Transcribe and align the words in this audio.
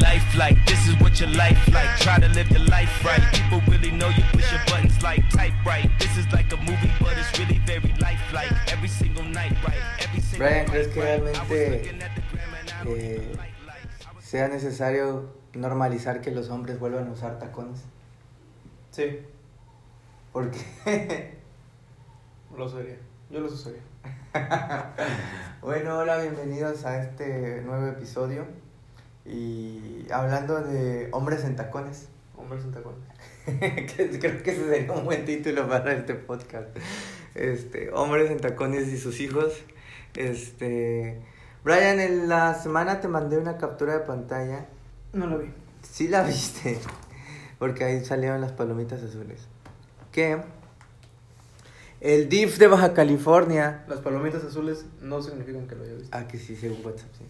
life 0.00 0.34
like? 0.36 0.56
This 0.66 0.88
is 0.88 0.98
what 1.00 1.20
your 1.20 1.30
life 1.30 1.60
like. 1.72 1.90
Try 2.00 2.18
to 2.18 2.28
live 2.28 2.50
your 2.50 2.66
life 2.66 3.04
right. 3.04 3.22
People 3.32 3.60
really 3.68 3.90
know 3.90 4.08
you 4.08 4.24
push 4.32 4.50
your 4.50 4.60
buttons 4.66 5.02
like 5.02 5.28
type 5.30 5.54
right. 5.64 5.90
This 5.98 6.16
is 6.16 6.26
like 6.32 6.52
a 6.52 6.56
movie, 6.56 6.90
but 7.00 7.16
it's 7.16 7.38
really 7.38 7.58
very 7.66 7.94
lifelike. 8.00 8.52
Every 8.72 8.88
single 8.88 9.24
night, 9.24 9.52
right? 9.66 9.82
Every 10.00 10.20
single 10.20 10.38
Brian, 10.38 10.66
¿crees 10.66 10.86
night, 10.86 10.94
que 10.94 11.02
realmente, 11.02 11.96
eh, 12.86 13.32
sea 14.20 14.48
necesario 14.48 15.30
normalizar 15.54 16.20
que 16.20 16.30
los 16.30 16.48
hombres 16.48 16.78
vuelvan 16.78 17.08
a 17.08 17.12
usar 17.12 17.38
tacones? 17.38 17.84
Sí, 18.90 19.20
Porque, 20.32 20.58
lo 22.56 22.64
usaría. 22.64 22.96
Yo 23.30 23.40
los 23.40 23.52
usaría. 23.52 23.82
bueno, 25.62 25.98
hola, 25.98 26.18
bienvenidos 26.18 26.84
a 26.84 27.02
este 27.02 27.60
nuevo 27.62 27.86
episodio. 27.86 28.46
Y 29.26 30.06
hablando 30.10 30.60
de 30.60 31.08
hombres 31.12 31.44
en 31.44 31.56
tacones, 31.56 32.08
Hombres 32.36 32.64
en 32.64 32.72
tacones. 32.72 33.00
que 33.44 34.18
creo 34.18 34.42
que 34.42 34.50
ese 34.50 34.68
sería 34.68 34.92
un 34.92 35.04
buen 35.04 35.24
título 35.26 35.68
para 35.68 35.92
este 35.92 36.14
podcast. 36.14 36.68
Este, 37.34 37.90
hombres 37.92 38.30
en 38.30 38.38
tacones 38.40 38.88
y 38.88 38.98
sus 38.98 39.20
hijos. 39.20 39.52
Este, 40.16 41.20
Brian, 41.64 42.00
en 42.00 42.28
la 42.28 42.54
semana 42.54 43.00
te 43.00 43.08
mandé 43.08 43.36
una 43.36 43.58
captura 43.58 43.92
de 43.92 44.00
pantalla. 44.00 44.66
No 45.12 45.26
lo 45.26 45.38
vi. 45.38 45.50
Sí 45.82 46.08
la 46.08 46.22
viste, 46.22 46.78
porque 47.58 47.84
ahí 47.84 48.04
salieron 48.04 48.40
las 48.40 48.52
palomitas 48.52 49.02
azules. 49.02 49.46
Que 50.12 50.40
el 52.00 52.28
DIF 52.30 52.58
de 52.58 52.66
Baja 52.68 52.94
California, 52.94 53.84
Las 53.86 53.98
palomitas 54.00 54.42
azules 54.44 54.86
no 55.02 55.20
significan 55.22 55.66
que 55.68 55.74
lo 55.74 55.84
haya 55.84 55.94
visto. 55.94 56.16
ah 56.16 56.26
que 56.26 56.38
sí, 56.38 56.56
según 56.56 56.84
WhatsApp, 56.84 57.10
sí, 57.18 57.24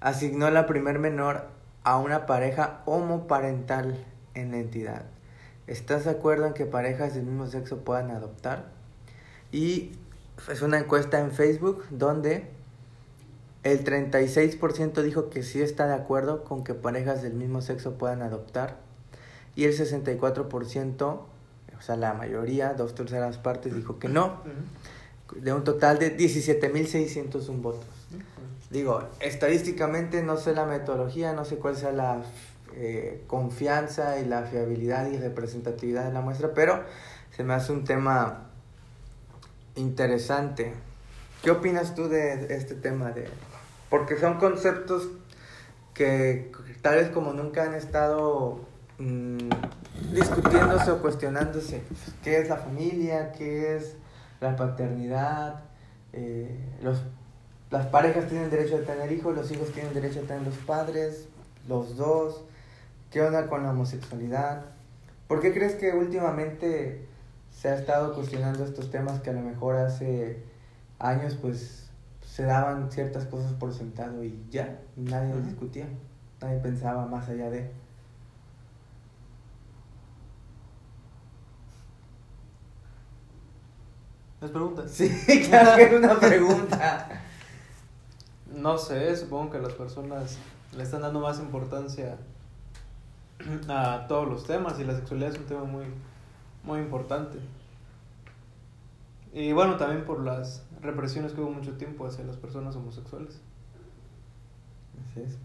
asignó 0.00 0.50
la 0.50 0.66
primer 0.66 0.98
menor 0.98 1.44
a 1.84 1.98
una 1.98 2.26
pareja 2.26 2.82
homoparental 2.86 4.04
en 4.34 4.52
la 4.52 4.58
entidad. 4.58 5.04
¿Estás 5.66 6.04
de 6.04 6.10
acuerdo 6.10 6.46
en 6.46 6.54
que 6.54 6.66
parejas 6.66 7.14
del 7.14 7.24
mismo 7.24 7.46
sexo 7.46 7.84
puedan 7.84 8.10
adoptar? 8.10 8.70
Y 9.52 9.92
es 10.50 10.62
una 10.62 10.78
encuesta 10.78 11.20
en 11.20 11.30
Facebook 11.30 11.84
donde 11.90 12.48
el 13.62 13.84
36% 13.84 15.02
dijo 15.02 15.28
que 15.28 15.42
sí 15.42 15.60
está 15.60 15.86
de 15.86 15.94
acuerdo 15.94 16.44
con 16.44 16.64
que 16.64 16.74
parejas 16.74 17.22
del 17.22 17.34
mismo 17.34 17.60
sexo 17.60 17.94
puedan 17.98 18.22
adoptar. 18.22 18.78
Y 19.54 19.64
el 19.64 19.76
64%, 19.76 21.02
o 21.02 21.82
sea, 21.82 21.96
la 21.96 22.14
mayoría, 22.14 22.72
dos 22.74 22.94
terceras 22.94 23.38
partes, 23.38 23.74
dijo 23.74 23.98
que 23.98 24.08
no. 24.08 24.40
De 25.36 25.52
un 25.52 25.62
total 25.64 25.98
de 25.98 26.16
17.601 26.16 27.60
votos. 27.60 27.99
Digo, 28.70 29.02
estadísticamente 29.18 30.22
no 30.22 30.36
sé 30.36 30.54
la 30.54 30.64
metodología, 30.64 31.32
no 31.32 31.44
sé 31.44 31.56
cuál 31.56 31.76
sea 31.76 31.90
la 31.90 32.22
eh, 32.74 33.24
confianza 33.26 34.20
y 34.20 34.24
la 34.24 34.42
fiabilidad 34.42 35.10
y 35.10 35.18
representatividad 35.18 36.04
de 36.04 36.12
la 36.12 36.20
muestra, 36.20 36.54
pero 36.54 36.84
se 37.36 37.42
me 37.42 37.54
hace 37.54 37.72
un 37.72 37.82
tema 37.82 38.50
interesante. 39.74 40.72
¿Qué 41.42 41.50
opinas 41.50 41.96
tú 41.96 42.08
de 42.08 42.54
este 42.54 42.76
tema? 42.76 43.10
De... 43.10 43.28
Porque 43.88 44.16
son 44.16 44.38
conceptos 44.38 45.08
que 45.92 46.52
tal 46.80 46.96
vez 46.96 47.10
como 47.10 47.32
nunca 47.32 47.64
han 47.64 47.74
estado 47.74 48.60
mm, 48.98 49.48
discutiéndose 50.12 50.92
o 50.92 51.02
cuestionándose. 51.02 51.82
¿Qué 52.22 52.38
es 52.38 52.48
la 52.48 52.56
familia? 52.56 53.32
¿Qué 53.32 53.76
es 53.76 53.96
la 54.40 54.54
paternidad? 54.54 55.64
Eh, 56.12 56.56
los, 56.82 57.02
las 57.70 57.86
parejas 57.86 58.26
tienen 58.28 58.50
derecho 58.50 58.76
a 58.76 58.80
tener 58.80 59.12
hijos, 59.12 59.34
los 59.34 59.50
hijos 59.50 59.70
tienen 59.72 59.94
derecho 59.94 60.20
a 60.20 60.22
tener 60.22 60.42
los 60.42 60.56
padres, 60.56 61.28
los 61.68 61.96
dos. 61.96 62.44
¿Qué 63.10 63.22
onda 63.22 63.48
con 63.48 63.62
la 63.62 63.70
homosexualidad? 63.70 64.62
¿Por 65.28 65.40
qué 65.40 65.52
crees 65.52 65.74
que 65.74 65.92
últimamente 65.92 67.06
se 67.50 67.68
ha 67.68 67.74
estado 67.76 68.14
cuestionando 68.14 68.64
estos 68.64 68.90
temas 68.90 69.20
que 69.20 69.30
a 69.30 69.32
lo 69.32 69.40
mejor 69.40 69.76
hace 69.76 70.42
años 70.98 71.36
pues 71.40 71.88
se 72.24 72.44
daban 72.44 72.90
ciertas 72.90 73.24
cosas 73.26 73.52
por 73.52 73.72
sentado 73.72 74.22
y 74.24 74.46
ya, 74.50 74.80
nadie 74.96 75.34
Ujú. 75.34 75.42
discutía, 75.42 75.86
nadie 76.40 76.58
pensaba 76.58 77.06
más 77.06 77.28
allá 77.28 77.50
de... 77.50 77.70
¿Les 84.40 84.50
preguntas? 84.50 84.90
Sí, 84.90 85.08
claro 85.50 85.76
que 85.76 85.82
es 85.82 85.92
una 85.92 86.18
pregunta. 86.18 87.08
No 88.54 88.78
sé, 88.78 89.16
supongo 89.16 89.50
que 89.50 89.58
las 89.58 89.72
personas 89.74 90.38
le 90.76 90.82
están 90.82 91.02
dando 91.02 91.20
más 91.20 91.38
importancia 91.38 92.18
a 93.68 94.06
todos 94.08 94.28
los 94.28 94.44
temas 94.44 94.78
y 94.80 94.84
la 94.84 94.94
sexualidad 94.94 95.30
es 95.30 95.38
un 95.38 95.46
tema 95.46 95.64
muy, 95.64 95.84
muy 96.64 96.80
importante. 96.80 97.38
Y 99.32 99.52
bueno, 99.52 99.76
también 99.76 100.04
por 100.04 100.20
las 100.24 100.64
represiones 100.80 101.32
que 101.32 101.40
hubo 101.40 101.50
mucho 101.50 101.76
tiempo 101.76 102.06
hacia 102.06 102.24
las 102.24 102.36
personas 102.36 102.74
homosexuales. 102.74 103.40
Así 105.04 105.20
es. 105.20 105.38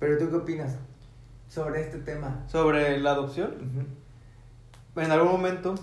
Pero 0.00 0.18
tú 0.18 0.30
qué 0.30 0.36
opinas 0.36 0.76
sobre 1.48 1.82
este 1.82 1.98
tema? 1.98 2.44
Sobre 2.48 2.98
la 2.98 3.12
adopción, 3.12 3.54
en 4.96 5.10
algún 5.10 5.30
momento 5.30 5.74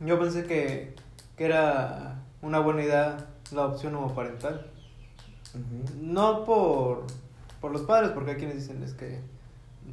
yo 0.00 0.18
pensé 0.18 0.44
que, 0.44 0.94
que 1.36 1.44
era 1.44 2.22
una 2.42 2.58
buena 2.58 2.82
idea 2.82 3.28
la 3.52 3.62
adopción 3.62 3.94
homoparental. 3.94 4.66
No 6.00 6.44
por, 6.44 7.04
por 7.60 7.72
los 7.72 7.82
padres, 7.82 8.10
porque 8.12 8.32
hay 8.32 8.36
quienes 8.36 8.56
dicen 8.56 8.82
es 8.82 8.94
que 8.94 9.20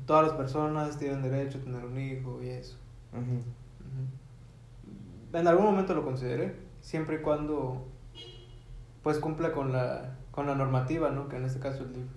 todas 0.05 0.27
las 0.27 0.35
personas 0.35 0.97
tienen 0.97 1.21
derecho 1.21 1.57
a 1.59 1.61
tener 1.61 1.85
un 1.85 1.99
hijo 1.99 2.41
y 2.43 2.49
eso. 2.49 2.77
En 5.33 5.47
algún 5.47 5.65
momento 5.65 5.93
lo 5.93 6.03
consideré, 6.03 6.55
siempre 6.81 7.17
y 7.17 7.19
cuando 7.19 7.85
pues 9.03 9.19
cumpla 9.19 9.51
con 9.51 9.71
la, 9.71 10.17
con 10.31 10.47
la 10.47 10.55
normativa, 10.55 11.11
¿no? 11.11 11.29
Que 11.29 11.37
en 11.37 11.45
este 11.45 11.59
caso 11.59 11.83
es 11.83 11.89
libre. 11.89 12.09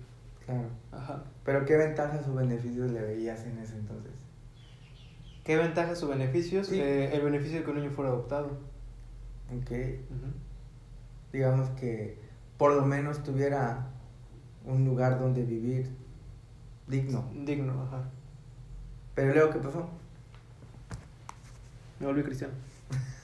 Claro. 0.45 0.67
Ajá. 0.91 1.23
Pero 1.45 1.65
qué 1.65 1.77
ventajas 1.77 2.27
o 2.27 2.33
beneficios 2.33 2.91
le 2.91 3.01
veías 3.01 3.45
en 3.45 3.59
ese 3.59 3.75
entonces? 3.75 4.13
¿Qué 5.43 5.55
ventajas 5.57 6.01
o 6.03 6.07
beneficios? 6.07 6.67
Sí. 6.67 6.79
Eh, 6.79 7.15
el 7.15 7.21
beneficio 7.21 7.59
de 7.59 7.63
que 7.63 7.71
un 7.71 7.77
niño 7.77 7.91
fuera 7.91 8.09
adoptado. 8.11 8.57
Ok. 9.55 9.71
Digamos 11.31 11.69
que 11.71 12.17
por 12.59 12.73
lo 12.73 12.85
menos 12.85 13.23
tuviera 13.23 13.87
un 14.65 14.83
lugar 14.83 15.17
donde 15.17 15.43
vivir 15.43 15.89
digno. 16.87 17.31
Digno, 17.33 17.83
ajá. 17.83 18.03
Pero 19.15 19.33
luego, 19.33 19.51
¿qué 19.51 19.59
pasó? 19.59 19.89
Me 21.99 22.07
volví 22.07 22.21
cristiano. 22.21 22.53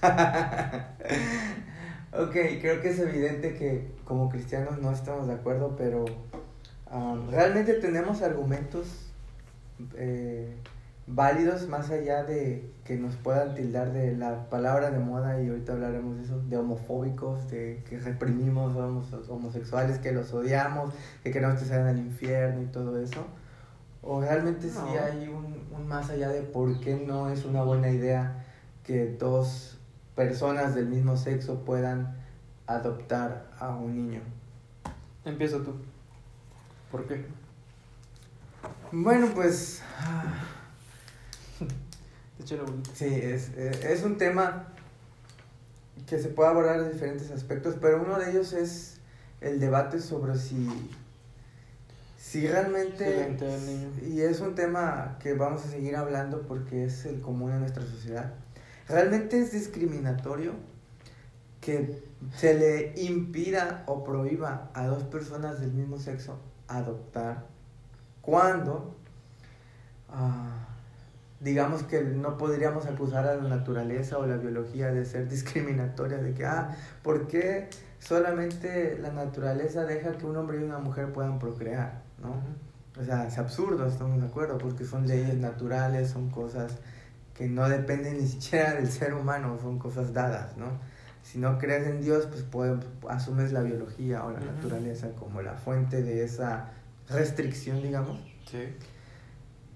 ok, 2.14 2.32
creo 2.32 2.82
que 2.82 2.90
es 2.90 3.00
evidente 3.00 3.56
que 3.56 3.92
como 4.06 4.30
cristianos 4.30 4.80
no 4.80 4.92
estamos 4.92 5.28
de 5.28 5.34
acuerdo, 5.34 5.76
pero 5.76 6.06
um, 6.90 7.30
realmente 7.30 7.74
tenemos 7.74 8.22
argumentos 8.22 9.12
eh, 9.96 10.56
válidos 11.08 11.68
más 11.68 11.90
allá 11.92 12.24
de 12.24 12.72
que 12.84 12.98
nos 12.98 13.16
puedan 13.16 13.54
tildar 13.56 13.92
de 13.94 14.16
la 14.16 14.50
palabra 14.50 14.90
de 14.92 15.00
moda 15.00 15.42
y 15.42 15.50
ahorita 15.50 15.74
hablaremos 15.74 16.18
de 16.18 16.24
eso, 16.24 16.40
de 16.48 16.58
homofóbicos, 16.58 17.50
de 17.50 17.84
que 17.88 18.00
reprimimos 18.00 18.76
a 18.78 18.88
los 18.88 19.30
homosexuales, 19.30 20.00
que 20.00 20.12
los 20.12 20.34
odiamos, 20.34 20.94
que 21.24 21.32
queremos 21.32 21.60
que 21.60 21.66
se 21.66 21.72
vayan 21.72 21.88
al 21.88 22.00
infierno 22.00 22.62
y 22.62 22.66
todo 22.68 23.00
eso. 23.00 23.26
O 24.02 24.22
realmente 24.22 24.70
sí 24.70 24.78
No. 24.80 25.04
hay 25.04 25.28
un, 25.28 25.64
un 25.76 25.88
más 25.88 26.10
allá 26.10 26.30
de 26.30 26.42
por 26.42 26.80
qué 26.80 26.96
no 26.96 27.30
es 27.30 27.46
una 27.46 27.64
buena 27.64 27.90
idea 27.90 28.44
que 28.84 29.08
dos 29.20 29.80
personas 30.16 30.76
del 30.76 30.86
mismo 30.88 31.18
sexo 31.18 31.66
puedan 31.66 32.16
adoptar 32.68 33.48
a 33.60 33.70
un 33.76 33.96
niño. 33.96 34.22
Empieza 35.24 35.58
tú. 35.58 35.74
¿Por 36.92 37.08
qué? 37.08 37.26
Bueno, 38.92 39.28
pues 39.34 39.82
sí, 42.94 43.06
es, 43.06 43.50
es 43.58 44.04
un 44.04 44.18
tema 44.18 44.68
que 46.08 46.20
se 46.20 46.30
puede 46.30 46.50
abordar 46.50 46.84
de 46.84 46.92
diferentes 46.92 47.32
aspectos, 47.32 47.76
pero 47.82 48.02
uno 48.02 48.20
de 48.20 48.32
ellos 48.32 48.54
es 48.54 48.98
el 49.42 49.60
debate 49.60 50.00
sobre 50.00 50.38
si, 50.38 50.70
si 52.18 52.48
realmente... 52.48 53.36
Sí. 53.40 54.14
Y 54.14 54.22
es 54.22 54.40
un 54.40 54.56
tema 54.56 55.18
que 55.20 55.34
vamos 55.34 55.66
a 55.66 55.70
seguir 55.70 55.96
hablando 55.96 56.44
porque 56.44 56.86
es 56.86 57.06
el 57.06 57.22
común 57.22 57.52
en 57.52 57.62
nuestra 57.62 57.84
sociedad. 57.84 58.34
¿Realmente 58.88 59.40
es 59.40 59.52
discriminatorio 59.52 60.54
que 61.60 62.04
se 62.36 62.54
le 62.54 62.94
impida 63.02 63.84
o 63.88 64.04
prohíba 64.04 64.70
a 64.74 64.86
dos 64.86 65.04
personas 65.04 65.60
del 65.60 65.74
mismo 65.74 65.98
sexo 65.98 66.38
adoptar 66.68 67.46
cuando 68.22 68.96
ah, 70.10 70.65
digamos 71.40 71.84
que 71.84 72.02
no 72.02 72.38
podríamos 72.38 72.86
acusar 72.86 73.28
a 73.28 73.36
la 73.36 73.50
naturaleza 73.50 74.18
o 74.18 74.26
la 74.26 74.38
biología 74.38 74.92
de 74.92 75.06
ser 75.06 75.28
discriminatoria, 75.30 76.18
de 76.18 76.34
que, 76.34 76.46
ah, 76.46 76.76
¿por 77.04 77.28
qué 77.28 77.70
solamente 78.00 78.98
la 79.00 79.12
naturaleza 79.12 79.86
deja 79.86 80.18
que 80.18 80.26
un 80.26 80.38
hombre 80.38 80.60
y 80.60 80.64
una 80.64 80.80
mujer 80.80 81.12
puedan 81.12 81.40
procrear? 81.40 82.02
¿no? 82.22 82.42
O 83.00 83.04
sea, 83.04 83.28
es 83.28 83.38
absurdo, 83.38 83.86
estamos 83.86 84.22
de 84.22 84.28
acuerdo, 84.28 84.58
porque 84.58 84.86
son 84.86 85.08
leyes 85.08 85.36
naturales, 85.36 86.10
son 86.10 86.30
cosas 86.30 86.78
que 87.34 87.48
no 87.48 87.68
dependen 87.68 88.18
ni 88.18 88.28
siquiera 88.28 88.74
del 88.76 88.90
ser 88.90 89.14
humano, 89.14 89.58
son 89.62 89.78
cosas 89.78 90.14
dadas, 90.14 90.56
¿no? 90.56 90.68
Si 91.22 91.40
no 91.40 91.58
crees 91.58 91.88
en 91.88 92.02
Dios, 92.02 92.28
pues 92.28 92.44
puede, 92.44 92.78
asumes 93.10 93.52
la 93.52 93.62
biología 93.62 94.24
o 94.24 94.32
la 94.32 94.40
naturaleza 94.40 95.10
como 95.20 95.42
la 95.42 95.56
fuente 95.56 96.02
de 96.04 96.24
esa 96.24 96.72
restricción, 97.10 97.82
digamos. 97.82 98.20
Sí. 98.50 98.74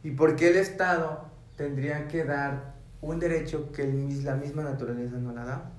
¿Y 0.03 0.11
por 0.11 0.35
qué 0.35 0.49
el 0.49 0.57
Estado 0.57 1.28
tendría 1.59 2.07
que 2.07 2.23
dar 2.23 2.73
un 3.01 3.19
derecho 3.19 3.73
que 3.73 3.81
el 3.81 4.23
la 4.23 4.35
misma 4.35 4.63
naturaleza 4.63 5.17
no 5.17 5.33
la 5.33 5.43
da? 5.43 5.71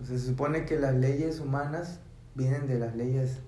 O 0.00 0.04
sea, 0.04 0.16
se 0.16 0.24
supone 0.24 0.64
que 0.64 0.78
las 0.78 0.94
leyes 0.94 1.40
humanas 1.40 1.98
vienen 2.36 2.68
de 2.68 2.78
las 2.78 2.94
leyes 2.94 3.40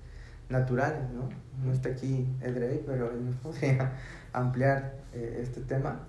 naturales, 0.48 1.08
¿no? 1.14 1.28
No 1.64 1.72
está 1.72 1.90
aquí 1.90 2.26
Edrey, 2.40 2.82
pero 2.84 3.12
él 3.12 3.24
nos 3.24 3.36
podría 3.36 3.92
ampliar 4.32 4.94
eh, 5.14 5.38
este 5.40 5.60
tema. 5.60 6.00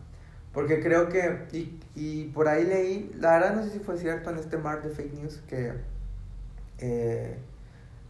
Porque 0.54 0.82
creo 0.82 1.08
que, 1.08 1.46
y, 1.52 1.80
y 1.94 2.30
por 2.30 2.48
ahí 2.48 2.66
leí, 2.66 3.12
la 3.20 3.34
verdad 3.34 3.56
no 3.56 3.64
sé 3.64 3.70
si 3.70 3.80
fue 3.80 3.96
cierto 4.00 4.32
en 4.32 4.40
este 4.40 4.58
mar 4.58 4.82
de 4.82 4.90
fake 4.90 5.14
news, 5.14 5.38
que 5.48 5.74
eh, 6.80 7.38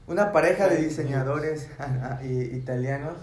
una 0.07 0.31
pareja 0.31 0.69
de 0.69 0.77
diseñadores 0.77 1.69
italianos 2.23 3.17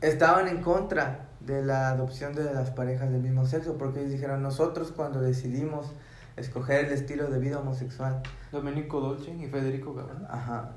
estaban 0.00 0.46
en 0.46 0.62
contra 0.62 1.27
de 1.48 1.62
la 1.64 1.88
adopción 1.88 2.32
de 2.34 2.44
las 2.54 2.70
parejas 2.70 3.10
del 3.10 3.22
mismo 3.22 3.44
sexo, 3.46 3.76
porque 3.76 3.98
ellos 4.00 4.12
dijeron, 4.12 4.42
nosotros 4.42 4.92
cuando 4.92 5.20
decidimos 5.20 5.90
escoger 6.36 6.84
el 6.84 6.92
estilo 6.92 7.28
de 7.28 7.40
vida 7.40 7.58
homosexual, 7.58 8.22
Domenico 8.52 9.00
Dolce 9.00 9.34
y 9.34 9.46
Federico 9.48 9.94
Gabbana. 9.94 10.28
ajá, 10.30 10.70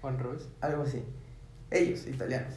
Juan 0.00 0.18
Revés. 0.18 0.48
algo 0.60 0.82
así, 0.82 1.04
ellos, 1.70 2.06
italianos, 2.06 2.54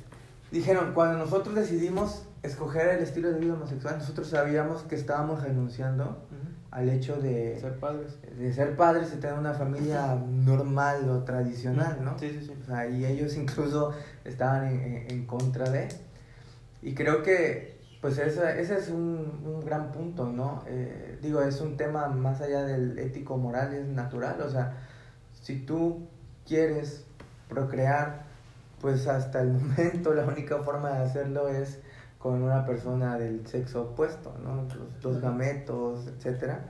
dijeron, 0.52 0.94
cuando 0.94 1.18
nosotros 1.20 1.54
decidimos 1.56 2.26
escoger 2.42 2.88
el 2.90 3.04
estilo 3.04 3.32
de 3.32 3.40
vida 3.40 3.54
homosexual, 3.54 3.98
nosotros 3.98 4.28
sabíamos 4.30 4.84
que 4.84 4.96
estábamos 4.96 5.44
renunciando 5.44 6.26
al 6.72 6.88
hecho 6.88 7.20
de 7.20 7.60
Ser 7.60 7.80
padres. 7.80 8.18
de 8.38 8.54
ser 8.54 8.76
padres 8.78 9.12
y 9.14 9.20
tener 9.20 9.38
una 9.38 9.54
familia 9.54 10.16
normal 10.16 11.10
o 11.10 11.24
tradicional, 11.24 11.98
¿no? 12.04 12.18
Sí, 12.20 12.30
sí, 12.32 12.46
sí. 12.46 12.54
O 12.62 12.66
sea, 12.66 12.88
y 12.88 13.06
ellos 13.06 13.36
incluso 13.36 13.92
estaban 14.24 14.68
en, 14.68 14.80
en- 14.80 15.12
en 15.12 15.26
contra 15.26 15.70
de. 15.70 15.90
Y 16.82 16.94
creo 16.94 17.24
que, 17.24 17.80
pues, 18.02 18.18
ese, 18.18 18.62
ese 18.62 18.78
es 18.78 18.90
un, 18.90 19.42
un 19.46 19.66
gran 19.66 19.92
punto, 19.92 20.28
¿no? 20.28 20.64
Eh, 20.68 21.20
digo, 21.22 21.42
es 21.42 21.60
un 21.62 21.78
tema 21.78 22.08
más 22.08 22.42
allá 22.42 22.64
del 22.64 22.98
ético-moral, 22.98 23.74
es 23.74 23.86
natural. 23.86 24.42
O 24.42 24.50
sea, 24.50 24.78
si 25.42 25.60
tú 25.60 26.08
quieres 26.48 27.06
procrear, 27.48 28.24
pues 28.82 29.08
hasta 29.08 29.42
el 29.42 29.54
momento 29.54 30.14
la 30.14 30.26
única 30.26 30.60
forma 30.60 30.92
de 30.92 31.04
hacerlo 31.06 31.50
es 31.50 31.80
con 32.18 32.42
una 32.42 32.66
persona 32.66 33.18
del 33.18 33.48
sexo 33.48 33.84
opuesto, 33.92 34.36
¿no? 34.44 34.68
Los, 35.02 35.22
gametos, 35.22 36.08
etcétera. 36.08 36.70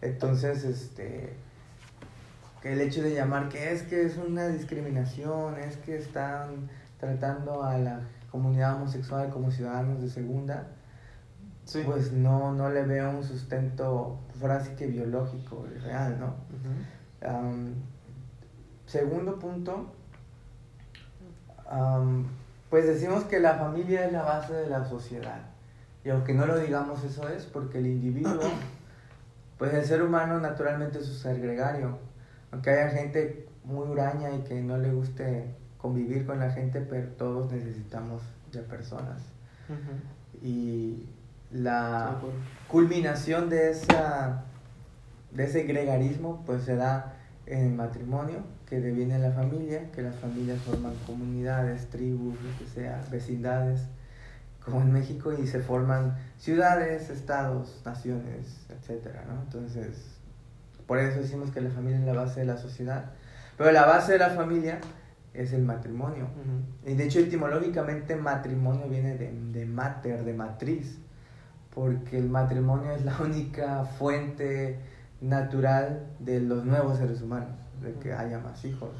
Entonces, 0.00 0.64
este, 0.64 1.34
que 2.62 2.72
el 2.72 2.80
hecho 2.80 3.02
de 3.02 3.12
llamar 3.12 3.48
que 3.48 3.72
es 3.72 3.82
que 3.82 4.04
es 4.04 4.16
una 4.16 4.46
discriminación, 4.48 5.58
es 5.58 5.76
que 5.78 5.96
están 5.96 6.70
tratando 7.00 7.64
a 7.64 7.76
la 7.76 8.00
comunidad 8.32 8.74
homosexual 8.76 9.30
como 9.30 9.50
ciudadanos 9.52 10.00
de 10.02 10.08
segunda, 10.10 10.66
Sí. 11.64 11.82
pues 11.84 12.10
no, 12.10 12.52
no 12.52 12.70
le 12.70 12.82
veo 12.82 13.10
un 13.10 13.22
sustento, 13.22 14.18
pues 14.28 14.42
ahora 14.42 14.64
sí 14.64 14.72
que 14.74 14.88
biológico 14.88 15.64
y 15.72 15.78
real, 15.78 16.18
¿no? 16.18 16.34
Segundo 18.86 19.38
punto, 19.38 19.92
pues 22.68 22.86
decimos 22.86 23.24
que 23.24 23.38
la 23.38 23.54
familia 23.54 24.06
es 24.06 24.12
la 24.12 24.22
base 24.22 24.52
de 24.54 24.68
la 24.68 24.84
sociedad. 24.84 25.40
Y 26.04 26.10
aunque 26.10 26.34
no 26.34 26.46
lo 26.46 26.58
digamos, 26.58 27.04
eso 27.04 27.28
es 27.28 27.44
porque 27.44 27.78
el 27.78 27.86
individuo, 27.86 28.40
pues 29.58 29.72
el 29.72 29.84
ser 29.84 30.02
humano 30.02 30.40
naturalmente 30.40 30.98
es 30.98 31.08
un 31.08 31.14
ser 31.14 31.40
gregario. 31.40 31.98
Aunque 32.50 32.70
haya 32.70 32.90
gente 32.90 33.48
muy 33.64 33.86
huraña 33.86 34.30
y 34.32 34.40
que 34.40 34.60
no 34.60 34.76
le 34.78 34.92
guste 34.92 35.54
convivir 35.82 36.24
con 36.24 36.38
la 36.38 36.50
gente, 36.52 36.80
pero 36.80 37.08
todos 37.08 37.52
necesitamos 37.52 38.22
de 38.52 38.60
personas. 38.60 39.20
Y 40.40 41.06
la 41.50 42.16
culminación 42.68 43.50
de 43.50 43.70
esa 43.70 44.44
de 45.32 45.44
ese 45.44 45.62
gregarismo 45.64 46.42
pues 46.46 46.62
se 46.62 46.76
da 46.76 47.14
en 47.46 47.66
el 47.66 47.72
matrimonio 47.72 48.38
que 48.68 48.80
deviene 48.80 49.18
la 49.18 49.32
familia 49.32 49.90
que 49.92 50.02
las 50.02 50.14
familias 50.16 50.60
forman 50.60 50.94
comunidades 51.06 51.88
tribus 51.88 52.34
lo 52.42 52.58
que 52.58 52.66
sea 52.66 53.02
vecindades 53.10 53.82
como 54.64 54.80
en 54.80 54.92
México 54.92 55.32
y 55.32 55.46
se 55.46 55.60
forman 55.60 56.16
ciudades 56.38 57.10
estados 57.10 57.80
naciones 57.84 58.66
etcétera 58.70 59.24
¿no? 59.26 59.42
entonces 59.42 60.18
por 60.86 60.98
eso 60.98 61.20
decimos 61.20 61.50
que 61.50 61.60
la 61.60 61.70
familia 61.70 61.98
es 61.98 62.06
la 62.06 62.14
base 62.14 62.40
de 62.40 62.46
la 62.46 62.56
sociedad 62.56 63.12
pero 63.56 63.72
la 63.72 63.86
base 63.86 64.12
de 64.12 64.18
la 64.18 64.30
familia 64.30 64.80
es 65.34 65.52
el 65.52 65.62
matrimonio 65.62 66.28
y 66.84 66.94
de 66.94 67.04
hecho, 67.04 67.20
etimológicamente, 67.20 68.16
matrimonio 68.16 68.88
viene 68.88 69.16
de, 69.16 69.32
de 69.32 69.66
mater, 69.66 70.24
de 70.24 70.34
matriz, 70.34 70.98
porque 71.74 72.18
el 72.18 72.28
matrimonio 72.28 72.92
es 72.92 73.04
la 73.04 73.16
única 73.24 73.84
fuente 73.84 74.78
natural 75.20 76.06
de 76.18 76.40
los 76.40 76.64
nuevos 76.64 76.98
seres 76.98 77.22
humanos, 77.22 77.56
de 77.80 77.92
que 77.94 78.12
haya 78.12 78.38
más 78.40 78.64
hijos. 78.64 78.90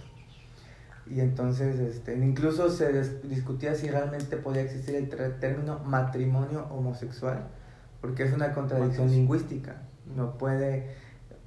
Y 1.06 1.20
entonces, 1.20 1.80
este, 1.80 2.16
incluso 2.16 2.70
se 2.70 3.20
discutía 3.24 3.74
si 3.74 3.90
realmente 3.90 4.36
podía 4.36 4.62
existir 4.62 4.94
el 4.94 5.08
término 5.40 5.80
matrimonio 5.80 6.68
homosexual, 6.70 7.48
porque 8.00 8.22
es 8.22 8.32
una 8.32 8.52
contradicción 8.52 9.10
lingüística. 9.10 9.82
No 10.16 10.38
puede, 10.38 10.94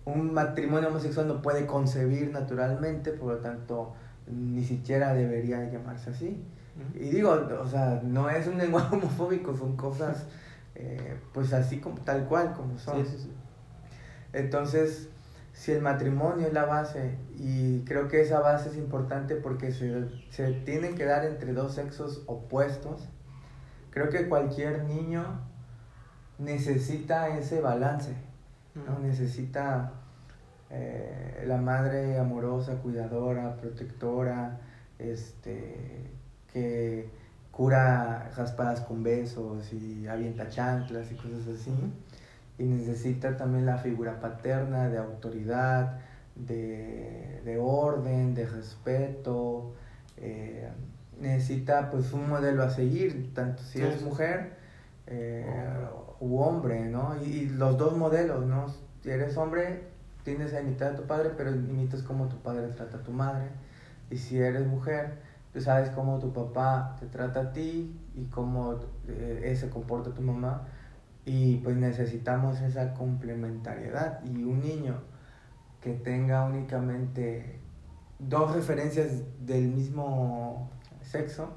un 0.03 0.33
matrimonio 0.33 0.89
homosexual 0.89 1.29
no 1.29 1.41
puede 1.41 1.65
concebir 1.65 2.31
naturalmente, 2.31 3.11
por 3.11 3.35
lo 3.35 3.39
tanto, 3.39 3.93
ni 4.27 4.63
siquiera 4.63 5.13
debería 5.13 5.69
llamarse 5.69 6.11
así. 6.11 6.43
Y 6.93 7.09
digo, 7.09 7.31
o 7.31 7.67
sea, 7.67 8.01
no 8.03 8.29
es 8.29 8.47
un 8.47 8.57
lenguaje 8.57 8.95
homofóbico, 8.97 9.55
son 9.55 9.77
cosas 9.77 10.25
eh, 10.75 11.17
pues 11.33 11.53
así 11.53 11.79
como 11.79 11.97
tal 12.01 12.25
cual 12.27 12.53
como 12.53 12.77
son. 12.77 13.05
Sí, 13.05 13.11
sí, 13.11 13.23
sí. 13.23 13.31
Entonces, 14.33 15.09
si 15.53 15.71
el 15.71 15.81
matrimonio 15.81 16.47
es 16.47 16.53
la 16.53 16.65
base, 16.65 17.17
y 17.37 17.79
creo 17.85 18.09
que 18.09 18.21
esa 18.21 18.41
base 18.41 18.69
es 18.69 18.75
importante 18.75 19.35
porque 19.35 19.71
se, 19.71 20.09
se 20.29 20.51
tiene 20.51 20.95
que 20.95 21.05
dar 21.05 21.25
entre 21.25 21.53
dos 21.53 21.75
sexos 21.75 22.23
opuestos, 22.25 23.07
creo 23.89 24.09
que 24.09 24.27
cualquier 24.27 24.83
niño 24.83 25.39
necesita 26.37 27.29
ese 27.37 27.61
balance, 27.61 28.13
¿no? 28.75 28.99
Necesita 28.99 29.93
eh, 30.77 31.43
la 31.47 31.57
madre 31.57 32.19
amorosa, 32.19 32.75
cuidadora, 32.83 33.55
protectora, 33.55 34.59
este, 34.99 36.11
que 36.51 37.07
cura 37.51 38.31
raspadas 38.35 38.81
con 38.81 39.01
besos 39.03 39.71
y 39.71 40.07
avienta 40.07 40.49
chanclas 40.49 41.11
y 41.11 41.15
cosas 41.15 41.47
así. 41.55 41.71
Y 42.57 42.63
necesita 42.63 43.37
también 43.37 43.65
la 43.65 43.77
figura 43.77 44.19
paterna 44.19 44.89
de 44.89 44.97
autoridad, 44.97 45.99
de, 46.35 47.41
de 47.45 47.57
orden, 47.57 48.33
de 48.35 48.45
respeto. 48.45 49.73
eh, 50.17 50.69
necesita 51.19 51.89
pues 51.91 52.11
un 52.11 52.27
modelo 52.27 52.63
a 52.63 52.69
seguir, 52.69 53.33
tanto 53.33 53.63
si 53.63 53.81
es 53.81 54.01
mujer 54.01 54.57
eh, 55.07 55.45
u 56.19 56.39
hombre, 56.39 56.85
¿no? 56.89 57.15
Y, 57.23 57.25
y 57.25 57.49
los 57.49 57.77
dos 57.77 57.95
modelos, 57.97 58.45
¿no? 58.45 58.67
Si 59.01 59.09
eres 59.09 59.37
hombre, 59.37 59.94
tienes 60.25 60.53
a 60.53 60.59
imitar 60.59 60.93
a 60.93 60.95
tu 60.95 61.03
padre, 61.03 61.31
pero 61.37 61.51
imitas 61.55 62.01
cómo 62.01 62.27
tu 62.27 62.37
padre 62.37 62.67
trata 62.69 62.97
a 62.97 63.03
tu 63.03 63.11
madre. 63.11 63.47
Y 64.09 64.17
si 64.17 64.37
eres 64.37 64.67
mujer, 64.67 65.19
tú 65.53 65.61
sabes 65.61 65.91
cómo 65.91 66.19
tu 66.19 66.33
papá 66.33 66.97
te 66.99 67.05
trata 67.05 67.39
a 67.41 67.53
ti 67.53 67.95
y 68.15 68.25
cómo 68.25 68.79
eh, 69.07 69.55
se 69.55 69.69
comporta 69.69 70.13
tu 70.13 70.23
mamá. 70.23 70.67
Y 71.25 71.57
pues 71.57 71.77
necesitamos 71.77 72.59
esa 72.61 72.93
complementariedad. 72.95 74.23
Y 74.25 74.43
un 74.43 74.61
niño 74.61 74.95
que 75.79 75.93
tenga 75.93 76.43
únicamente 76.45 77.59
dos 78.17 78.55
referencias 78.55 79.21
del 79.45 79.67
mismo 79.67 80.71
sexo, 81.01 81.53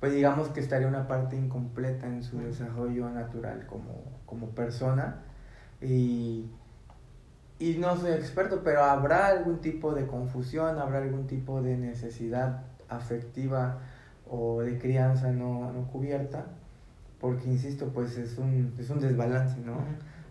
pues 0.00 0.12
digamos 0.12 0.48
que 0.48 0.58
estaría 0.58 0.88
una 0.88 1.06
parte 1.06 1.36
incompleta 1.36 2.06
en 2.06 2.24
su 2.24 2.38
desarrollo 2.38 3.08
natural 3.10 3.66
como, 3.66 4.20
como 4.26 4.48
persona. 4.48 5.22
Y, 5.80 6.50
y 7.58 7.74
no 7.78 7.96
soy 7.96 8.12
experto, 8.12 8.62
pero 8.62 8.84
habrá 8.84 9.26
algún 9.26 9.60
tipo 9.60 9.94
de 9.94 10.06
confusión, 10.06 10.78
habrá 10.78 10.98
algún 10.98 11.26
tipo 11.26 11.60
de 11.60 11.76
necesidad 11.76 12.62
afectiva 12.88 13.78
o 14.30 14.62
de 14.62 14.78
crianza 14.78 15.32
no, 15.32 15.72
no 15.72 15.86
cubierta, 15.88 16.46
porque 17.20 17.48
insisto, 17.48 17.88
pues 17.92 18.16
es 18.16 18.38
un, 18.38 18.74
es 18.78 18.90
un 18.90 19.00
desbalance, 19.00 19.58
¿no? 19.60 19.78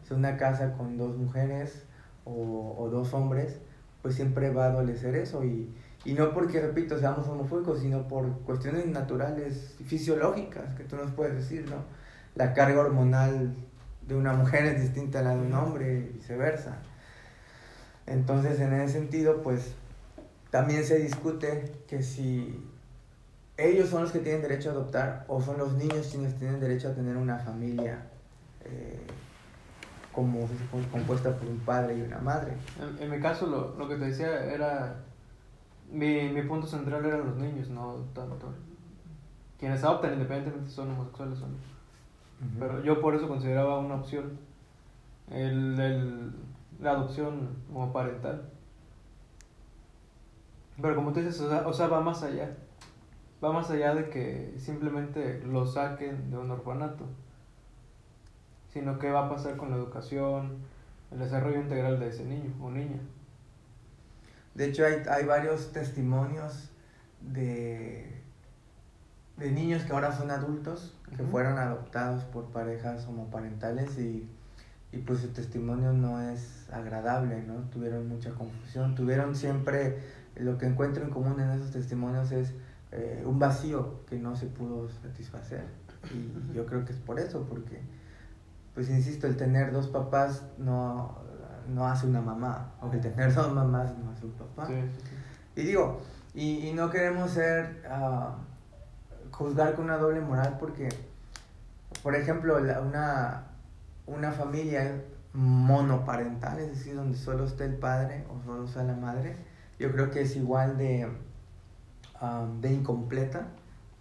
Si 0.08 0.14
una 0.14 0.38
casa 0.38 0.74
con 0.74 0.98
dos 0.98 1.18
mujeres 1.18 1.84
o, 2.24 2.76
o 2.78 2.90
dos 2.90 3.14
hombres, 3.14 3.60
pues 4.02 4.16
siempre 4.16 4.52
va 4.52 4.66
a 4.66 4.70
adolecer 4.70 5.16
eso 5.16 5.44
y, 5.44 5.70
Y 6.06 6.14
no 6.14 6.32
porque, 6.34 6.62
repito, 6.62 6.98
seamos 6.98 7.28
homofóbicos, 7.28 7.82
sino 7.82 8.08
por 8.08 8.30
cuestiones 8.46 8.86
naturales, 8.86 9.76
fisiológicas, 9.86 10.74
que 10.76 10.84
tú 10.86 10.96
nos 10.96 11.12
puedes 11.12 11.36
decir, 11.36 11.66
¿no? 11.70 11.84
La 12.36 12.54
carga 12.54 12.80
hormonal 12.80 13.54
de 14.08 14.16
una 14.16 14.34
mujer 14.34 14.66
es 14.66 14.82
distinta 14.82 15.20
a 15.20 15.24
la 15.24 15.36
de 15.36 15.42
un 15.42 15.54
hombre 15.54 15.98
y 15.98 16.18
viceversa. 16.18 16.78
Entonces, 18.08 18.60
en 18.60 18.74
ese 18.74 18.94
sentido, 18.94 19.42
pues, 19.44 19.76
también 20.50 20.84
se 20.86 20.98
discute 20.98 21.72
que 21.88 22.02
si 22.02 22.64
ellos 23.58 23.90
son 23.90 24.04
los 24.04 24.12
que 24.12 24.20
tienen 24.20 24.42
derecho 24.42 24.70
a 24.70 24.72
adoptar 24.74 25.26
o 25.28 25.42
son 25.42 25.58
los 25.58 25.74
niños 25.74 26.08
quienes 26.12 26.36
tienen 26.38 26.60
derecho 26.60 26.90
a 26.90 26.94
tener 26.94 27.18
una 27.18 27.40
familia 27.40 28.08
eh, 28.64 29.02
como 30.14 30.48
compuesta 30.92 31.36
por 31.36 31.48
un 31.48 31.60
padre 31.60 31.98
y 31.98 32.02
una 32.02 32.20
madre. 32.20 32.54
En, 32.80 33.04
en 33.04 33.12
mi 33.12 33.20
caso, 33.20 33.46
lo, 33.46 33.76
lo, 33.78 33.88
que 33.88 33.96
te 33.96 34.06
decía 34.06 34.46
era. 34.46 34.96
Mi, 35.92 36.30
mi 36.30 36.42
punto 36.42 36.68
central 36.68 37.06
eran 37.06 37.26
los 37.26 37.38
niños, 37.38 37.70
no 37.70 37.96
tanto. 38.14 38.54
Quienes 39.60 39.84
adoptan, 39.84 40.14
independientemente 40.14 40.70
si 40.70 40.76
son 40.76 40.92
homosexuales 40.92 41.40
o 41.42 41.48
no. 41.48 41.56
Pero 42.60 42.84
yo 42.84 43.02
por 43.02 43.16
eso 43.16 43.28
consideraba 43.28 43.80
una 43.80 43.96
opción 43.96 44.38
el, 45.32 45.80
el, 45.80 46.32
la 46.80 46.92
adopción 46.92 47.64
como 47.68 47.92
parental. 47.92 48.50
Pero 50.82 50.96
como 50.96 51.12
tú 51.12 51.20
dices, 51.20 51.40
o 51.42 51.50
sea, 51.50 51.68
o 51.68 51.74
sea, 51.74 51.88
va 51.88 52.02
más 52.02 52.24
allá. 52.24 52.56
Va 53.44 53.52
más 53.52 53.70
allá 53.70 53.96
de 53.96 54.10
que 54.10 54.54
simplemente 54.58 55.42
lo 55.44 55.66
saquen 55.66 56.30
de 56.30 56.38
un 56.38 56.52
orfanato. 56.52 57.06
Sino 58.70 59.00
que 59.00 59.12
va 59.12 59.26
a 59.26 59.30
pasar 59.30 59.58
con 59.58 59.72
la 59.72 59.78
educación, 59.78 60.58
el 61.12 61.20
desarrollo 61.20 61.62
integral 61.62 62.00
de 62.00 62.10
ese 62.10 62.26
niño 62.26 62.54
o 62.62 62.70
niña. 62.70 63.00
De 64.54 64.66
hecho, 64.66 64.86
hay, 64.86 65.04
hay 65.10 65.26
varios 65.26 65.72
testimonios 65.72 66.70
de, 67.22 68.22
de 69.38 69.52
niños 69.52 69.84
que 69.84 69.94
ahora 69.94 70.12
son 70.12 70.32
adultos, 70.32 70.96
que 71.16 71.24
fueron 71.24 71.58
adoptados 71.58 72.24
por 72.26 72.46
parejas 72.46 73.08
homoparentales 73.08 73.98
y, 74.00 74.30
y 74.92 74.98
pues 75.00 75.20
su 75.20 75.30
testimonio 75.30 75.94
no 75.94 76.22
es 76.22 76.57
agradable, 76.72 77.44
¿no? 77.44 77.56
Tuvieron 77.70 78.08
mucha 78.08 78.32
confusión, 78.32 78.96
tuvieron 78.96 79.36
siempre, 79.36 80.00
lo 80.36 80.58
que 80.58 80.66
encuentro 80.66 81.04
en 81.04 81.10
común 81.10 81.40
en 81.40 81.50
esos 81.52 81.72
testimonios 81.72 82.32
es 82.32 82.54
eh, 82.92 83.24
un 83.26 83.40
vacío 83.40 84.06
que 84.08 84.18
no 84.18 84.36
se 84.36 84.48
pudo 84.48 84.90
satisfacer. 84.90 85.64
Y 86.14 86.56
yo 86.56 86.66
creo 86.66 86.86
que 86.86 86.94
es 86.94 87.00
por 87.00 87.20
eso, 87.20 87.46
porque, 87.50 87.82
pues 88.74 88.90
insisto, 88.90 89.28
el 89.28 89.36
tener 89.36 89.72
dos 89.72 89.88
papás 89.88 90.44
no, 90.58 91.18
no 91.68 91.88
hace 91.88 92.08
una 92.08 92.22
mamá, 92.22 92.74
o 92.82 92.92
el 92.92 93.02
tener 93.02 93.34
dos 93.34 93.54
mamás 93.54 93.98
no 93.98 94.12
hace 94.12 94.26
un 94.26 94.34
papá. 94.34 94.68
Y 95.56 95.62
digo, 95.62 96.02
y, 96.34 96.68
y, 96.68 96.74
no 96.74 96.90
queremos 96.90 97.32
ser, 97.32 97.84
uh, 97.90 98.32
juzgar 99.32 99.76
con 99.76 99.86
una 99.86 99.98
doble 99.98 100.22
moral 100.22 100.58
porque, 100.60 100.90
por 102.04 102.16
ejemplo, 102.16 102.60
la, 102.60 102.80
una, 102.82 103.44
una 104.06 104.32
familia 104.32 105.02
monoparental, 105.34 106.60
es 106.60 106.70
decir, 106.70 106.96
donde 106.96 107.18
solo 107.18 107.46
esté 107.46 107.66
el 107.66 107.76
padre 107.76 108.26
o 108.30 108.44
solo 108.44 108.66
está 108.66 108.84
la 108.84 108.96
madre, 108.96 109.36
yo 109.80 109.92
creo 109.92 110.10
que 110.10 110.22
es 110.22 110.36
igual 110.36 110.78
de, 110.78 111.08
um, 112.22 112.62
de 112.62 112.74
incompleta 112.74 113.48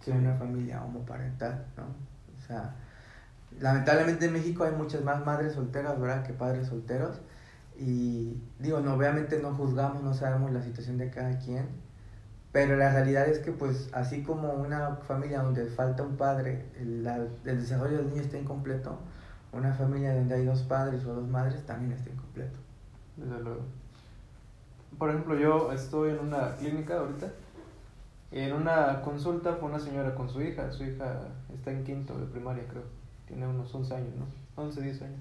que 0.03 0.11
una 0.11 0.35
familia 0.35 0.83
homoparental, 0.83 1.65
¿no? 1.75 1.83
O 1.83 2.47
sea, 2.47 2.75
lamentablemente 3.59 4.25
en 4.25 4.33
México 4.33 4.63
hay 4.63 4.71
muchas 4.71 5.03
más 5.03 5.25
madres 5.25 5.53
solteras, 5.53 5.99
¿verdad?, 5.99 6.23
que 6.23 6.33
padres 6.33 6.67
solteros. 6.67 7.21
Y 7.77 8.41
digo, 8.59 8.79
no, 8.79 8.95
obviamente 8.95 9.39
no 9.39 9.53
juzgamos, 9.53 10.01
no 10.03 10.13
sabemos 10.13 10.51
la 10.51 10.63
situación 10.63 10.97
de 10.97 11.11
cada 11.11 11.37
quien, 11.37 11.67
pero 12.51 12.75
la 12.75 12.91
realidad 12.91 13.27
es 13.27 13.39
que 13.39 13.51
pues 13.51 13.89
así 13.93 14.23
como 14.23 14.53
una 14.53 14.95
familia 15.07 15.43
donde 15.43 15.67
falta 15.67 16.01
un 16.01 16.17
padre, 16.17 16.65
el, 16.79 17.05
el 17.45 17.59
desarrollo 17.59 17.97
del 17.97 18.09
niño 18.09 18.21
está 18.21 18.37
incompleto, 18.39 18.99
una 19.51 19.73
familia 19.73 20.15
donde 20.15 20.35
hay 20.35 20.45
dos 20.45 20.61
padres 20.63 21.05
o 21.05 21.13
dos 21.13 21.27
madres 21.27 21.65
también 21.65 21.91
está 21.93 22.09
incompleto. 22.09 22.57
Desde 23.15 23.39
luego. 23.39 23.61
Por 24.97 25.09
ejemplo, 25.09 25.35
yo 25.35 25.71
estoy 25.71 26.11
en 26.11 26.19
una 26.19 26.55
clínica 26.55 26.99
ahorita. 26.99 27.31
En 28.31 28.53
una 28.53 29.01
consulta 29.01 29.53
fue 29.53 29.69
una 29.69 29.79
señora 29.79 30.13
con 30.15 30.29
su 30.29 30.41
hija. 30.41 30.71
Su 30.71 30.83
hija 30.83 31.21
está 31.53 31.71
en 31.71 31.83
quinto 31.83 32.17
de 32.17 32.25
primaria, 32.25 32.67
creo. 32.67 32.83
Tiene 33.25 33.47
unos 33.47 33.73
11 33.73 33.95
años, 33.95 34.15
¿no? 34.15 34.25
11, 34.61 34.81
10 34.81 35.01
años. 35.01 35.19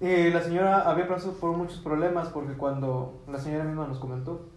Y 0.00 0.30
la 0.30 0.42
señora 0.42 0.90
había 0.90 1.06
pasado 1.06 1.34
por 1.34 1.56
muchos 1.56 1.78
problemas 1.78 2.28
porque 2.28 2.54
cuando 2.54 3.22
la 3.30 3.38
señora 3.38 3.64
misma 3.64 3.86
nos 3.86 4.00
comentó, 4.00 4.48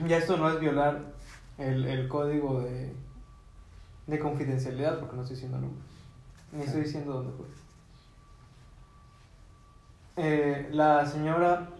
ya 0.06 0.18
esto 0.18 0.36
no 0.36 0.50
es 0.50 0.60
violar 0.60 1.00
el, 1.56 1.86
el 1.86 2.06
código 2.08 2.60
de, 2.60 2.94
de 4.06 4.18
confidencialidad, 4.18 4.98
porque 4.98 5.16
no 5.16 5.22
estoy 5.22 5.36
diciendo 5.36 5.58
nombres, 5.58 5.84
ni 6.54 6.62
estoy 6.62 6.82
diciendo 6.82 7.12
dónde 7.14 7.32
fue. 7.32 7.46
Eh, 10.16 10.68
la 10.72 11.04
señora, 11.06 11.70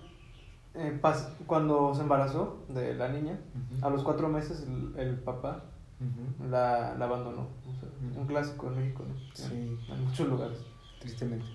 eh, 0.74 0.98
pas, 1.00 1.32
cuando 1.46 1.94
se 1.94 2.02
embarazó 2.02 2.64
de 2.68 2.94
la 2.94 3.08
niña, 3.08 3.38
uh 3.54 3.58
-huh. 3.58 3.86
a 3.86 3.90
los 3.90 4.02
cuatro 4.02 4.28
meses 4.28 4.66
el, 4.66 4.94
el 4.98 5.18
papá 5.20 5.62
uh 6.00 6.04
-huh. 6.04 6.50
la, 6.50 6.94
la, 6.96 7.04
abandonó. 7.04 7.46
O 7.68 7.74
sea, 7.78 7.88
uh 7.88 8.14
-huh. 8.14 8.20
Un 8.20 8.26
clásico 8.26 8.66
en 8.68 8.76
México, 8.78 9.04
¿no? 9.08 9.14
Sí. 9.34 9.78
En 9.88 10.04
muchos 10.04 10.28
lugares. 10.28 10.58
Tristemente. 11.00 11.46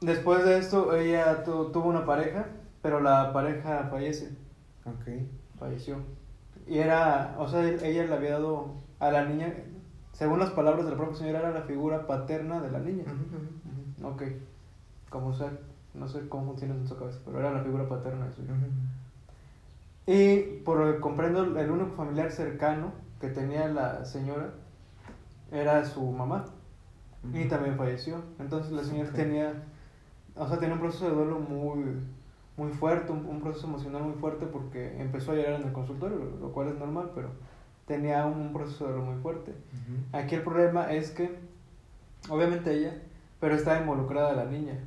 Después 0.00 0.44
de 0.44 0.58
esto, 0.58 0.94
ella 0.94 1.42
tu, 1.42 1.72
tuvo 1.72 1.88
una 1.88 2.04
pareja, 2.04 2.46
pero 2.82 3.00
la 3.00 3.32
pareja 3.32 3.88
fallece. 3.90 4.30
Ok. 4.84 5.06
Falleció. 5.58 5.96
Y 6.68 6.78
era, 6.78 7.34
o 7.38 7.48
sea, 7.48 7.64
ella 7.66 8.04
le 8.06 8.14
había 8.14 8.32
dado 8.32 8.74
a 9.00 9.10
la 9.10 9.24
niña, 9.24 9.52
según 10.16 10.38
las 10.38 10.48
palabras 10.50 10.86
de 10.86 10.92
la 10.92 10.96
propia 10.96 11.18
señora, 11.18 11.40
era 11.40 11.50
la 11.50 11.62
figura 11.62 12.06
paterna 12.06 12.58
de 12.60 12.70
la 12.70 12.78
niña. 12.78 13.04
Uh 13.06 14.02
-huh. 14.02 14.14
Ok. 14.14 14.22
Como 15.10 15.34
sea, 15.34 15.52
no 15.92 16.08
sé 16.08 16.26
cómo 16.30 16.46
funciona 16.46 16.74
en 16.74 16.88
su 16.88 16.96
cabeza, 16.96 17.18
pero 17.26 17.38
era 17.38 17.52
la 17.52 17.62
figura 17.62 17.86
paterna 17.86 18.24
de 18.26 18.32
su 18.32 18.42
hija. 18.42 18.54
Uh 18.54 18.56
-huh. 18.56 20.14
Y 20.14 20.62
por 20.64 21.00
comprendo, 21.00 21.60
el 21.60 21.70
único 21.70 21.90
familiar 21.96 22.30
cercano 22.32 22.92
que 23.20 23.28
tenía 23.28 23.68
la 23.68 24.06
señora 24.06 24.54
era 25.52 25.84
su 25.84 26.00
mamá. 26.10 26.46
Y 27.34 27.46
también 27.48 27.76
falleció. 27.76 28.22
Entonces 28.38 28.72
la 28.72 28.84
señora 28.84 29.10
okay. 29.10 29.24
tenía, 29.24 29.64
o 30.34 30.48
sea, 30.48 30.58
tenía 30.58 30.76
un 30.76 30.80
proceso 30.80 31.10
de 31.10 31.14
duelo 31.14 31.40
muy 31.40 32.00
muy 32.56 32.72
fuerte, 32.72 33.12
un, 33.12 33.26
un, 33.26 33.40
proceso 33.42 33.66
emocional 33.66 34.02
muy 34.02 34.14
fuerte 34.14 34.46
porque 34.46 34.98
empezó 34.98 35.32
a 35.32 35.34
llorar 35.34 35.60
en 35.60 35.66
el 35.66 35.72
consultorio, 35.74 36.16
lo 36.40 36.52
cual 36.52 36.68
es 36.68 36.78
normal, 36.78 37.10
pero 37.14 37.28
tenía 37.86 38.26
un, 38.26 38.40
un 38.40 38.52
proceso 38.52 38.86
de 38.86 38.92
dolor 38.92 39.06
muy 39.06 39.22
fuerte. 39.22 39.52
Uh 39.52 39.92
-huh. 40.14 40.22
Aquí 40.22 40.34
el 40.34 40.42
problema 40.42 40.92
es 40.92 41.10
que, 41.10 41.38
obviamente 42.28 42.72
ella, 42.72 42.94
pero 43.40 43.54
está 43.54 43.80
involucrada 43.80 44.32
la 44.34 44.44
niña. 44.44 44.78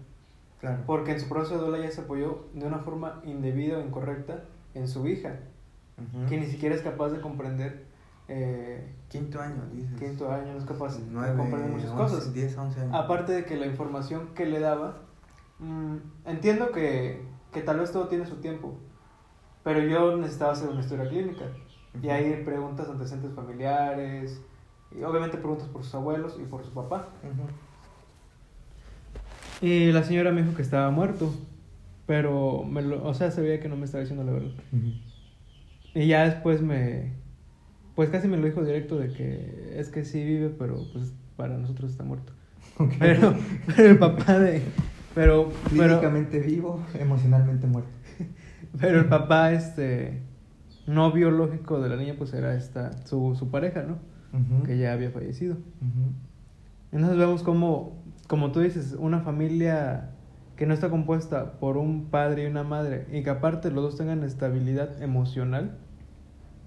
Claro. 0.60 0.84
Porque 0.86 1.12
en 1.14 1.20
su 1.20 1.28
duelo 1.28 1.76
ella 1.76 1.92
se 1.92 2.02
apoyó 2.02 2.48
de 2.54 2.66
una 2.66 2.80
forma 2.80 3.22
indebida 3.24 3.78
o 3.78 3.82
incorrecta 3.82 4.44
en 4.74 4.88
su 4.88 5.08
hija, 5.08 5.40
uh 5.98 6.02
-huh. 6.02 6.28
que 6.28 6.38
ni 6.38 6.48
siquiera 6.48 6.76
es 6.76 6.82
capaz 6.82 7.10
de 7.10 7.22
comprender. 7.22 7.88
Eh, 8.32 8.94
quinto 9.08 9.42
año, 9.42 9.64
dices. 9.74 9.98
Quinto 9.98 10.32
año, 10.32 10.54
no 10.54 10.60
es 10.60 10.66
capaz 10.66 11.00
9, 11.00 11.32
de 11.32 11.38
comprender 11.38 11.72
muchas 11.72 11.90
11, 11.90 12.04
cosas. 12.04 12.34
10, 12.34 12.58
11 12.58 12.82
años. 12.82 12.94
Aparte 12.94 13.32
de 13.32 13.44
que 13.46 13.56
la 13.56 13.66
información 13.66 14.36
que 14.36 14.46
le 14.46 14.60
daba, 14.60 14.98
mmm, 15.58 15.96
entiendo 16.26 16.72
que 16.72 17.28
que 17.52 17.62
tal 17.62 17.80
vez 17.80 17.92
todo 17.92 18.08
tiene 18.08 18.26
su 18.26 18.36
tiempo, 18.38 18.78
pero 19.64 19.80
yo 19.82 20.16
necesitaba 20.18 20.54
hacer 20.54 20.70
una 20.70 20.82
historia 20.82 21.10
clínica. 21.10 21.46
Uh 21.94 22.00
-huh. 22.00 22.06
Y 22.06 22.10
ahí 22.10 22.42
preguntas 22.44 22.90
antecedentes 22.90 23.34
familiares, 23.34 24.42
y 24.98 25.04
obviamente 25.04 25.38
preguntas 25.38 25.68
por 25.68 25.84
sus 25.84 25.94
abuelos 25.96 26.38
y 26.42 26.46
por 26.46 26.64
su 26.64 26.72
papá. 26.72 27.10
Uh 27.24 27.28
-huh. 27.28 27.50
Y 29.62 29.92
la 29.92 30.04
señora 30.04 30.32
me 30.32 30.42
dijo 30.42 30.56
que 30.56 30.62
estaba 30.62 30.90
muerto, 30.90 31.34
pero, 32.06 32.64
me 32.64 32.82
lo, 32.82 33.06
o 33.06 33.14
sea, 33.14 33.32
se 33.32 33.42
veía 33.42 33.60
que 33.60 33.70
no 33.70 33.76
me 33.76 33.86
estaba 33.86 34.02
diciendo 34.02 34.24
la 34.24 34.32
verdad. 34.32 34.52
Uh 34.72 34.76
-huh. 34.76 35.02
Y 35.96 36.08
ya 36.08 36.26
después 36.26 36.62
me, 36.62 37.14
pues 37.96 38.10
casi 38.10 38.28
me 38.28 38.38
lo 38.38 38.46
dijo 38.46 38.64
directo 38.64 38.98
de 38.98 39.12
que 39.12 39.74
es 39.76 39.90
que 39.90 40.06
sí 40.06 40.24
vive, 40.24 40.50
pero 40.50 40.86
pues 40.94 41.14
para 41.36 41.58
nosotros 41.58 41.92
está 41.92 42.04
muerto. 42.04 42.34
Okay. 42.78 42.98
Pero, 43.00 43.36
pero 43.76 43.90
el 43.90 43.98
papá 43.98 44.40
de, 44.40 44.62
pero, 45.16 45.52
Físicamente 45.70 46.38
pero, 46.40 46.50
vivo, 46.50 46.86
emocionalmente 46.98 47.68
muerto. 47.68 47.90
Pero 48.80 49.00
el 49.00 49.06
papá, 49.08 49.52
este, 49.52 50.22
no 50.88 51.12
biológico 51.12 51.80
de 51.82 51.90
la 51.90 51.96
niña, 51.96 52.16
pues 52.18 52.34
era 52.34 52.56
esta, 52.56 53.06
su, 53.06 53.36
su 53.36 53.50
pareja, 53.50 53.84
¿no? 53.84 54.00
Uh 54.34 54.38
-huh. 54.38 54.64
Que 54.64 54.78
ya 54.78 54.94
había 54.94 55.12
fallecido. 55.12 55.56
Uh 55.56 55.86
-huh. 55.86 56.14
Entonces 56.92 57.18
vemos 57.18 57.44
como, 57.44 58.02
como 58.28 58.52
tú 58.52 58.62
dices, 58.62 58.96
una 58.98 59.20
familia 59.22 60.12
que 60.56 60.66
no 60.66 60.74
está 60.74 60.90
compuesta 60.90 61.54
por 61.60 61.78
un 61.78 62.10
padre 62.10 62.44
y 62.44 62.46
una 62.48 62.64
madre 62.64 63.08
y 63.14 63.24
que 63.24 63.30
aparte 63.30 63.72
los 63.72 63.84
dos 63.84 63.98
tengan 63.98 64.24
estabilidad 64.24 65.02
emocional, 65.02 65.78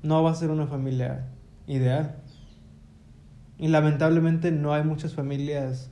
no 0.02 0.22
va 0.22 0.30
a 0.30 0.34
ser 0.34 0.50
una 0.50 0.66
familia 0.66 1.28
ideal. 1.66 2.16
Y 3.58 3.68
lamentablemente 3.68 4.50
no 4.50 4.72
hay 4.72 4.82
muchas 4.82 5.14
familias 5.14 5.90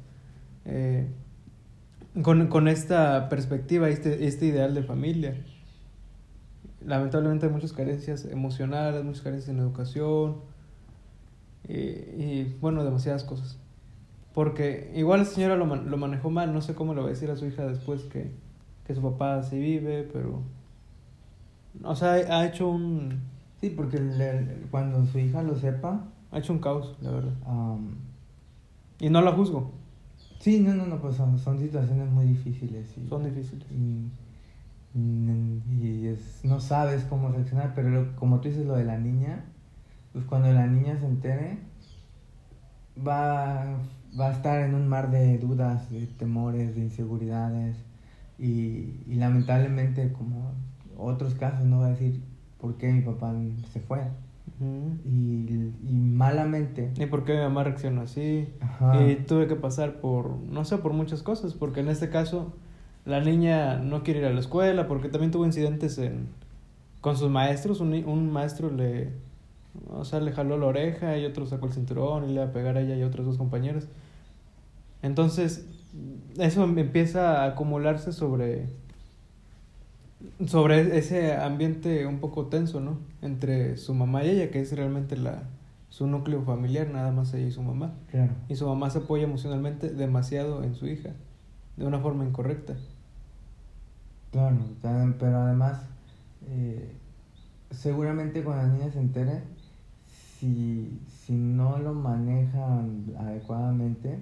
eh, 0.65 1.09
con, 2.23 2.47
con 2.49 2.69
esta 2.69 3.29
perspectiva, 3.29 3.89
este, 3.89 4.27
este 4.27 4.47
ideal 4.47 4.75
de 4.75 4.83
familia. 4.83 5.35
Lamentablemente 6.85 7.47
hay 7.47 7.53
muchas 7.53 7.73
carencias 7.73 8.25
emocionales, 8.25 9.05
muchas 9.05 9.23
carencias 9.23 9.51
en 9.51 9.61
educación 9.61 10.37
y, 11.69 11.75
y, 11.75 12.57
bueno, 12.61 12.85
demasiadas 12.85 13.25
cosas. 13.25 13.59
Porque 14.35 14.93
igual 14.95 15.21
la 15.21 15.27
señora 15.27 15.57
lo, 15.57 15.67
lo 15.67 15.97
manejó 15.97 16.31
mal, 16.31 16.53
no 16.53 16.61
sé 16.61 16.75
cómo 16.75 16.95
le 16.95 17.01
va 17.01 17.07
a 17.07 17.11
decir 17.11 17.31
a 17.31 17.37
su 17.37 17.47
hija 17.47 17.67
después 17.67 18.03
que, 18.05 18.31
que 18.87 18.95
su 18.95 19.03
papá 19.03 19.43
sí 19.43 19.59
vive, 19.59 20.09
pero... 20.13 20.43
O 21.85 21.95
sea, 21.95 22.13
ha 22.13 22.47
hecho 22.47 22.69
un... 22.69 23.21
Sí, 23.61 23.71
porque 23.71 23.99
cuando 24.71 25.05
su 25.07 25.19
hija 25.19 25.43
lo 25.43 25.57
sepa... 25.57 26.05
Ha 26.33 26.39
hecho 26.39 26.53
un 26.53 26.61
caos, 26.61 26.97
la 27.01 27.11
verdad. 27.11 27.33
y 29.01 29.11
no 29.11 29.21
la 29.21 29.33
juzgo. 29.33 29.73
Sí, 30.39 30.61
no, 30.61 30.75
no, 30.75 30.87
no, 30.87 31.01
pues 31.01 31.17
son, 31.17 31.39
son 31.39 31.59
situaciones 31.59 32.09
muy 32.11 32.25
difíciles. 32.25 32.97
Y, 32.97 33.09
son 33.09 33.25
difíciles. 33.25 33.67
Y, 33.71 34.09
y 34.95 36.07
es, 36.09 36.41
no 36.45 36.61
sabes 36.61 37.05
cómo 37.05 37.29
reaccionar, 37.29 37.75
pero 37.75 38.15
como 38.17 38.41
tú 38.41 38.49
dices 38.49 38.67
lo 38.67 38.75
de 38.75 38.85
la 38.85 38.99
niña, 38.99 39.45
pues 40.13 40.25
cuando 40.25 40.53
la 40.53 40.67
niña 40.67 40.99
se 40.99 41.07
entere, 41.07 41.59
va, 42.99 43.79
va 44.19 44.29
a 44.29 44.33
estar 44.33 44.61
en 44.61 44.75
un 44.75 44.89
mar 44.89 45.11
de 45.11 45.39
dudas, 45.39 45.91
de 45.91 46.07
temores, 46.07 46.75
de 46.75 46.83
inseguridades 46.83 47.77
y, 48.39 49.03
y 49.07 49.15
lamentablemente 49.17 50.13
como 50.13 50.53
otros 50.97 51.35
casos 51.35 51.67
no 51.67 51.81
va 51.81 51.87
a 51.87 51.91
decir 51.91 52.23
por 52.59 52.77
qué 52.77 52.93
mi 52.93 53.03
papá 53.03 53.35
se 53.73 53.81
fue. 53.81 54.01
y, 55.05 55.73
y, 55.83 55.95
malamente. 55.95 56.93
¿Y 56.99 57.07
por 57.07 57.25
qué 57.25 57.35
mi 57.35 57.41
mamá 57.41 57.65
reaccionó 57.65 58.03
así? 58.03 58.49
Y 59.09 59.15
tuve 59.27 59.47
que 59.47 59.57
pasar 59.57 60.01
por, 60.01 60.37
no 60.37 60.65
sé, 60.65 60.79
por 60.79 60.93
muchas 60.93 61.23
cosas, 61.23 61.55
porque 61.55 61.81
en 61.81 61.89
este 61.89 62.11
caso 62.11 62.55
la 63.11 63.21
niña 63.21 63.77
no 63.77 64.03
quiere 64.03 64.21
ir 64.21 64.27
a 64.27 64.33
la 64.33 64.41
escuela, 64.41 64.87
porque 64.89 65.09
también 65.09 65.31
tuvo 65.31 65.45
incidentes 65.45 65.99
en, 65.99 66.29
con 67.01 67.17
sus 67.17 67.31
maestros. 67.31 67.81
Un, 67.81 67.93
un 68.07 68.33
maestro 68.33 68.71
le, 68.71 69.11
o 69.91 70.05
sea, 70.05 70.21
le 70.21 70.33
jaló 70.33 70.57
la 70.57 70.67
oreja 70.67 71.19
y 71.19 71.25
otro 71.27 71.47
sacó 71.47 71.67
el 71.67 71.73
cinturón 71.73 72.25
y 72.25 72.29
le 72.29 72.35
iba 72.35 72.45
a 72.45 72.53
pegar 72.53 72.77
a 72.77 72.81
ella 72.81 72.97
y 72.97 73.03
a 73.03 73.07
otros 73.07 73.27
dos 73.27 73.39
compañeros. 73.39 73.89
Entonces, 75.03 75.67
eso 76.39 76.65
empieza 76.65 77.43
a 77.43 77.47
acumularse 77.47 78.13
sobre 78.13 78.69
sobre 80.47 80.99
ese 80.99 81.35
ambiente 81.35 82.07
un 82.07 82.19
poco 82.19 82.47
tenso, 82.47 82.81
¿no? 82.81 82.99
Entre 83.23 83.77
su 83.77 83.95
mamá 83.95 84.25
y 84.25 84.31
ella, 84.31 84.51
que 84.51 84.61
es 84.61 84.73
realmente 84.77 85.17
la 85.17 85.45
su 85.89 86.07
núcleo 86.07 86.43
familiar, 86.43 86.89
nada 86.89 87.11
más 87.11 87.35
ella 87.35 87.49
y 87.49 87.51
su 87.51 87.63
mamá. 87.63 87.93
Claro. 88.11 88.33
Y 88.49 88.55
su 88.55 88.67
mamá 88.67 88.91
se 88.91 88.99
apoya 88.99 89.25
emocionalmente 89.25 89.91
demasiado 89.91 90.63
en 90.63 90.75
su 90.75 90.87
hija, 90.87 91.11
de 91.77 91.85
una 91.85 91.99
forma 91.99 92.25
incorrecta. 92.25 92.77
Claro, 94.31 94.59
pero 95.19 95.39
además, 95.39 95.83
eh, 96.47 96.93
seguramente 97.71 98.45
cuando 98.45 98.63
la 98.63 98.69
niña 98.75 98.93
se 98.93 99.01
entere, 99.01 99.43
si, 100.39 101.01
si 101.09 101.33
no 101.33 101.79
lo 101.79 101.95
manejan 101.95 103.07
adecuadamente, 103.19 104.21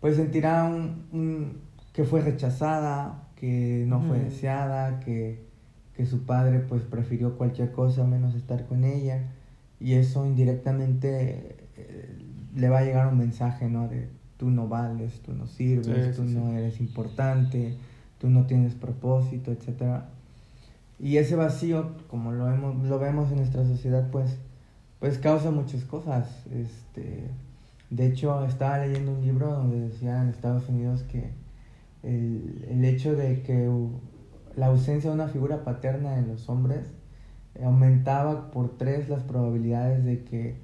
pues 0.00 0.16
sentirá 0.16 0.64
un, 0.64 1.60
que 1.92 2.04
fue 2.04 2.20
rechazada, 2.22 3.28
que 3.36 3.84
no 3.88 4.00
fue 4.00 4.20
deseada, 4.20 5.00
que, 5.00 5.44
que, 5.96 6.06
su 6.06 6.24
padre 6.24 6.60
pues 6.60 6.82
prefirió 6.82 7.36
cualquier 7.36 7.72
cosa 7.72 8.04
menos 8.04 8.34
estar 8.34 8.66
con 8.66 8.84
ella. 8.84 9.32
Y 9.80 9.94
eso 9.94 10.24
indirectamente 10.24 11.56
eh, 11.76 12.18
le 12.54 12.68
va 12.68 12.78
a 12.78 12.84
llegar 12.84 13.08
un 13.08 13.18
mensaje, 13.18 13.68
¿no? 13.68 13.88
De 13.88 14.08
tú 14.42 14.50
no 14.50 14.66
vales, 14.66 15.20
tú 15.20 15.32
no 15.34 15.46
sirves, 15.46 16.16
tú 16.16 16.24
no 16.24 16.58
eres 16.58 16.80
importante, 16.80 17.76
tú 18.18 18.28
no 18.28 18.44
tienes 18.44 18.74
propósito, 18.74 19.52
etc. 19.52 20.02
Y 20.98 21.18
ese 21.18 21.36
vacío, 21.36 21.92
como 22.08 22.32
lo 22.32 22.46
vemos, 22.46 22.84
lo 22.88 22.98
vemos 22.98 23.30
en 23.30 23.36
nuestra 23.36 23.64
sociedad, 23.64 24.10
pues, 24.10 24.36
pues 24.98 25.18
causa 25.18 25.52
muchas 25.52 25.84
cosas. 25.84 26.44
Este, 26.50 27.28
de 27.90 28.06
hecho, 28.06 28.44
estaba 28.44 28.78
leyendo 28.84 29.12
un 29.12 29.22
libro 29.24 29.48
donde 29.48 29.78
decía 29.78 30.20
en 30.20 30.30
Estados 30.30 30.68
Unidos 30.68 31.04
que 31.04 31.30
el, 32.02 32.66
el 32.68 32.84
hecho 32.84 33.14
de 33.14 33.42
que 33.42 33.70
la 34.56 34.66
ausencia 34.66 35.10
de 35.10 35.14
una 35.14 35.28
figura 35.28 35.62
paterna 35.62 36.18
en 36.18 36.26
los 36.26 36.48
hombres 36.48 36.90
aumentaba 37.62 38.50
por 38.50 38.76
tres 38.76 39.08
las 39.08 39.22
probabilidades 39.22 40.04
de 40.04 40.24
que 40.24 40.56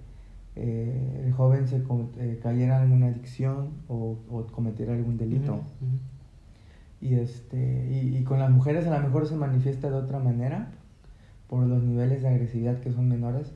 eh, 0.59 1.23
el 1.25 1.33
joven 1.33 1.69
se 1.69 1.77
eh, 2.19 2.39
cayera 2.43 2.77
en 2.77 2.83
alguna 2.83 3.07
adicción 3.07 3.71
o, 3.89 4.17
o 4.31 4.47
cometiera 4.47 4.95
algún 4.95 5.17
delito. 5.17 5.63
Y, 7.01 7.15
este, 7.15 7.89
y, 7.91 8.17
y, 8.17 8.25
con 8.25 8.41
las 8.41 8.51
mujeres 8.51 8.87
a 8.87 8.99
lo 8.99 9.07
mejor 9.07 9.27
se 9.27 9.37
manifiesta 9.37 9.89
de 9.89 9.97
otra 9.97 10.19
manera, 10.19 10.73
por 11.49 11.65
los 11.67 11.83
niveles 11.83 12.23
de 12.23 12.29
agresividad 12.29 12.81
que 12.81 12.91
son 12.93 13.09
menores, 13.09 13.53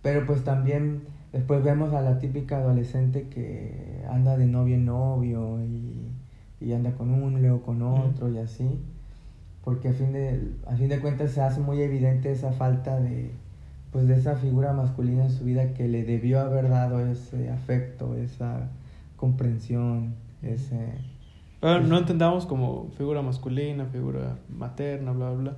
pero 0.00 0.24
pues 0.26 0.44
también 0.44 1.02
Después 1.32 1.64
vemos 1.64 1.94
a 1.94 2.02
la 2.02 2.18
típica 2.18 2.58
adolescente 2.58 3.28
que 3.28 4.04
anda 4.10 4.36
de 4.36 4.46
novio 4.46 4.74
en 4.74 4.84
novio 4.84 5.58
y, 5.64 6.10
y 6.60 6.72
anda 6.74 6.92
con 6.92 7.10
uno, 7.10 7.38
luego 7.38 7.62
con 7.62 7.80
otro 7.80 8.28
y 8.28 8.36
así. 8.36 8.68
Porque 9.64 9.88
a 9.88 9.92
fin, 9.94 10.12
de, 10.12 10.52
a 10.66 10.76
fin 10.76 10.88
de 10.90 11.00
cuentas 11.00 11.30
se 11.30 11.40
hace 11.40 11.60
muy 11.60 11.80
evidente 11.80 12.30
esa 12.30 12.52
falta 12.52 13.00
de, 13.00 13.30
pues 13.92 14.08
de 14.08 14.14
esa 14.14 14.36
figura 14.36 14.72
masculina 14.72 15.24
en 15.24 15.30
su 15.30 15.44
vida 15.44 15.74
que 15.74 15.86
le 15.86 16.02
debió 16.04 16.40
haber 16.40 16.68
dado 16.68 17.00
ese 17.00 17.50
afecto, 17.50 18.16
esa 18.16 18.70
comprensión, 19.16 20.14
ese... 20.42 20.94
Pero 21.60 21.80
no 21.80 21.98
entendamos 21.98 22.46
como 22.46 22.90
figura 22.96 23.22
masculina, 23.22 23.86
figura 23.86 24.38
materna, 24.48 25.12
bla, 25.12 25.30
bla, 25.30 25.40
bla, 25.42 25.56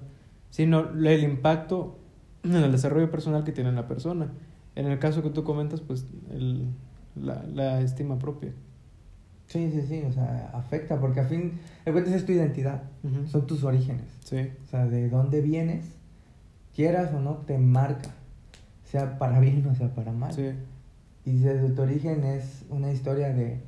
sino 0.51 0.91
el 0.91 1.23
impacto 1.23 1.99
en 2.43 2.57
el 2.57 2.73
desarrollo 2.73 3.11
personal 3.11 3.45
que 3.45 3.53
tiene 3.53 3.73
la 3.73 3.89
persona 3.89 4.29
en 4.77 4.87
el 4.87 4.99
caso 4.99 5.23
que 5.23 5.31
tú 5.31 5.45
comentas, 5.45 5.81
pues 5.81 6.07
el, 6.31 6.67
la, 7.15 7.45
la 7.45 7.81
estima 7.81 8.19
propia. 8.19 8.53
Sí, 9.47 9.71
sí, 9.71 9.83
sí, 9.83 10.03
o 10.07 10.13
sea, 10.13 10.51
afecta, 10.55 10.99
porque 10.99 11.21
a 11.21 11.25
fin 11.25 11.53
de 11.85 11.93
cuentas 11.93 12.15
es 12.15 12.25
tu 12.25 12.33
identidad, 12.33 12.83
son 13.31 13.47
tus 13.47 13.63
orígenes. 13.63 14.07
Sí. 14.25 14.51
O 14.65 14.69
sea, 14.69 14.87
de 14.87 15.09
dónde 15.09 15.43
vienes, 15.43 15.85
quieras 16.75 17.13
o 17.13 17.21
no, 17.21 17.37
te 17.47 17.59
marca, 17.59 18.11
sea 18.95 19.19
para 19.19 19.41
bien 19.41 19.67
o 19.67 19.75
sea 19.75 19.93
para 19.93 20.13
mal. 20.13 20.33
Sí. 20.33 20.51
Y 21.25 21.39
desde 21.39 21.71
tu 21.71 21.83
origen 21.83 22.23
es 22.23 22.65
una 22.71 22.93
historia 22.93 23.33
de, 23.33 23.61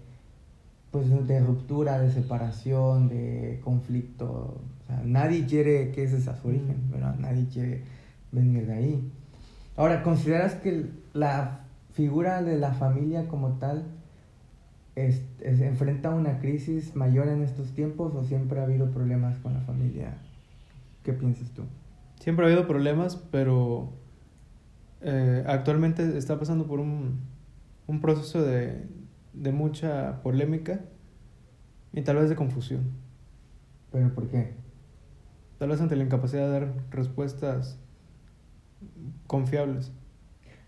pues, 0.92 1.08
de 1.26 1.40
ruptura, 1.40 1.98
de 1.98 2.12
separación, 2.12 3.08
de 3.08 3.60
conflicto. 3.64 4.60
O 4.84 4.86
sea, 4.86 5.02
nadie 5.04 5.46
quiere 5.46 5.90
que 5.90 6.04
ese 6.04 6.20
sea 6.20 6.36
su 6.36 6.46
origen, 6.46 6.90
¿verdad? 6.92 7.16
Nadie 7.18 7.46
quiere 7.52 7.82
venir 8.30 8.66
de 8.66 8.72
ahí. 8.74 9.12
Ahora, 9.76 10.04
¿consideras 10.04 10.54
que 10.54 10.90
la 11.12 11.64
figura 11.92 12.42
de 12.42 12.58
la 12.58 12.74
familia 12.74 13.26
como 13.26 13.54
tal 13.54 13.84
es, 14.94 15.22
enfrenta 15.40 16.10
una 16.10 16.38
crisis 16.38 16.94
mayor 16.94 17.26
en 17.28 17.42
estos 17.42 17.72
tiempos 17.72 18.14
o 18.14 18.22
siempre 18.22 18.60
ha 18.60 18.62
habido 18.62 18.92
problemas 18.92 19.38
con 19.38 19.54
la 19.54 19.60
familia? 19.60 20.18
¿Qué 21.02 21.12
piensas 21.12 21.50
tú? 21.50 21.62
Siempre 22.20 22.44
ha 22.44 22.48
habido 22.48 22.68
problemas, 22.68 23.16
pero 23.16 23.92
eh, 25.08 25.44
actualmente 25.46 26.18
está 26.18 26.36
pasando 26.36 26.66
por 26.66 26.80
un, 26.80 27.20
un 27.86 28.00
proceso 28.00 28.42
de, 28.42 28.88
de 29.32 29.52
mucha 29.52 30.20
polémica 30.24 30.80
y 31.92 32.02
tal 32.02 32.16
vez 32.16 32.28
de 32.28 32.34
confusión. 32.34 32.90
¿Pero 33.92 34.12
por 34.12 34.26
qué? 34.26 34.54
Tal 35.58 35.68
vez 35.68 35.80
ante 35.80 35.94
la 35.94 36.02
incapacidad 36.02 36.46
de 36.46 36.50
dar 36.50 36.72
respuestas 36.90 37.78
confiables. 39.28 39.92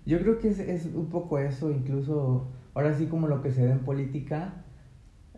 Yo 0.07 0.21
creo 0.21 0.39
que 0.39 0.51
es, 0.51 0.61
es, 0.61 0.87
un 0.87 1.07
poco 1.07 1.41
eso, 1.41 1.73
incluso 1.73 2.47
ahora 2.75 2.95
sí 2.95 3.07
como 3.07 3.27
lo 3.27 3.43
que 3.43 3.51
se 3.51 3.65
ve 3.65 3.73
en 3.73 3.81
política, 3.81 4.65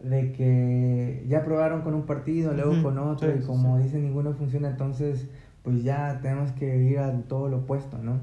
de 0.05 0.33
que 0.33 1.25
ya 1.27 1.43
probaron 1.43 1.81
con 1.81 1.95
un 1.95 2.05
partido, 2.05 2.53
luego 2.53 2.83
con 2.83 2.99
otro, 2.99 3.35
y 3.35 3.41
como 3.41 3.79
dicen 3.79 4.03
ninguno 4.03 4.35
funciona, 4.35 4.69
entonces 4.69 5.31
pues 5.63 5.83
ya 5.83 6.21
tenemos 6.21 6.53
que 6.53 6.85
ir 6.85 6.99
a 6.99 7.19
todo 7.23 7.49
lo 7.49 7.59
opuesto, 7.59 7.97
¿no? 7.97 8.21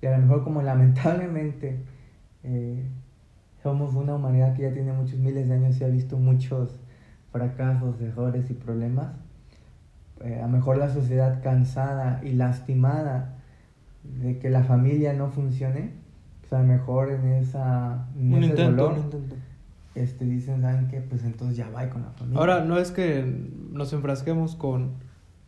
Y 0.00 0.06
a 0.06 0.12
lo 0.12 0.18
mejor 0.18 0.44
como 0.44 0.62
lamentablemente 0.62 1.80
eh, 2.44 2.84
somos 3.62 3.94
una 3.94 4.14
humanidad 4.14 4.54
que 4.54 4.62
ya 4.62 4.72
tiene 4.72 4.92
muchos 4.92 5.18
miles 5.18 5.48
de 5.48 5.54
años 5.54 5.80
y 5.80 5.84
ha 5.84 5.88
visto 5.88 6.16
muchos 6.16 6.80
fracasos, 7.32 8.00
errores 8.00 8.50
y 8.50 8.54
problemas, 8.54 9.12
eh, 10.24 10.38
a 10.40 10.46
lo 10.46 10.48
mejor 10.48 10.78
la 10.78 10.88
sociedad 10.88 11.42
cansada 11.42 12.20
y 12.24 12.32
lastimada 12.32 13.36
de 14.02 14.38
que 14.38 14.50
la 14.50 14.64
familia 14.64 15.12
no 15.12 15.30
funcione, 15.30 15.90
pues 16.40 16.52
a 16.52 16.60
lo 16.60 16.68
mejor 16.68 17.10
en 17.10 17.26
esa 17.32 18.06
un 18.16 18.42
intento, 18.42 18.90
un 18.90 18.98
intento. 18.98 19.36
Este, 19.94 20.26
dicen, 20.26 20.60
¿saben 20.60 20.88
qué? 20.88 21.00
Pues 21.00 21.24
entonces 21.24 21.56
ya 21.56 21.68
va 21.70 21.88
con 21.88 22.02
la 22.02 22.10
familia. 22.10 22.38
Ahora, 22.38 22.64
no 22.64 22.78
es 22.78 22.90
que 22.90 23.24
nos 23.72 23.92
enfrasquemos 23.92 24.54
con, 24.54 24.92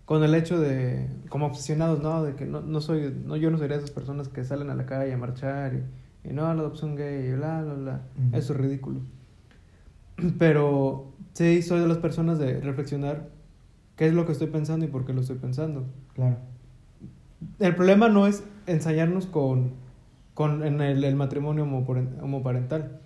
con 0.08 0.24
el 0.24 0.34
hecho 0.34 0.58
de, 0.58 1.06
como 1.28 1.44
obsesionados, 1.44 2.02
¿no? 2.02 2.22
De 2.22 2.34
que 2.34 2.46
no, 2.46 2.62
no 2.62 2.80
soy, 2.80 3.14
no, 3.26 3.36
yo 3.36 3.50
no 3.50 3.58
sería 3.58 3.76
de 3.76 3.82
esas 3.84 3.94
personas 3.94 4.30
que 4.30 4.42
salen 4.42 4.70
a 4.70 4.74
la 4.74 4.86
calle 4.86 5.12
a 5.12 5.18
marchar 5.18 5.74
y, 5.74 6.30
y 6.30 6.32
no, 6.32 6.44
la 6.54 6.62
adopción 6.62 6.96
gay, 6.96 7.26
y 7.26 7.32
bla, 7.32 7.62
bla, 7.62 7.74
bla. 7.74 8.02
Eso 8.32 8.54
es 8.54 8.58
ridículo. 8.58 9.00
Pero 10.38 11.12
sí 11.34 11.60
soy 11.60 11.80
de 11.80 11.88
las 11.88 11.98
personas 11.98 12.38
de 12.38 12.58
reflexionar 12.62 13.28
qué 13.96 14.06
es 14.06 14.14
lo 14.14 14.24
que 14.24 14.32
estoy 14.32 14.46
pensando 14.46 14.86
y 14.86 14.88
por 14.88 15.04
qué 15.04 15.12
lo 15.12 15.20
estoy 15.20 15.36
pensando. 15.36 15.84
Claro. 16.14 16.38
El 17.58 17.74
problema 17.74 18.08
no 18.08 18.26
es 18.26 18.44
ensayarnos 18.66 19.26
con, 19.26 19.72
con 20.32 20.64
en 20.64 20.80
el, 20.80 21.04
el 21.04 21.16
matrimonio 21.16 21.66
homoparen- 21.66 22.18
homoparental. 22.22 23.02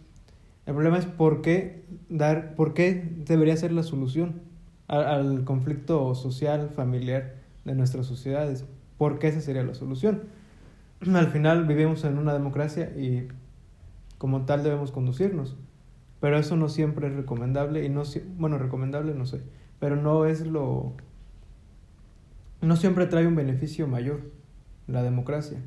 El 0.67 0.75
problema 0.75 0.99
es 0.99 1.07
por 1.07 1.43
qué 1.43 1.85
dar, 2.09 2.55
por 2.55 2.75
qué 2.75 3.13
debería 3.27 3.57
ser 3.57 3.73
la 3.73 3.83
solución 3.83 4.52
al, 4.93 5.45
conflicto 5.45 6.15
social, 6.15 6.71
familiar 6.77 7.35
de 7.65 7.75
nuestras 7.75 8.07
sociedades. 8.07 8.65
¿Por 8.99 9.19
qué 9.19 9.29
esa 9.29 9.41
sería 9.41 9.63
la 9.63 9.75
solución? 9.75 10.25
Al 11.13 11.29
final 11.29 11.67
vivimos 11.67 12.05
en 12.05 12.19
una 12.19 12.33
democracia 12.33 12.93
y 12.97 13.29
como 14.19 14.45
tal 14.45 14.63
debemos 14.63 14.93
conducirnos. 14.93 15.57
Pero 16.21 16.39
eso 16.39 16.57
no 16.57 16.69
siempre 16.69 17.09
es 17.09 17.15
recomendable 17.15 17.85
y 17.85 17.89
no 17.89 18.03
bueno, 18.37 18.59
recomendable 18.59 19.13
no 19.15 19.27
sé, 19.27 19.41
pero 19.81 19.97
no 19.97 20.25
es 20.27 20.47
lo 20.47 20.95
no 22.61 22.77
siempre 22.77 23.07
trae 23.07 23.27
un 23.27 23.35
beneficio 23.35 23.89
mayor 23.89 24.31
la 24.87 25.03
democracia. 25.03 25.59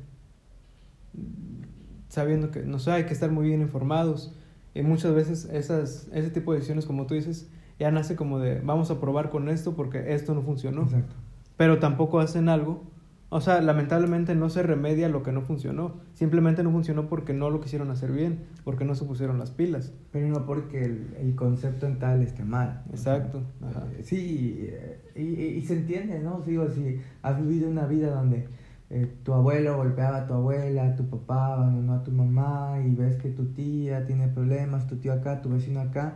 Sabiendo 2.08 2.50
que, 2.50 2.62
no 2.62 2.78
sé, 2.78 2.92
hay 2.92 3.04
que 3.04 3.12
estar 3.12 3.30
muy 3.30 3.48
bien 3.48 3.60
informados. 3.60 4.34
Y 4.72 4.82
muchas 4.82 5.14
veces 5.14 5.46
esas, 5.52 6.08
ese 6.12 6.30
tipo 6.30 6.52
de 6.52 6.58
decisiones, 6.58 6.86
como 6.86 7.06
tú 7.06 7.14
dices, 7.14 7.50
ya 7.78 7.90
nace 7.90 8.16
como 8.16 8.38
de 8.38 8.60
vamos 8.60 8.90
a 8.90 9.00
probar 9.00 9.30
con 9.30 9.48
esto 9.48 9.74
porque 9.74 10.14
esto 10.14 10.34
no 10.34 10.42
funcionó. 10.42 10.82
Exacto. 10.82 11.14
Pero 11.56 11.78
tampoco 11.78 12.20
hacen 12.20 12.48
algo. 12.48 12.84
O 13.28 13.40
sea, 13.40 13.60
lamentablemente 13.60 14.36
no 14.36 14.48
se 14.50 14.62
remedia 14.62 15.08
lo 15.08 15.24
que 15.24 15.32
no 15.32 15.42
funcionó. 15.42 15.94
Simplemente 16.14 16.62
no 16.62 16.70
funcionó 16.70 17.08
porque 17.08 17.32
no 17.32 17.50
lo 17.50 17.60
quisieron 17.60 17.90
hacer 17.90 18.12
bien, 18.12 18.44
porque 18.62 18.84
no 18.84 18.94
se 18.94 19.04
pusieron 19.04 19.38
las 19.40 19.50
pilas. 19.50 19.92
Pero 20.12 20.28
no 20.28 20.46
porque 20.46 20.84
el, 20.84 21.08
el 21.20 21.34
concepto 21.34 21.86
en 21.86 21.98
tal 21.98 22.22
esté 22.22 22.44
mal. 22.44 22.84
O 22.88 22.92
Exacto, 22.92 23.42
sea, 23.58 23.68
ajá. 23.70 23.86
eh, 23.98 24.02
sí, 24.04 24.70
y, 25.16 25.20
y- 25.20 25.42
y 25.58 25.62
se 25.62 25.74
entiende, 25.74 26.20
¿no? 26.20 26.40
Digo, 26.46 26.68
si 26.68 27.00
has 27.22 27.36
vivido 27.40 27.68
una 27.68 27.86
vida 27.86 28.10
donde 28.14 28.46
eh, 28.88 29.12
tu 29.24 29.34
abuelo 29.34 29.76
golpeaba 29.76 30.18
a 30.18 30.26
tu 30.26 30.34
abuela, 30.34 30.94
tu 30.94 31.08
papá 31.08 31.54
abandonó 31.54 31.94
a 31.94 32.04
tu 32.04 32.12
mamá 32.12 32.78
y 32.86 32.94
ves 32.94 33.16
que 33.16 33.30
tu 33.30 33.46
tía 33.46 34.06
tiene 34.06 34.28
problemas, 34.28 34.86
tu 34.86 34.96
tío 34.96 35.12
acá, 35.12 35.42
tu 35.42 35.48
vecino 35.50 35.80
acá, 35.80 36.14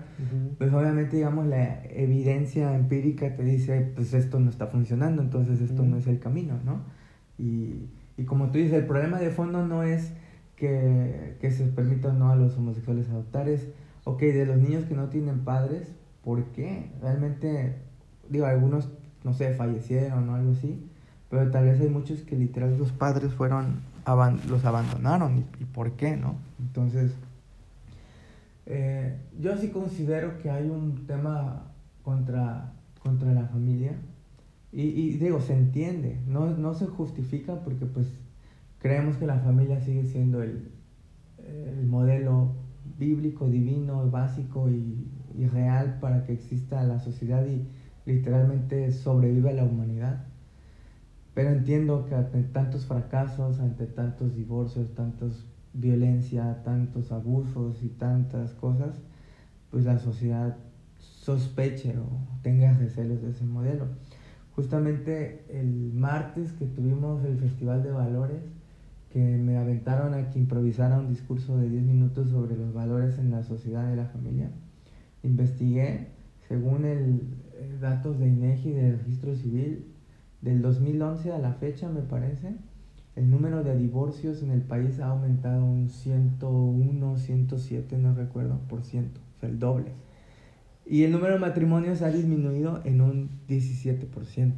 pues 0.57 0.73
obviamente, 0.73 1.17
digamos, 1.17 1.47
la 1.47 1.83
evidencia 1.87 2.73
empírica 2.77 3.35
te 3.35 3.43
dice, 3.43 3.91
pues 3.97 4.15
esto 4.15 4.39
no 4.39 4.51
está 4.51 4.69
funcionando, 4.69 5.21
entonces 5.21 5.61
esto 5.61 5.83
no 5.83 5.97
es 5.97 6.07
el 6.07 6.21
camino, 6.21 6.61
¿no? 6.65 6.83
Y, 7.39 7.89
y 8.17 8.25
como 8.25 8.51
tú 8.51 8.59
dices, 8.59 8.75
el 8.75 8.87
problema 8.87 9.19
de 9.19 9.31
fondo 9.31 9.67
no 9.67 9.83
es 9.83 10.13
que, 10.55 11.39
que 11.41 11.51
se 11.51 11.65
permita 11.65 12.11
o 12.11 12.13
no 12.13 12.31
a 12.31 12.37
los 12.37 12.57
homosexuales 12.57 13.09
adoptar, 13.09 13.49
es, 13.49 13.67
ok, 14.05 14.21
de 14.21 14.47
los 14.47 14.59
niños 14.59 14.85
que 14.85 14.95
no 14.95 15.09
tienen 15.09 15.41
padres, 15.41 15.93
¿por 16.23 16.45
qué? 16.53 16.93
Realmente, 17.01 17.79
digo, 18.29 18.47
algunos, 18.47 18.91
no 19.25 19.33
sé, 19.33 19.55
fallecieron 19.55 20.29
o 20.29 20.35
algo 20.37 20.53
así, 20.53 20.90
pero 21.31 21.51
tal 21.51 21.65
vez 21.67 21.81
hay 21.81 21.89
muchos 21.89 22.21
que 22.21 22.37
literal 22.37 22.77
los 22.77 22.91
padres 22.93 23.33
fueron, 23.33 23.81
aban- 24.05 24.41
los 24.49 24.65
abandonaron, 24.65 25.39
¿y, 25.39 25.63
y 25.63 25.65
por 25.65 25.93
qué, 25.93 26.17
no? 26.17 26.35
Entonces, 26.59 27.13
eh, 28.67 29.17
yo 29.41 29.57
sí 29.57 29.69
considero 29.71 30.39
que 30.39 30.51
hay 30.51 30.69
un 30.69 31.07
tema 31.07 31.63
contra, 32.03 32.73
contra 33.03 33.33
la 33.33 33.47
familia. 33.47 33.93
Y, 34.73 34.83
y 34.83 35.17
digo, 35.19 35.41
se 35.41 35.55
entiende, 35.55 36.21
no, 36.29 36.47
no 36.57 36.75
se 36.75 36.87
justifica 36.87 37.57
porque 37.65 37.87
pues 37.87 38.07
creemos 38.79 39.17
que 39.17 39.27
la 39.27 39.41
familia 39.41 39.81
sigue 39.81 40.05
siendo 40.05 40.43
el, 40.45 40.71
el 41.39 41.87
modelo 41.87 42.53
bíblico, 42.99 43.49
divino, 43.49 44.09
básico 44.11 44.69
y, 44.71 45.09
y 45.37 45.47
real 45.49 45.99
para 46.01 46.25
que 46.25 46.33
exista 46.35 46.85
la 46.85 47.01
sociedad 47.01 47.45
y 47.47 47.67
literalmente 48.09 48.93
sobreviva 48.93 49.51
la 49.53 49.65
humanidad. 49.65 50.25
Pero 51.35 51.51
entiendo 51.51 52.07
que 52.07 52.15
ante 52.15 52.43
tantos 52.43 52.87
fracasos, 52.87 53.61
ante 53.61 53.87
tantos 53.87 54.35
divorcios, 54.35 54.95
tantos 54.95 55.47
violencia, 55.73 56.63
tantos 56.65 57.13
abusos 57.13 57.83
y 57.83 57.89
tantas 57.89 58.53
cosas, 58.55 58.97
pues 59.71 59.85
la 59.85 59.99
sociedad 59.99 60.57
sospeche 60.99 61.97
o 61.99 62.09
tenga 62.43 62.73
recelos 62.79 63.23
de 63.23 63.31
ese 63.31 63.45
modelo. 63.45 63.87
Justamente 64.57 65.45
el 65.49 65.93
martes 65.93 66.53
que 66.53 66.67
tuvimos 66.67 67.25
el 67.25 67.39
Festival 67.39 67.83
de 67.83 67.93
Valores, 67.93 68.43
que 69.11 69.39
me 69.39 69.57
aventaron 69.57 70.15
a 70.15 70.31
que 70.31 70.39
improvisara 70.39 70.99
un 70.99 71.09
discurso 71.09 71.57
de 71.57 71.69
10 71.69 71.85
minutos 71.85 72.31
sobre 72.31 72.57
los 72.57 72.73
valores 72.73 73.19
en 73.19 73.31
la 73.31 73.43
sociedad 73.43 73.89
de 73.89 73.97
la 73.97 74.07
familia, 74.07 74.51
investigué, 75.23 76.09
según 76.47 76.85
el, 76.85 77.23
eh, 77.55 77.79
datos 77.81 78.19
de 78.19 78.29
INEGI 78.29 78.73
del 78.73 78.99
registro 78.99 79.35
civil, 79.35 79.90
del 80.43 80.63
2011 80.63 81.33
a 81.33 81.39
la 81.39 81.53
fecha 81.55 81.89
me 81.89 82.01
parece, 82.01 82.55
el 83.17 83.31
número 83.31 83.63
de 83.63 83.77
divorcios 83.77 84.43
en 84.43 84.51
el 84.51 84.63
país 84.63 85.01
ha 85.01 85.07
aumentado 85.07 85.65
un 85.65 85.89
101, 85.89 87.17
107, 87.17 87.99
no 87.99 88.15
recuerdo, 88.15 88.61
por 88.69 88.83
ciento, 88.83 89.21
o 89.37 89.41
sea, 89.41 89.49
el 89.49 89.59
doble. 89.59 89.93
Y 90.87 91.05
el 91.05 91.13
número 91.13 91.35
de 91.35 91.41
matrimonios 91.41 92.03
ha 92.03 92.11
disminuido 92.11 92.81
en 92.85 93.01
un 93.01 93.31
17%. 93.49 94.55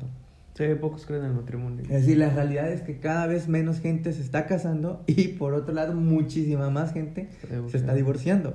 Sí, 0.55 0.65
pocos 0.81 1.07
creen 1.07 1.23
en 1.23 1.31
el 1.31 1.37
matrimonio. 1.37 1.83
Es 1.83 1.89
decir, 1.89 2.19
la 2.19 2.31
realidad 2.31 2.71
es 2.71 2.83
que 2.83 3.01
cada 3.01 3.27
vez 3.27 3.49
menos 3.49 3.81
gente 3.81 4.13
se 4.13 4.23
está 4.23 4.47
casando 4.47 5.03
y 5.07 5.29
por 5.29 5.55
otro 5.55 5.75
lado 5.75 5.95
muchísima 5.95 6.71
más 6.71 6.93
gente 6.93 7.31
se 7.69 7.77
está 7.77 7.95
divorciando. 7.95 8.55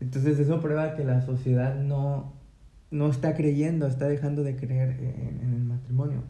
Entonces 0.00 0.38
eso 0.38 0.60
prueba 0.60 0.94
que 0.94 1.04
la 1.04 1.22
sociedad 1.22 1.76
no, 1.76 2.34
no 2.90 3.08
está 3.08 3.34
creyendo, 3.34 3.86
está 3.86 4.08
dejando 4.08 4.42
de 4.42 4.56
creer 4.56 4.90
en, 5.00 5.40
en 5.42 5.54
el 5.54 5.64
matrimonio. 5.64 6.22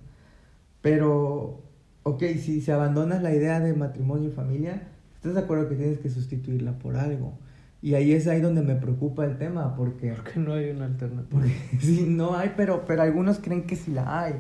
Pero, 0.83 1.63
ok, 2.03 2.23
si 2.39 2.61
se 2.61 2.73
abandonas 2.73 3.23
la 3.23 3.35
idea 3.35 3.61
de 3.61 3.75
matrimonio 3.75 4.29
y 4.29 4.33
familia, 4.33 4.89
¿estás 5.17 5.35
de 5.35 5.41
acuerdo 5.41 5.69
que 5.69 5.77
tienes 5.77 5.99
que 5.99 6.11
sustituirla 6.11 6.79
por 6.79 6.97
algo? 6.97 7.39
Y 7.81 7.95
ahí 7.95 8.13
es 8.13 8.27
ahí 8.27 8.41
donde 8.41 8.63
me 8.63 8.75
preocupa 8.75 9.25
el 9.25 9.39
tema, 9.39 9.77
porque... 9.77 10.13
Porque 10.13 10.41
no 10.41 10.55
hay 10.55 10.71
una 10.71 10.87
alternativa. 10.87 11.29
Porque 11.31 11.53
sí, 11.81 12.07
no 12.09 12.35
hay, 12.37 12.53
pero, 12.57 12.85
pero 12.87 13.03
algunos 13.03 13.39
creen 13.39 13.65
que 13.65 13.77
sí 13.77 13.93
la 13.93 14.23
hay. 14.23 14.35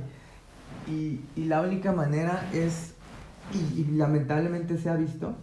Y, 0.87 1.21
y 1.37 1.45
la 1.45 1.61
única 1.63 1.93
manera 1.93 2.49
es, 2.55 2.95
y, 3.55 3.81
y 3.83 3.85
lamentablemente 3.97 4.77
se 4.79 4.89
ha 4.91 4.97
visto, 4.97 5.37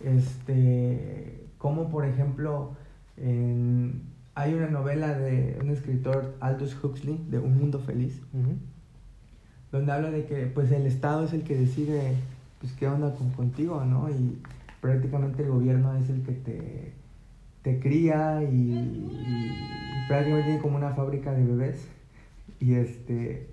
este, 0.00 1.46
como 1.58 1.88
por 1.90 2.04
ejemplo, 2.04 2.76
en- 3.16 4.02
hay 4.34 4.52
una 4.54 4.68
novela 4.68 5.16
de 5.18 5.58
un 5.60 5.70
escritor, 5.70 6.34
Aldous 6.40 6.76
Huxley, 6.82 7.24
de 7.30 7.38
Un 7.38 7.58
Mundo 7.58 7.78
Feliz, 7.80 8.20
Ujú. 8.34 8.56
Donde 9.72 9.92
habla 9.92 10.10
de 10.10 10.24
que 10.26 10.46
pues 10.46 10.70
el 10.72 10.86
Estado 10.86 11.24
es 11.24 11.32
el 11.32 11.42
que 11.42 11.56
decide 11.56 12.14
pues 12.60 12.72
qué 12.72 12.86
onda 12.88 13.14
con, 13.14 13.30
contigo, 13.30 13.84
¿no? 13.84 14.08
Y 14.10 14.38
prácticamente 14.80 15.42
el 15.42 15.50
gobierno 15.50 15.94
es 15.96 16.08
el 16.08 16.22
que 16.22 16.32
te, 16.32 16.92
te 17.62 17.80
cría 17.80 18.42
y, 18.42 18.46
y- 18.54 19.50
y 20.04 20.08
prácticamente 20.08 20.44
tiene 20.48 20.62
como 20.62 20.76
una 20.76 20.90
fábrica 20.94 21.32
de 21.32 21.44
bebés 21.44 21.88
y 22.60 22.74
este 22.74 23.50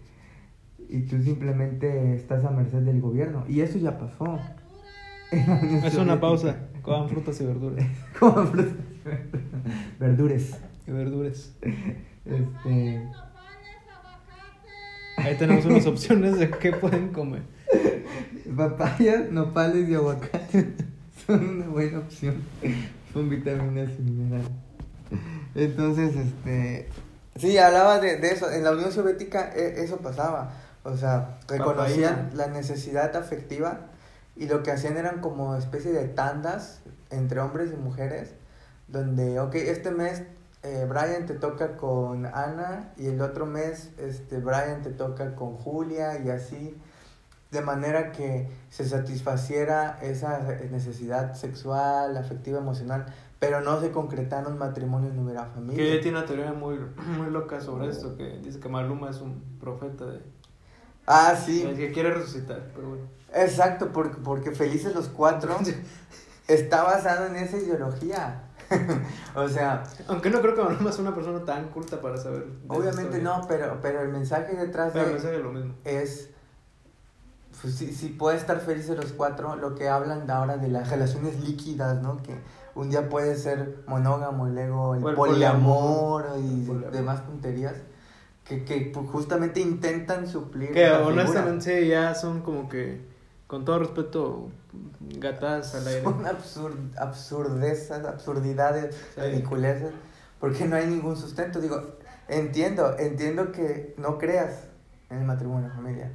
y 0.89 1.02
tú 1.02 1.21
simplemente 1.23 2.15
estás 2.15 2.45
a 2.45 2.52
merced 2.52 2.82
del 2.82 3.02
gobierno 3.02 3.45
y 3.49 3.62
eso 3.62 3.78
ya 3.80 3.97
pasó. 3.97 4.39
Es 5.32 5.95
una 5.97 6.19
pausa. 6.21 6.58
Coman 6.84 7.10
frutas 7.10 7.39
y 7.41 7.45
verduras. 7.45 7.86
Coman 8.19 8.47
frutas 8.49 8.76
y 9.06 9.99
verdures. 9.99 10.60
Y 10.88 10.91
verduras. 10.91 11.56
Este, 12.26 13.02
Ahí 15.23 15.36
tenemos 15.38 15.65
unas 15.65 15.86
opciones 15.86 16.38
de 16.38 16.49
qué 16.49 16.71
pueden 16.73 17.09
comer. 17.13 17.41
Papayas, 18.55 19.31
nopales 19.31 19.88
y 19.89 19.95
aguacate 19.95 20.73
son 21.25 21.47
una 21.49 21.67
buena 21.67 21.99
opción. 21.99 22.43
Son 23.13 23.29
vitaminas 23.29 23.89
y 23.97 24.01
minerales. 24.01 24.49
Entonces, 25.55 26.15
este. 26.15 26.88
Sí, 27.36 27.57
hablaba 27.57 27.99
de, 27.99 28.17
de 28.17 28.31
eso. 28.31 28.51
En 28.51 28.63
la 28.63 28.71
Unión 28.71 28.91
Soviética 28.91 29.51
e- 29.55 29.83
eso 29.83 29.97
pasaba. 29.97 30.53
O 30.83 30.97
sea, 30.97 31.38
reconocían 31.47 32.15
Papaya. 32.29 32.36
la 32.36 32.47
necesidad 32.47 33.15
afectiva 33.15 33.88
y 34.36 34.47
lo 34.47 34.63
que 34.63 34.71
hacían 34.71 34.97
eran 34.97 35.21
como 35.21 35.55
especie 35.55 35.91
de 35.91 36.07
tandas 36.07 36.81
entre 37.09 37.39
hombres 37.39 37.71
y 37.73 37.77
mujeres. 37.77 38.31
Donde, 38.88 39.39
ok, 39.39 39.55
este 39.55 39.91
mes 39.91 40.23
eh, 40.63 40.88
Brian 40.88 41.26
te 41.26 41.34
toca 41.34 41.76
con 41.76 42.26
Ana 42.26 42.93
y 42.97 43.08
el 43.08 43.21
otro 43.21 43.45
mes 43.45 43.91
este, 43.97 44.38
Brian 44.39 44.82
te 44.82 44.91
toca 44.91 45.36
con 45.36 45.58
Julia 45.58 46.19
y 46.23 46.30
así 46.30 46.76
de 47.52 47.62
manera 47.62 48.12
que 48.12 48.49
se 48.69 48.84
satisfaciera 48.86 49.99
esa 50.02 50.39
necesidad 50.71 51.36
sexual, 51.36 52.17
afectiva, 52.17 52.60
emocional, 52.60 53.06
pero 53.39 53.62
no 53.62 53.80
se 53.80 53.91
concretara 53.91 54.47
un 54.47 54.58
matrimonio 54.58 55.12
ni 55.13 55.19
hubiera 55.19 55.45
familia. 55.45 55.78
Que 55.78 55.91
ella 55.91 56.02
tiene 56.02 56.17
una 56.17 56.26
teoría 56.26 56.54
muy, 56.54 56.80
muy 57.17 57.30
loca 57.30 57.62
sobre 57.62 57.89
esto, 57.89 58.15
que 58.17 58.39
dice 58.39 58.60
que 58.60 58.69
Maluma 58.69 59.10
es 59.10 59.21
un 59.21 59.43
profeta 59.60 60.06
de... 60.06 60.21
Ah, 61.06 61.36
sí, 61.36 61.62
Que 61.76 61.91
quiere 61.91 62.12
resucitar, 62.12 62.71
pero 62.73 62.88
bueno. 62.88 63.04
exacto, 63.34 63.91
porque, 63.91 64.15
porque 64.23 64.52
Felices 64.52 64.95
los 64.95 65.10
Cuatro 65.10 65.58
está 66.47 66.84
basado 66.84 67.28
en 67.28 67.36
esa 67.36 67.58
ideología. 67.58 68.42
o 69.36 69.47
sea, 69.47 69.83
Aunque 70.07 70.29
no 70.29 70.41
creo 70.41 70.55
que 70.55 70.63
Maluma 70.63 70.91
sea 70.91 71.01
una 71.01 71.15
persona 71.15 71.43
tan 71.45 71.69
culta 71.69 72.01
para 72.01 72.17
saber. 72.17 72.45
de 72.45 72.53
obviamente 72.67 73.19
no, 73.19 73.41
pero, 73.47 73.79
pero 73.81 74.01
el 74.01 74.09
mensaje 74.09 74.55
detrás 74.55 74.93
Pero 74.93 75.07
de 75.07 75.13
me 75.13 75.19
sale 75.19 75.39
lo 75.39 75.51
mismo. 75.51 75.73
es, 75.83 76.29
pues 77.62 77.75
si, 77.75 77.93
si 77.93 78.09
puede 78.09 78.38
estar 78.38 78.59
felices 78.59 78.97
los 78.97 79.13
cuatro, 79.13 79.55
lo 79.55 79.75
que 79.75 79.88
hablan 79.88 80.25
de 80.27 80.33
ahora 80.33 80.57
de 80.57 80.67
las 80.69 80.89
relaciones 80.89 81.39
líquidas, 81.41 82.01
¿no? 82.01 82.21
Que 82.23 82.36
un 82.75 82.89
día 82.89 83.07
puede 83.09 83.36
ser 83.38 83.83
monógamo, 83.88 84.47
y 84.47 84.51
luego 84.51 84.95
el, 84.95 85.07
el 85.07 85.15
poliamor, 85.15 86.23
poliamor. 86.25 86.25
y 86.39 86.62
El 86.62 86.65
poliamor. 86.65 86.91
demás 86.91 87.25
tonterías, 87.25 87.75
que, 88.43 88.65
que 88.65 88.91
pues, 88.93 89.09
justamente 89.09 89.59
intentan 89.62 90.27
suplir. 90.27 90.71
Que 90.73 90.91
honestamente 90.91 91.88
ya 91.88 92.15
son 92.15 92.41
como 92.41 92.67
que, 92.67 93.12
con 93.53 93.65
todo 93.65 93.77
respeto, 93.77 94.49
gatadas 95.19 95.75
al 95.75 95.85
aire. 95.87 96.01
Son 96.01 96.25
absurd, 96.25 96.75
absurdezas, 96.97 98.03
absurdidades, 98.03 98.95
Sí. 99.13 99.21
ridiculeces, 99.21 99.91
porque 100.39 100.65
no 100.65 100.75
hay 100.75 100.87
ningún 100.87 101.15
sustento. 101.15 101.61
Digo, 101.61 101.79
entiendo, 102.27 102.97
entiendo 102.97 103.51
que 103.51 103.93
no 103.99 104.17
creas 104.17 104.63
en 105.11 105.19
el 105.19 105.25
matrimonio, 105.25 105.69
familia, 105.69 106.11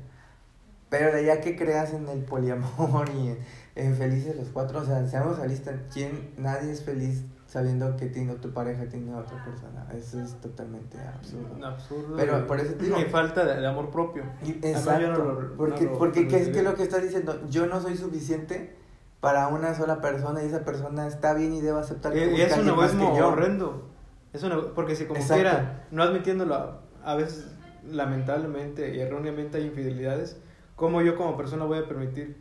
pero 0.89 1.13
de 1.13 1.21
allá 1.21 1.41
que 1.41 1.55
creas 1.57 1.93
en 1.93 2.09
el 2.09 2.25
poliamor 2.25 3.09
y 3.17 3.29
en, 3.29 3.39
en 3.77 3.95
felices 3.95 4.35
los 4.35 4.49
cuatro, 4.49 4.81
o 4.81 4.85
sea, 4.85 5.07
seamos 5.07 5.39
realistas, 5.39 5.77
¿quién, 5.93 6.35
nadie 6.39 6.73
es 6.73 6.83
feliz 6.83 7.23
sabiendo 7.49 7.97
que 7.97 8.07
tiene, 8.07 8.35
tu 8.35 8.53
pareja 8.53 8.85
tiene 8.89 9.11
a 9.13 9.17
otra 9.17 9.43
persona? 9.43 9.87
Eso 9.93 10.21
es 10.21 10.35
totalmente 10.41 10.99
absurdo. 11.01 11.67
Absurdo. 11.67 12.15
Pero 12.17 12.47
por 12.47 12.61
eso 12.61 12.75
te 12.75 12.85
digo- 12.85 12.97
falta 13.11 13.45
de, 13.45 13.61
de 13.61 13.67
amor 13.67 13.91
propio. 13.91 14.23
Exacto, 14.63 15.09
no 15.09 15.25
lo- 15.25 15.57
porque, 15.57 15.85
no 15.87 15.93
lo 15.93 15.99
porque 15.99 16.29
¿qué 16.29 16.37
es 16.43 16.49
que 16.51 16.63
lo 16.63 16.75
que 16.75 16.83
estás 16.85 17.03
diciendo? 17.03 17.41
Yo 17.49 17.67
no 17.67 17.81
soy 17.81 17.97
suficiente 17.97 18.77
para 19.21 19.49
una 19.49 19.75
sola 19.75 20.01
persona 20.01 20.45
y 20.45 20.47
esa 20.47 20.63
persona 20.65 21.07
está 21.09 21.33
bien 21.35 21.55
y 21.55 21.61
debo 21.63 21.79
aceptar 21.79 22.13
que 22.13 22.37
y 22.37 22.41
es 22.41 22.57
un 22.57 22.69
egoísmo 22.69 23.13
horrendo. 23.15 23.89
Es 24.35 24.43
un 24.43 24.53
ego- 24.53 24.75
porque 24.75 24.95
si 24.95 25.07
como 25.07 25.19
Exacto. 25.19 25.43
quiera, 25.43 25.87
no 25.91 26.03
admitiéndolo, 26.03 26.55
a, 26.55 26.81
a 27.03 27.15
veces 27.17 27.47
lamentablemente 27.91 28.95
y 28.95 29.01
erróneamente 29.01 29.57
hay 29.59 29.65
infidelidades, 29.65 30.37
¿cómo 30.77 31.01
yo 31.03 31.17
como 31.17 31.37
persona 31.37 31.65
voy 31.65 31.79
a 31.79 31.89
permitir 31.89 32.37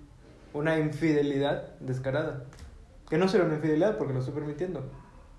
una 0.53 0.77
infidelidad 0.77 1.69
descarada? 1.79 2.43
Que 3.09 3.17
no 3.17 3.27
será 3.27 3.45
una 3.45 3.55
infidelidad 3.55 3.97
porque 3.97 4.13
lo 4.13 4.19
estoy 4.19 4.33
permitiendo, 4.33 4.83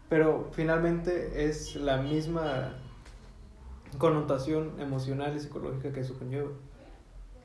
pero 0.08 0.48
finalmente 0.52 1.48
es 1.48 1.76
la 1.76 1.98
misma 1.98 2.78
connotación 3.98 4.80
emocional 4.80 5.36
y 5.36 5.40
psicológica 5.40 5.92
que 5.92 6.00
eso 6.00 6.18
conlleva. 6.18 6.50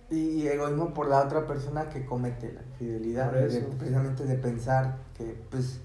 Y, 0.09 0.45
egoísmo 0.47 0.93
por 0.93 1.07
la 1.07 1.23
otra 1.23 1.47
persona 1.47 1.89
que 1.89 2.05
comete 2.05 2.53
la 2.53 2.61
infidelidad, 2.61 3.31
de- 3.31 3.61
precisamente 3.77 4.25
de 4.25 4.35
pensar 4.35 4.97
que, 5.17 5.35
pues, 5.49 5.79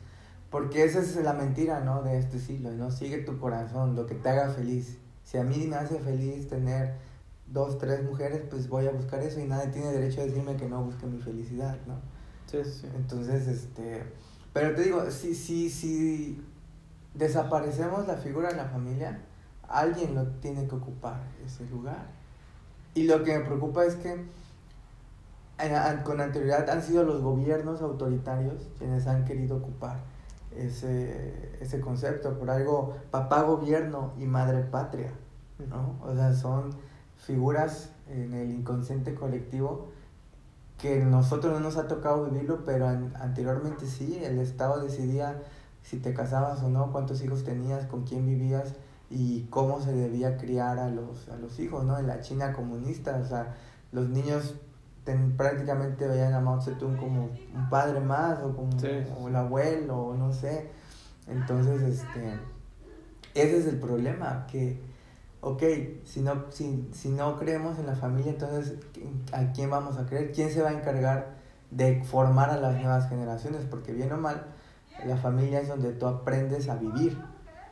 porque 0.50 0.84
esa 0.84 1.00
es 1.00 1.16
la 1.16 1.32
mentira, 1.32 1.80
¿no? 1.80 2.02
De 2.02 2.18
este 2.18 2.38
siglo, 2.38 2.70
¿no? 2.72 2.90
Sigue 2.90 3.18
tu 3.18 3.38
corazón, 3.38 3.96
lo 3.96 4.06
que 4.06 4.14
te 4.14 4.28
haga 4.28 4.50
feliz. 4.50 4.98
Si 5.24 5.38
a 5.38 5.44
mí 5.44 5.66
me 5.66 5.76
hace 5.76 5.98
feliz 6.00 6.48
tener 6.48 6.94
dos, 7.46 7.78
tres 7.78 8.02
mujeres, 8.04 8.42
pues 8.50 8.68
voy 8.68 8.86
a 8.86 8.90
buscar 8.92 9.20
eso 9.20 9.40
y 9.40 9.44
nadie 9.44 9.68
tiene 9.70 9.92
derecho 9.92 10.20
a 10.20 10.24
decirme 10.24 10.56
que 10.56 10.68
no 10.68 10.82
busque 10.84 11.06
mi 11.06 11.20
felicidad, 11.20 11.76
¿no? 11.86 11.94
Sí, 12.46 12.58
sí, 12.64 12.80
sí. 12.82 12.88
Entonces, 12.96 13.46
este, 13.46 14.02
pero 14.52 14.74
te 14.74 14.82
digo, 14.82 15.10
si, 15.10 15.34
si, 15.34 15.70
si 15.70 16.42
desaparecemos 17.14 18.06
la 18.06 18.16
figura 18.16 18.48
de 18.48 18.56
la 18.56 18.66
familia, 18.66 19.20
alguien 19.68 20.14
lo 20.14 20.26
tiene 20.40 20.66
que 20.66 20.74
ocupar 20.74 21.20
ese 21.44 21.66
lugar. 21.66 22.06
Y 22.94 23.04
lo 23.04 23.22
que 23.22 23.38
me 23.38 23.44
preocupa 23.44 23.84
es 23.84 23.96
que 23.96 24.24
eh, 25.58 25.98
con 26.04 26.20
anterioridad 26.20 26.68
han 26.70 26.82
sido 26.82 27.04
los 27.04 27.22
gobiernos 27.22 27.82
autoritarios 27.82 28.68
quienes 28.78 29.06
han 29.06 29.24
querido 29.24 29.56
ocupar 29.56 29.98
ese, 30.56 31.56
ese 31.60 31.80
concepto. 31.80 32.38
Por 32.38 32.50
algo, 32.50 32.96
papá 33.10 33.42
gobierno 33.42 34.12
y 34.18 34.24
madre 34.24 34.62
patria, 34.62 35.12
¿no? 35.68 35.96
O 36.02 36.14
sea, 36.14 36.32
son 36.34 36.70
figuras 37.16 37.90
en 38.08 38.34
el 38.34 38.50
inconsciente 38.50 39.14
colectivo 39.14 39.90
que 40.78 41.00
nosotros 41.04 41.52
no 41.52 41.60
nos 41.60 41.76
ha 41.76 41.88
tocado 41.88 42.24
vivirlo, 42.30 42.64
pero 42.64 42.86
an- 42.88 43.12
anteriormente 43.20 43.86
sí, 43.86 44.20
el 44.22 44.38
Estado 44.38 44.80
decidía 44.82 45.42
si 45.82 45.98
te 45.98 46.14
casabas 46.14 46.62
o 46.62 46.68
no, 46.68 46.92
cuántos 46.92 47.22
hijos 47.22 47.44
tenías, 47.44 47.86
con 47.86 48.04
quién 48.04 48.26
vivías 48.26 48.74
y 49.10 49.44
cómo 49.50 49.80
se 49.80 49.92
debía 49.92 50.36
criar 50.36 50.78
a 50.78 50.88
los, 50.90 51.28
a 51.30 51.36
los 51.36 51.58
hijos, 51.60 51.84
¿no? 51.84 51.98
En 51.98 52.06
la 52.06 52.20
China 52.20 52.52
comunista, 52.52 53.18
o 53.22 53.24
sea, 53.24 53.56
los 53.90 54.08
niños 54.10 54.54
ten- 55.04 55.36
prácticamente 55.36 56.06
veían 56.06 56.34
a 56.34 56.40
Mao 56.40 56.60
Zedong 56.60 56.96
como 56.96 57.24
un 57.54 57.68
padre 57.70 58.00
más 58.00 58.38
o 58.40 58.54
como 58.54 58.78
Sí. 58.78 58.88
o 59.18 59.28
el 59.28 59.36
abuelo, 59.36 59.98
o 59.98 60.14
no 60.14 60.32
sé. 60.32 60.70
Entonces, 61.26 61.80
este, 61.82 62.38
ese 63.34 63.58
es 63.58 63.66
el 63.66 63.80
problema, 63.80 64.46
que, 64.46 64.80
ok, 65.40 65.62
si 66.04 66.20
no, 66.20 66.46
si, 66.50 66.88
si 66.92 67.08
no 67.10 67.38
creemos 67.38 67.78
en 67.78 67.86
la 67.86 67.94
familia, 67.94 68.32
entonces, 68.32 68.74
¿a 69.32 69.52
quién 69.52 69.70
vamos 69.70 69.96
a 69.98 70.06
creer? 70.06 70.32
¿Quién 70.32 70.50
se 70.50 70.62
va 70.62 70.70
a 70.70 70.72
encargar 70.72 71.36
de 71.70 72.02
formar 72.04 72.50
a 72.50 72.56
las 72.56 72.76
nuevas 72.76 73.08
generaciones? 73.08 73.64
Porque 73.64 73.92
bien 73.92 74.12
o 74.12 74.16
mal, 74.16 74.46
la 75.06 75.16
familia 75.16 75.60
es 75.60 75.68
donde 75.68 75.92
tú 75.92 76.06
aprendes 76.06 76.68
a 76.68 76.76
vivir. 76.76 77.16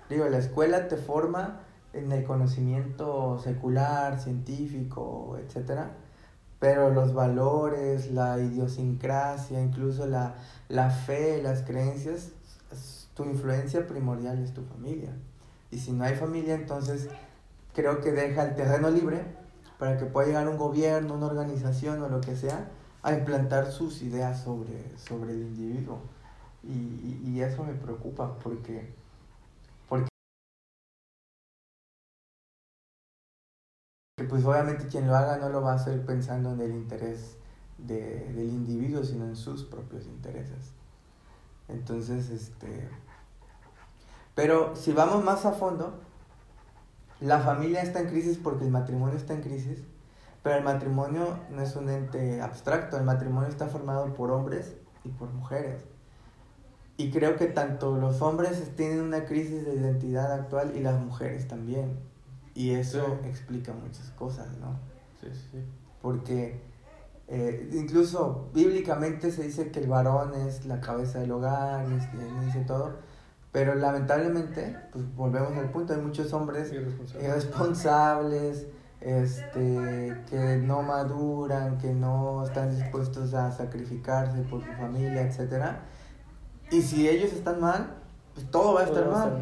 Digo, 0.09 0.29
la 0.29 0.39
escuela 0.39 0.89
te 0.89 0.97
forma 0.97 1.61
en 1.93 2.13
el 2.13 2.25
conocimiento 2.25 3.39
secular, 3.39 4.21
científico, 4.21 5.37
etcétera, 5.39 5.93
pero 6.61 6.91
los 6.91 7.15
valores, 7.15 8.13
la 8.13 8.39
idiosincrasia, 8.39 9.61
incluso 9.61 10.07
la, 10.07 10.35
la 10.69 10.91
fe, 10.91 11.43
las 11.43 11.63
creencias, 11.63 12.31
tu 13.15 13.25
influencia 13.25 13.87
primordial 13.87 14.39
es 14.43 14.53
tu 14.53 14.63
familia. 14.63 15.11
Y 15.71 15.79
si 15.79 15.93
no 15.93 16.05
hay 16.05 16.15
familia, 16.15 16.55
entonces 16.55 17.09
creo 17.77 18.01
que 18.01 18.11
deja 18.11 18.43
el 18.43 18.55
terreno 18.55 18.91
libre 18.91 19.23
para 19.79 19.99
que 19.99 20.07
pueda 20.07 20.27
llegar 20.27 20.49
un 20.49 20.57
gobierno, 20.57 21.15
una 21.15 21.27
organización 21.27 22.03
o 22.03 22.09
lo 22.09 22.23
que 22.23 22.35
sea 22.35 22.71
a 23.03 23.12
implantar 23.12 23.71
sus 23.71 24.01
ideas 24.03 24.41
sobre, 24.43 24.97
sobre 24.99 25.33
el 25.33 25.43
individuo. 25.43 26.01
Y, 26.62 27.21
y, 27.23 27.43
eso 27.43 27.62
me 27.62 27.75
preocupa 27.75 28.39
porque, 28.43 28.93
porque 29.89 30.09
pues 34.29 34.45
obviamente 34.45 34.89
quien 34.89 35.07
lo 35.07 35.15
haga 35.15 35.37
no 35.37 35.51
lo 35.51 35.61
va 35.61 35.73
a 35.73 35.77
hacer 35.77 36.05
pensando 36.05 36.55
en 36.55 36.61
el 36.62 36.73
interés 36.73 37.37
de, 37.79 38.33
del 38.33 38.49
individuo, 38.49 39.05
sino 39.05 39.27
en 39.27 39.37
sus 39.37 39.65
propios 39.65 40.07
intereses. 40.07 40.73
Entonces, 41.69 42.31
este... 42.31 42.89
Pero 44.35 44.75
si 44.75 44.93
vamos 44.93 45.23
más 45.23 45.45
a 45.45 45.53
fondo, 45.53 46.06
la 47.21 47.41
familia 47.41 47.83
está 47.83 48.01
en 48.01 48.09
crisis 48.09 48.39
porque 48.39 48.65
el 48.65 48.71
matrimonio 48.71 49.17
está 49.17 49.33
en 49.35 49.43
crisis, 49.43 49.83
pero 50.43 50.57
el 50.57 50.65
matrimonio 50.65 51.39
no 51.51 51.63
es 51.63 51.75
un 51.77 51.89
ente 51.89 52.41
abstracto, 52.41 52.97
el 52.97 53.05
matrimonio 53.05 53.49
está 53.49 53.67
formado 53.67 54.15
por 54.15 54.31
hombres 54.31 54.75
y 55.05 55.09
por 55.09 55.29
mujeres. 55.33 55.83
Y 56.99 57.11
creo 57.11 57.37
que 57.37 57.47
tanto 57.47 57.97
los 57.99 58.23
hombres 58.23 58.75
tienen 58.77 59.01
una 59.01 59.25
crisis 59.25 59.65
de 59.67 59.75
identidad 59.75 60.33
actual 60.33 60.73
y 60.77 60.81
las 60.81 60.99
mujeres 61.01 61.47
también. 61.49 61.99
Y 62.55 62.71
eso 62.71 63.19
Sí. 63.23 63.29
explica 63.29 63.73
muchas 63.73 64.09
cosas, 64.11 64.49
¿no? 64.59 64.79
Sí, 65.21 65.29
sí. 65.53 65.59
Porque 66.01 66.61
eh, 67.29 67.69
incluso 67.73 68.49
bíblicamente 68.55 69.33
se 69.33 69.43
dice 69.43 69.71
que 69.73 69.81
el 69.81 69.89
varón 69.89 70.33
es 70.47 70.65
la 70.65 70.81
cabeza 70.81 71.19
del 71.19 71.33
hogar, 71.33 71.87
y 71.91 71.95
es 71.95 72.07
quien 72.07 72.41
dice 72.47 72.61
todo, 72.61 72.95
pero 73.53 73.75
lamentablemente, 73.75 74.77
pues 74.93 75.05
volvemos 75.15 75.57
al 75.57 75.71
punto, 75.71 75.95
hay 75.95 76.01
muchos 76.01 76.33
hombres 76.33 76.73
Irresponsable. 76.73 77.25
irresponsables, 77.27 78.67
este, 79.01 80.17
que 80.29 80.61
no 80.63 80.83
maduran, 80.83 81.79
que 81.79 81.93
no 81.93 82.45
están 82.45 82.75
dispuestos 82.75 83.35
a 83.35 83.53
sacrificarse 83.53 84.43
por 84.43 84.65
su 84.65 84.73
familia, 84.73 85.23
etcétera. 85.23 85.81
Y 86.71 86.83
si 86.83 87.09
ellos 87.09 87.33
están 87.33 87.61
mal, 87.61 87.95
pues 88.35 88.51
todo 88.51 88.75
va 88.75 88.81
a 88.83 88.85
estar 88.85 89.09
mal. 89.09 89.39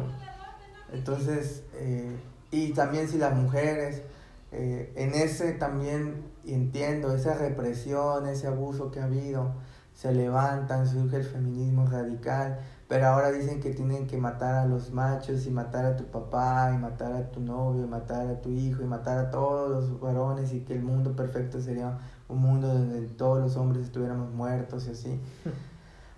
Entonces, 0.93 1.63
eh, 1.73 2.15
y 2.51 2.73
también 2.73 3.07
si 3.07 3.17
las 3.17 3.35
mujeres, 3.35 4.03
eh, 4.51 4.93
en 4.95 5.13
ese 5.13 5.53
también 5.53 6.23
entiendo, 6.45 7.13
esa 7.15 7.33
represión, 7.33 8.27
ese 8.27 8.47
abuso 8.47 8.91
que 8.91 8.99
ha 8.99 9.05
habido, 9.05 9.53
se 9.93 10.13
levantan, 10.13 10.87
surge 10.87 11.17
el 11.17 11.23
feminismo 11.23 11.87
radical, 11.87 12.59
pero 12.87 13.07
ahora 13.07 13.31
dicen 13.31 13.61
que 13.61 13.71
tienen 13.71 14.05
que 14.05 14.17
matar 14.17 14.55
a 14.55 14.65
los 14.65 14.91
machos 14.91 15.47
y 15.47 15.49
matar 15.49 15.85
a 15.85 15.97
tu 15.97 16.05
papá 16.05 16.71
y 16.73 16.77
matar 16.77 17.13
a 17.13 17.31
tu 17.31 17.39
novio 17.39 17.83
y 17.83 17.87
matar 17.87 18.27
a 18.27 18.41
tu 18.41 18.49
hijo 18.49 18.83
y 18.83 18.85
matar 18.85 19.17
a 19.17 19.31
todos 19.31 19.69
los 19.71 19.99
varones 19.99 20.53
y 20.53 20.59
que 20.61 20.73
el 20.73 20.83
mundo 20.83 21.15
perfecto 21.15 21.59
sería 21.59 21.97
un 22.27 22.39
mundo 22.41 22.67
donde 22.67 23.01
todos 23.07 23.41
los 23.41 23.55
hombres 23.57 23.85
estuviéramos 23.85 24.31
muertos 24.31 24.87
y 24.87 24.91
así. 24.91 25.19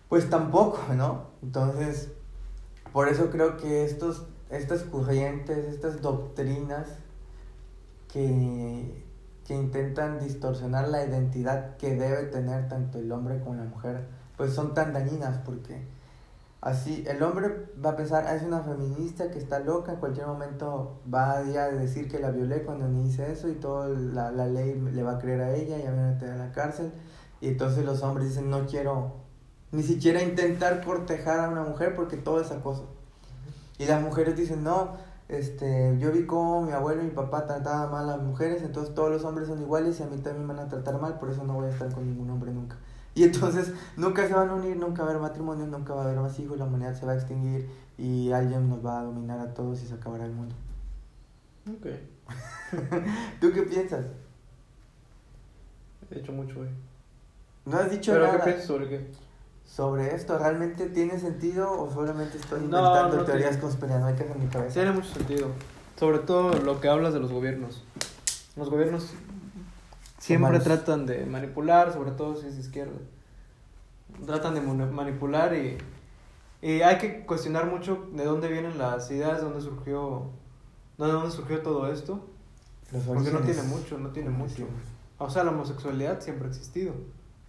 Pues 0.10 0.30
tampoco, 0.30 0.93
¿no? 0.95 1.25
Entonces, 1.43 2.13
por 2.93 3.10
eso 3.10 3.30
creo 3.30 3.58
que 3.58 3.84
estos, 3.84 4.25
estas 4.49 4.84
corrientes, 4.84 5.65
estas 5.65 6.01
doctrinas 6.01 6.88
que, 8.08 9.03
que 9.45 9.53
intentan 9.53 10.17
distorsionar 10.19 10.88
la 10.88 11.06
identidad 11.06 11.75
que 11.75 11.93
debe 11.95 12.23
tener 12.27 12.69
tanto 12.69 12.99
el 12.99 13.12
hombre 13.12 13.41
como 13.41 13.56
la 13.56 13.65
mujer, 13.65 14.08
pues 14.38 14.53
son 14.53 14.73
tan 14.73 14.93
dañinas 14.93 15.39
porque 15.39 15.86
Así, 16.62 17.04
el 17.08 17.22
hombre 17.22 17.70
va 17.84 17.91
a 17.91 17.96
pensar, 17.96 18.26
ah, 18.28 18.36
es 18.36 18.43
una 18.43 18.62
feminista 18.62 19.30
que 19.30 19.38
está 19.38 19.60
loca, 19.60 19.93
en 19.93 20.00
cualquier 20.00 20.26
momento 20.26 21.02
va 21.13 21.38
a 21.38 21.43
ir 21.43 21.58
a 21.60 21.70
decir 21.70 22.10
que 22.10 22.20
la 22.20 22.32
violé 22.32 22.63
cuando 22.63 22.88
ni 22.88 23.08
hice 23.08 23.32
eso 23.32 23.48
y 23.48 23.54
toda 23.54 23.88
la, 23.89 24.32
la 24.32 24.48
ley 24.48 24.74
le 24.74 25.04
va 25.04 25.13
a 25.13 25.20
creer 25.20 25.41
a 25.41 25.56
ella 25.56 25.78
y 25.78 25.86
a 25.86 25.91
mí 25.91 26.00
a 26.00 26.36
la 26.36 26.52
cárcel. 26.52 26.91
Y 27.41 27.50
entonces 27.50 27.86
los 27.86 28.02
hombres 28.02 28.30
dicen, 28.30 28.50
no 28.50 28.65
quiero 28.65 29.28
ni 29.72 29.84
siquiera 29.84 30.24
intentar 30.24 30.84
cortejar 30.84 31.39
a 31.41 31.50
una 31.50 31.63
mujer 31.63 31.96
porque 31.96 32.17
todo 32.17 32.41
es 32.41 32.52
acoso. 32.52 32.88
Y 33.78 33.86
las 33.86 34.02
mujeres 34.02 34.36
dicen, 34.36 34.63
no, 34.63 34.93
este, 35.28 35.96
yo 36.00 36.12
vi 36.12 36.26
cómo 36.26 36.62
mi 36.62 36.72
abuelo 36.72 37.02
y 37.04 37.06
mi 37.06 37.12
papá 37.12 37.46
trataban 37.46 37.91
mal 37.91 38.10
a 38.10 38.17
las 38.17 38.26
mujeres, 38.26 38.63
entonces 38.63 38.96
todos 38.96 39.12
los 39.12 39.24
hombres 39.26 39.48
son 39.48 39.62
iguales 39.62 40.00
y 40.00 40.04
a 40.04 40.08
mí 40.08 40.17
también 40.17 40.48
me 40.48 40.54
van 40.54 40.65
a 40.65 40.70
tratar 40.70 41.00
mal, 41.00 41.20
por 41.20 41.30
eso 41.30 41.43
no 41.43 41.54
voy 41.54 41.67
a 41.67 41.70
estar 41.70 41.93
con 41.93 42.08
ningún 42.08 42.30
hombre 42.30 42.52
nunca. 42.52 42.78
Y 43.17 43.23
entonces 43.23 43.73
nunca 43.95 44.27
se 44.27 44.34
van 44.36 44.49
a 44.49 44.53
unir, 44.53 44.77
nunca 44.77 45.01
va 45.01 45.08
a 45.08 45.12
haber 45.13 45.21
matrimonio, 45.23 45.65
nunca 45.65 45.95
va 45.95 46.03
a 46.03 46.06
haber 46.06 46.19
más 46.19 46.38
hijos, 46.38 46.60
la 46.60 46.65
humanidad 46.65 46.93
se 46.93 47.03
va 47.03 47.13
a 47.13 47.15
extinguir 47.15 47.67
y 47.97 48.32
alguien 48.32 48.69
nos 48.69 48.86
va 48.86 48.99
a 48.99 49.03
dominar 49.03 49.39
a 49.39 49.56
todos 49.56 49.82
y 49.82 49.88
se 49.88 49.95
acabará 49.95 50.25
el 50.25 50.34
mundo. 50.34 50.53
Ok. 51.67 51.88
¿Tú 53.41 53.51
qué 53.51 53.63
piensas? 53.63 54.06
He 56.12 56.19
hecho 56.19 56.32
mucho 56.32 56.60
hoy. 56.60 56.67
No 57.65 57.77
has 57.77 57.89
dicho 57.89 58.12
¿Pero 58.12 58.25
nada 58.27 58.38
qué 58.38 58.43
piensas 58.43 58.65
sobre 58.67 58.88
qué? 58.88 59.08
sobre 59.65 60.13
esto. 60.15 60.38
¿Realmente 60.38 60.88
tiene 60.89 61.19
sentido 61.19 61.71
o 61.71 61.91
solamente 61.91 62.38
estoy 62.38 62.60
No, 62.60 62.65
inventando 62.65 63.17
no 63.17 63.23
teorías 63.25 63.49
tiene. 63.49 63.62
conspiranoicas 63.63 64.27
en 64.30 64.39
mi 64.39 64.47
cabeza? 64.47 64.73
Tiene 64.75 64.91
mucho 64.91 65.10
sentido. 65.10 65.47
Sobre 65.99 66.19
todo 66.19 66.53
lo 66.53 66.80
que 66.80 66.88
hablas 66.88 67.13
de 67.15 67.19
los 67.19 67.32
gobiernos. 67.32 67.84
Los 68.56 68.69
gobiernos 68.69 69.12
siempre 70.27 70.59
tratan 70.59 71.05
de 71.05 71.25
manipular, 71.25 71.93
sobre 71.93 72.11
todo 72.11 72.35
si 72.35 72.47
es 72.47 72.55
de 72.55 72.61
izquierda. 72.61 72.97
Tratan 74.25 74.53
de 74.55 74.61
mani- 74.61 74.91
manipular 74.91 75.53
y, 75.55 75.77
y 76.61 76.81
hay 76.81 76.97
que 76.97 77.25
cuestionar 77.25 77.65
mucho 77.65 78.07
de 78.13 78.25
dónde 78.25 78.47
vienen 78.47 78.77
las 78.77 79.09
ideas, 79.11 79.37
de 79.37 79.43
dónde 79.43 79.61
surgió, 79.61 80.25
de 80.97 81.07
dónde 81.07 81.31
surgió 81.31 81.61
todo 81.61 81.91
esto. 81.91 82.25
Los 82.91 83.03
Porque 83.03 83.31
no 83.31 83.39
tiene 83.39 83.63
mucho, 83.63 83.97
no 83.97 84.09
tiene 84.11 84.29
mucho. 84.29 84.65
O 85.17 85.29
sea, 85.29 85.43
la 85.43 85.51
homosexualidad 85.51 86.21
siempre 86.21 86.47
ha 86.47 86.51
existido. 86.51 86.93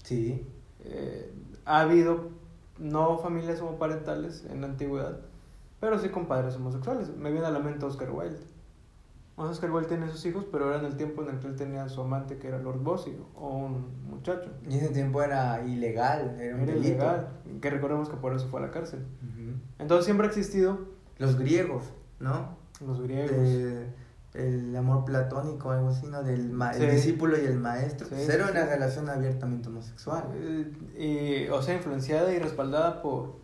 Sí. 0.03 0.47
Eh, 0.85 1.33
ha 1.65 1.81
habido 1.81 2.31
no 2.79 3.19
familias 3.19 3.61
homoparentales 3.61 4.45
en 4.51 4.61
la 4.63 4.69
antigüedad, 4.69 5.21
pero 5.81 5.99
sí 5.99 6.09
con 6.09 6.27
padres 6.27 6.57
homosexuales. 6.57 7.09
Me 7.17 7.31
viene 7.31 7.47
a 7.47 7.51
la 7.51 7.59
mente 7.61 7.85
Oscar 7.87 8.11
Wilde. 8.11 8.39
Oscar 9.47 9.71
Wilde 9.71 9.89
tiene 9.89 10.09
sus 10.11 10.25
hijos, 10.27 10.47
pero 10.51 10.69
era 10.69 10.79
en 10.79 10.85
el 10.87 10.97
tiempo 10.97 11.23
en 11.23 11.29
el 11.31 11.39
que 11.39 11.47
él 11.47 11.57
tenía 11.57 11.85
a 11.85 11.89
su 11.89 12.01
amante, 12.01 12.39
que 12.39 12.49
era 12.49 12.59
Lord 12.59 12.81
Bossy, 12.83 13.17
o 13.37 13.49
un 13.57 14.05
muchacho. 14.11 14.51
Y 14.69 14.77
ese 14.77 14.89
tiempo 14.89 15.23
era 15.23 15.65
ilegal, 15.65 16.37
era 16.41 16.55
un 16.57 16.63
Era 16.63 16.73
delito. 16.73 16.89
ilegal, 16.89 17.29
que 17.61 17.71
recordemos 17.71 18.09
que 18.09 18.17
por 18.17 18.35
eso 18.35 18.49
fue 18.49 18.61
a 18.61 18.67
la 18.67 18.71
cárcel. 18.71 19.01
Ujú. 19.23 19.53
Entonces 19.79 20.05
siempre 20.05 20.27
ha 20.27 20.31
existido 20.31 20.79
Los 21.19 21.39
griegos, 21.39 21.93
¿no? 22.21 22.57
los 22.85 23.01
griegos. 23.01 23.31
De- 23.31 24.09
el 24.35 24.77
amor 24.77 25.05
platónico, 25.05 25.71
algo 25.71 25.89
así, 25.89 26.07
¿no? 26.07 26.23
Del 26.23 26.51
ma- 26.51 26.71
el 26.73 26.83
Sí. 26.83 26.87
discípulo 26.97 27.37
y 27.39 27.47
el 27.47 27.59
maestro. 27.59 28.07
Sí, 28.09 28.15
era 28.31 28.45
sí, 28.47 28.51
una 28.53 28.65
sí. 28.65 28.69
relación 28.71 29.09
abiertamente 29.09 29.69
homosexual. 29.69 30.25
Eh, 30.35 31.47
y, 31.47 31.51
o 31.51 31.61
sea, 31.63 31.75
influenciada 31.75 32.33
y 32.33 32.39
respaldada 32.39 33.01
por, 33.03 33.37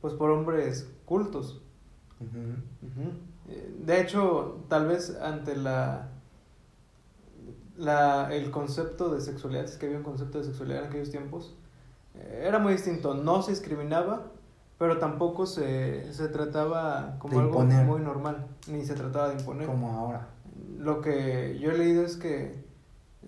pues, 0.00 0.14
por 0.14 0.30
hombres 0.30 0.90
cultos. 1.04 1.62
Ujú. 2.18 2.38
Ujú. 2.88 3.08
Eh, 3.10 3.12
De 3.78 4.00
hecho, 4.00 4.64
tal 4.68 4.86
vez 4.86 5.18
ante 5.20 5.56
la, 5.56 6.08
la 7.76 8.32
el 8.34 8.50
concepto 8.50 9.12
de 9.14 9.20
sexualidad, 9.20 9.64
es 9.64 9.76
que 9.76 9.86
había 9.86 9.98
un 9.98 10.04
concepto 10.04 10.38
de 10.38 10.44
sexualidad 10.44 10.82
en 10.82 10.88
aquellos 10.88 11.10
tiempos, 11.10 11.56
eh, 12.14 12.44
era 12.46 12.58
muy 12.58 12.72
distinto. 12.74 13.14
No 13.14 13.42
se 13.42 13.52
discriminaba, 13.52 14.28
pero 14.78 14.98
tampoco 14.98 15.46
se, 15.46 16.12
se 16.12 16.28
trataba 16.28 17.16
como 17.18 17.34
De 17.34 17.40
algo 17.40 17.62
imponer. 17.62 17.86
muy 17.86 18.00
normal, 18.00 18.46
ni 18.68 18.84
se 18.84 18.94
trataba 18.94 19.30
de 19.30 19.40
imponer. 19.40 19.66
Como 19.66 19.90
ahora. 19.92 20.28
Lo 20.78 21.00
que 21.00 21.58
yo 21.60 21.70
he 21.70 21.78
leído 21.78 22.04
es 22.04 22.16
que 22.16 22.64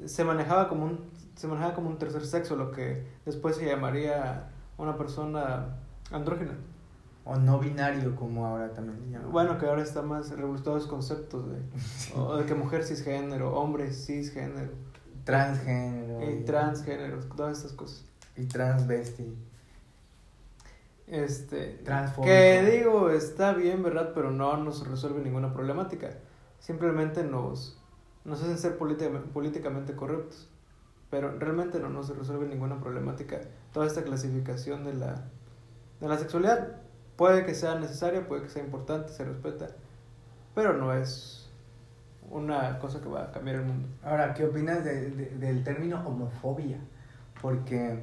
se 0.06 0.24
manejaba 0.24 0.68
como 0.68 0.84
un 0.84 1.14
se 1.34 1.48
manejaba 1.48 1.74
como 1.74 1.88
un 1.88 1.98
tercer 1.98 2.24
sexo, 2.24 2.56
lo 2.56 2.70
que 2.70 3.06
después 3.24 3.56
se 3.56 3.66
llamaría 3.66 4.50
una 4.78 4.96
persona 4.96 5.76
andrógena. 6.10 6.52
O 7.26 7.36
no 7.36 7.58
binario, 7.58 8.14
como 8.16 8.46
ahora 8.46 8.72
también 8.74 9.00
le 9.00 9.10
llaman. 9.10 9.32
Bueno, 9.32 9.58
que 9.58 9.66
ahora 9.66 9.82
está 9.82 10.02
más 10.02 10.30
revolucionados 10.30 10.82
los 10.82 10.90
conceptos 10.90 11.46
de, 11.50 11.58
o 12.16 12.36
de 12.36 12.44
que 12.44 12.54
mujer 12.54 12.84
cisgénero, 12.84 13.54
hombre 13.58 13.92
cisgénero, 13.92 14.72
Transgénero. 15.24 16.30
y 16.30 16.44
transgéneros, 16.44 17.26
todas 17.34 17.56
estas 17.58 17.72
cosas. 17.72 18.04
Y 18.36 18.44
transvesti. 18.44 19.34
Este, 21.06 21.80
Transfóbico. 21.84 22.24
que 22.32 22.62
digo, 22.78 23.10
está 23.10 23.52
bien, 23.52 23.82
¿verdad? 23.82 24.12
Pero 24.14 24.30
no 24.30 24.56
nos 24.56 24.86
resuelve 24.88 25.20
ninguna 25.22 25.52
problemática. 25.52 26.10
Simplemente 26.58 27.22
nos, 27.24 27.78
nos 28.24 28.42
hacen 28.42 28.58
ser 28.58 28.78
política- 28.78 29.22
políticamente 29.32 29.94
correctos. 29.94 30.48
Pero 31.10 31.38
realmente 31.38 31.78
no 31.78 31.90
nos 31.90 32.14
resuelve 32.16 32.46
ninguna 32.48 32.80
problemática 32.80 33.40
toda 33.72 33.86
esta 33.86 34.02
clasificación 34.02 34.84
de 34.84 34.94
la, 34.94 35.24
de 36.00 36.08
la 36.08 36.18
sexualidad. 36.18 36.80
Puede 37.16 37.44
que 37.46 37.54
sea 37.54 37.76
necesaria, 37.76 38.26
puede 38.26 38.42
que 38.42 38.48
sea 38.48 38.62
importante, 38.64 39.12
se 39.12 39.24
respeta, 39.24 39.68
pero 40.54 40.72
no 40.72 40.92
es 40.92 41.48
una 42.30 42.78
cosa 42.78 43.00
que 43.00 43.08
va 43.08 43.24
a 43.24 43.30
cambiar 43.32 43.56
el 43.56 43.64
mundo. 43.66 43.88
Ahora, 44.02 44.34
¿qué 44.34 44.44
opinas 44.46 44.84
de- 44.84 45.10
de- 45.10 45.30
del 45.38 45.62
término 45.62 46.02
homofobia? 46.06 46.78
Porque, 47.40 48.02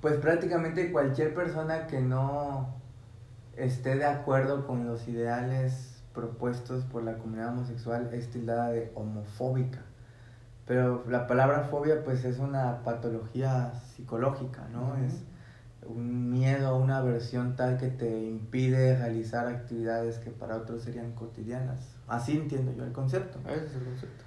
pues 0.00 0.16
prácticamente 0.16 0.92
cualquier 0.92 1.34
persona 1.34 1.86
que 1.86 2.00
no 2.00 2.74
esté 3.56 3.96
de 3.96 4.04
acuerdo 4.04 4.66
con 4.66 4.86
los 4.86 5.08
ideales 5.08 6.02
propuestos 6.14 6.84
por 6.84 7.02
la 7.04 7.14
comunidad 7.18 7.50
homosexual 7.50 8.10
es 8.12 8.30
tildada 8.30 8.70
de 8.70 8.92
homofóbica. 8.94 9.80
Pero 10.66 11.04
la 11.08 11.26
palabra 11.26 11.62
fobia 11.70 12.02
pues 12.04 12.24
es 12.24 12.38
una 12.38 12.82
patología 12.82 13.72
psicológica, 13.94 14.66
¿no? 14.72 14.96
Es 14.96 15.22
un 15.88 16.30
miedo, 16.30 16.76
una 16.76 16.98
aversión 16.98 17.56
tal 17.56 17.78
que 17.78 17.88
te 17.88 18.24
impide 18.24 18.96
realizar 18.96 19.46
actividades 19.46 20.18
que 20.18 20.30
para 20.30 20.56
otros 20.56 20.82
serían 20.82 21.12
cotidianas. 21.12 21.96
Así 22.08 22.36
entiendo 22.36 22.72
yo 22.72 22.84
el 22.84 22.92
concepto. 22.92 23.38
Ese 23.48 23.66
es 23.66 23.74
el 23.74 23.84
concepto. 23.84 24.24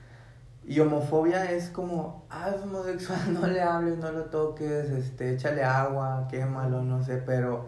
Y 0.66 0.80
homofobia 0.80 1.52
es 1.52 1.70
como, 1.70 2.26
ah, 2.30 2.52
es 2.56 2.62
homosexual, 2.62 3.20
no 3.34 3.48
le 3.48 3.62
hables, 3.62 3.98
no 3.98 4.12
lo 4.12 4.26
toques, 4.26 4.90
este, 4.90 5.34
échale 5.34 5.64
agua, 5.64 6.28
quémalo, 6.30 6.84
no 6.84 7.04
sé, 7.04 7.18
pero 7.26 7.68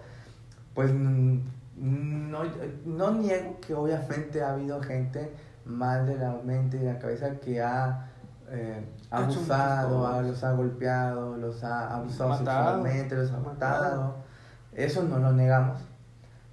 pues 0.74 0.92
no, 0.94 2.44
no 2.86 3.12
niego 3.14 3.60
que 3.60 3.74
obviamente 3.74 4.42
ha 4.44 4.54
habido 4.54 4.82
gente 4.82 5.32
mal 5.66 6.06
de 6.06 6.18
la 6.18 6.34
mente 6.44 6.78
y 6.78 6.82
de 6.82 6.94
la 6.94 7.00
cabeza 7.00 7.40
que 7.40 7.62
ha 7.62 8.11
eh, 8.52 8.86
abusado, 9.10 10.06
ha- 10.08 10.22
los 10.22 10.44
ha 10.44 10.52
golpeado, 10.54 11.38
los 11.38 11.64
ha 11.64 11.96
abusado 11.96 12.30
Matado. 12.32 12.76
sexualmente, 12.76 13.16
los 13.16 13.32
ha 13.32 13.40
Matado. 13.40 14.16
Eso 14.74 15.04
no 15.04 15.20
lo 15.20 15.32
negamos. 15.32 15.82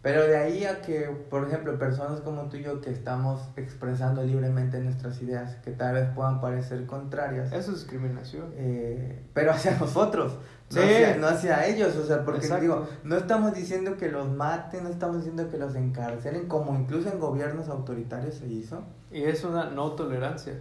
Pero 0.00 0.22
de 0.22 0.36
ahí 0.36 0.64
a 0.64 0.80
que, 0.80 1.00
por 1.28 1.46
ejemplo, 1.48 1.76
personas 1.76 2.20
como 2.20 2.42
tú 2.48 2.56
y 2.56 2.62
yo 2.62 2.80
que 2.80 2.90
estamos 2.90 3.40
expresando 3.56 4.22
libremente 4.22 4.78
nuestras 4.80 5.20
ideas, 5.20 5.56
que 5.56 5.72
tal 5.72 5.94
vez 5.94 6.08
puedan 6.14 6.40
parecer 6.40 6.86
contrarias, 6.86 7.52
Eso 7.52 7.72
es 7.72 7.78
discriminación. 7.80 8.52
eh, 8.54 9.24
pero 9.34 9.50
hacia 9.50 9.76
nosotros, 9.78 10.34
no, 10.70 10.80
Sí. 10.80 10.88
hacia, 10.88 11.16
no 11.16 11.26
hacia 11.26 11.66
ellos, 11.66 11.96
o 11.96 12.06
sea, 12.06 12.24
porque 12.24 12.42
Exacto. 12.42 12.62
digo, 12.62 12.86
no 13.02 13.16
estamos 13.16 13.52
diciendo 13.54 13.96
que 13.96 14.08
los 14.08 14.30
maten, 14.30 14.84
no 14.84 14.88
estamos 14.90 15.16
diciendo 15.16 15.50
que 15.50 15.58
los 15.58 15.74
encarcelen, 15.74 16.46
como 16.46 16.76
incluso 16.78 17.10
en 17.10 17.18
gobiernos 17.18 17.68
autoritarios 17.68 18.36
se 18.36 18.46
hizo. 18.46 18.84
Y 19.10 19.24
es 19.24 19.42
una 19.42 19.68
no 19.70 19.92
tolerancia. 19.92 20.54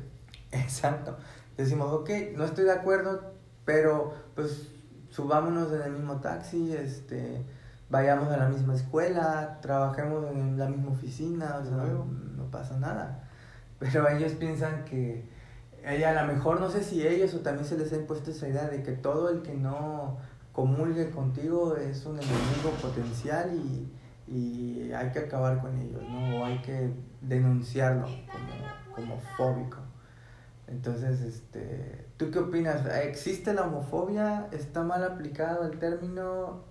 Exacto. 0.51 1.17
Decimos, 1.57 1.91
ok, 1.91 2.09
no 2.35 2.45
estoy 2.45 2.65
de 2.65 2.73
acuerdo, 2.73 3.33
pero 3.65 4.13
pues 4.35 4.69
subámonos 5.09 5.71
en 5.73 5.81
el 5.81 5.91
mismo 5.93 6.17
taxi, 6.17 6.73
este, 6.73 7.43
vayamos 7.89 8.29
a 8.31 8.37
la 8.37 8.49
misma 8.49 8.75
escuela, 8.75 9.59
trabajemos 9.61 10.29
en 10.31 10.57
la 10.57 10.67
misma 10.67 10.91
oficina, 10.91 11.57
o 11.61 11.65
sea, 11.65 11.77
no 11.77 12.51
pasa 12.51 12.77
nada. 12.77 13.27
Pero 13.79 14.07
ellos 14.09 14.33
piensan 14.33 14.85
que, 14.85 15.25
eh, 15.83 16.05
a 16.05 16.21
lo 16.23 16.33
mejor 16.33 16.59
no 16.59 16.69
sé 16.69 16.83
si 16.83 17.05
ellos 17.05 17.33
o 17.33 17.39
también 17.39 17.65
se 17.65 17.77
les 17.77 17.91
ha 17.93 17.95
impuesto 17.95 18.31
esa 18.31 18.47
idea 18.47 18.67
de 18.67 18.83
que 18.83 18.91
todo 18.91 19.29
el 19.29 19.41
que 19.41 19.53
no 19.53 20.17
comulgue 20.51 21.11
contigo 21.11 21.75
es 21.77 22.05
un 22.05 22.17
enemigo 22.17 22.71
potencial 22.81 23.51
y, 23.53 23.93
y 24.27 24.91
hay 24.91 25.11
que 25.11 25.19
acabar 25.19 25.61
con 25.61 25.77
ellos, 25.79 26.01
¿no? 26.09 26.39
O 26.39 26.45
hay 26.45 26.59
que 26.61 26.91
denunciarlo 27.21 28.07
como, 28.31 28.95
como 28.95 29.19
fóbico. 29.37 29.86
Entonces, 30.67 31.21
este, 31.21 32.05
¿tú 32.17 32.29
qué 32.29 32.39
opinas? 32.39 32.85
¿Existe 33.03 33.53
la 33.53 33.63
homofobia? 33.63 34.47
¿Está 34.51 34.83
mal 34.83 35.03
aplicado 35.03 35.65
el 35.65 35.79
término? 35.79 36.63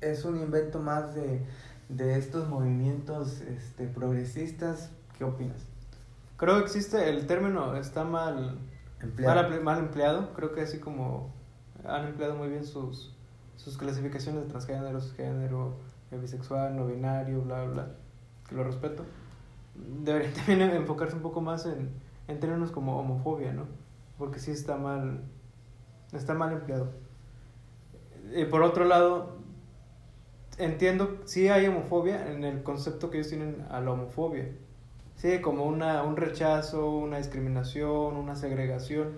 ¿Es 0.00 0.24
un 0.24 0.40
invento 0.40 0.78
más 0.78 1.14
de, 1.14 1.44
de 1.88 2.16
estos 2.16 2.48
movimientos 2.48 3.40
este, 3.40 3.86
progresistas? 3.86 4.90
¿Qué 5.18 5.24
opinas? 5.24 5.66
Creo 6.36 6.58
que 6.58 6.64
existe, 6.64 7.10
el 7.10 7.26
término 7.26 7.76
está 7.76 8.04
mal, 8.04 8.56
Empleado. 9.02 9.50
mal, 9.50 9.62
mal 9.62 9.78
empleado. 9.80 10.32
Creo 10.32 10.52
que 10.52 10.62
así 10.62 10.78
como 10.78 11.30
han 11.84 12.06
empleado 12.06 12.36
muy 12.36 12.48
bien 12.48 12.64
sus, 12.64 13.12
sus 13.56 13.76
clasificaciones 13.76 14.44
de 14.44 14.48
transgénero, 14.48 15.00
género, 15.16 15.74
bisexual, 16.12 16.76
no 16.76 16.86
binario, 16.86 17.42
bla, 17.42 17.64
bla, 17.64 17.88
que 18.48 18.54
lo 18.54 18.64
respeto, 18.64 19.04
debería 19.74 20.32
también 20.46 20.62
enfocarse 20.62 21.16
un 21.16 21.22
poco 21.22 21.40
más 21.40 21.66
en, 21.66 21.90
en 22.30 22.40
términos 22.40 22.70
como 22.70 22.98
homofobia, 22.98 23.52
¿no? 23.52 23.66
Porque 24.18 24.38
sí 24.38 24.50
está 24.50 24.76
mal, 24.76 25.22
está 26.12 26.34
mal 26.34 26.52
empleado. 26.52 26.90
Y 28.34 28.44
por 28.44 28.62
otro 28.62 28.84
lado, 28.84 29.36
entiendo, 30.58 31.18
sí 31.24 31.48
hay 31.48 31.66
homofobia 31.66 32.30
en 32.30 32.44
el 32.44 32.62
concepto 32.62 33.10
que 33.10 33.18
ellos 33.18 33.28
tienen 33.28 33.64
a 33.70 33.80
la 33.80 33.90
homofobia. 33.92 34.48
Sí, 35.16 35.40
como 35.40 35.64
una, 35.64 36.02
un 36.02 36.16
rechazo, 36.16 36.90
una 36.90 37.18
discriminación, 37.18 38.16
una 38.16 38.36
segregación 38.36 39.08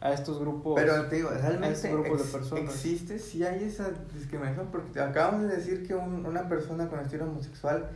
a 0.00 0.12
estos 0.12 0.38
grupos. 0.38 0.74
Pero 0.76 1.06
te 1.08 1.16
digo, 1.16 1.28
realmente 1.30 1.90
grupo 1.92 2.16
de 2.16 2.24
personas. 2.24 2.74
existe, 2.74 3.18
sí 3.18 3.44
hay 3.44 3.64
esa 3.64 3.90
discriminación, 4.14 4.68
porque 4.72 4.98
acabamos 5.00 5.42
de 5.42 5.56
decir 5.56 5.86
que 5.86 5.94
un- 5.94 6.24
una 6.24 6.48
persona 6.48 6.88
con 6.88 7.00
estilo 7.00 7.24
homosexual 7.24 7.90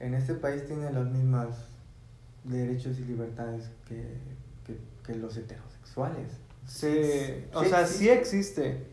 en 0.00 0.14
este 0.14 0.34
país 0.34 0.64
tiene 0.66 0.90
los 0.92 1.08
mismos 1.10 1.54
derechos 2.44 2.98
y 2.98 3.04
libertades 3.04 3.70
que, 3.88 4.16
que, 4.64 4.78
que 5.04 5.14
los 5.16 5.36
heterosexuales. 5.36 6.28
Sí, 6.66 7.44
o 7.52 7.64
sea, 7.64 7.82
existe. 7.82 7.98
sí 8.04 8.08
existe. 8.10 8.86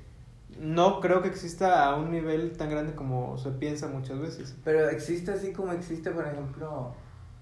No 0.60 1.00
creo 1.00 1.22
que 1.22 1.30
exista 1.30 1.86
a 1.86 1.96
un 1.96 2.12
nivel 2.12 2.52
tan 2.58 2.70
grande 2.70 2.94
como 2.94 3.38
se 3.38 3.52
piensa 3.52 3.88
muchas 3.88 4.20
veces. 4.20 4.56
Pero 4.64 4.90
existe 4.90 5.32
así 5.32 5.54
como 5.54 5.72
existe, 5.72 6.12
por 6.12 6.28
ejemplo, 6.28 6.94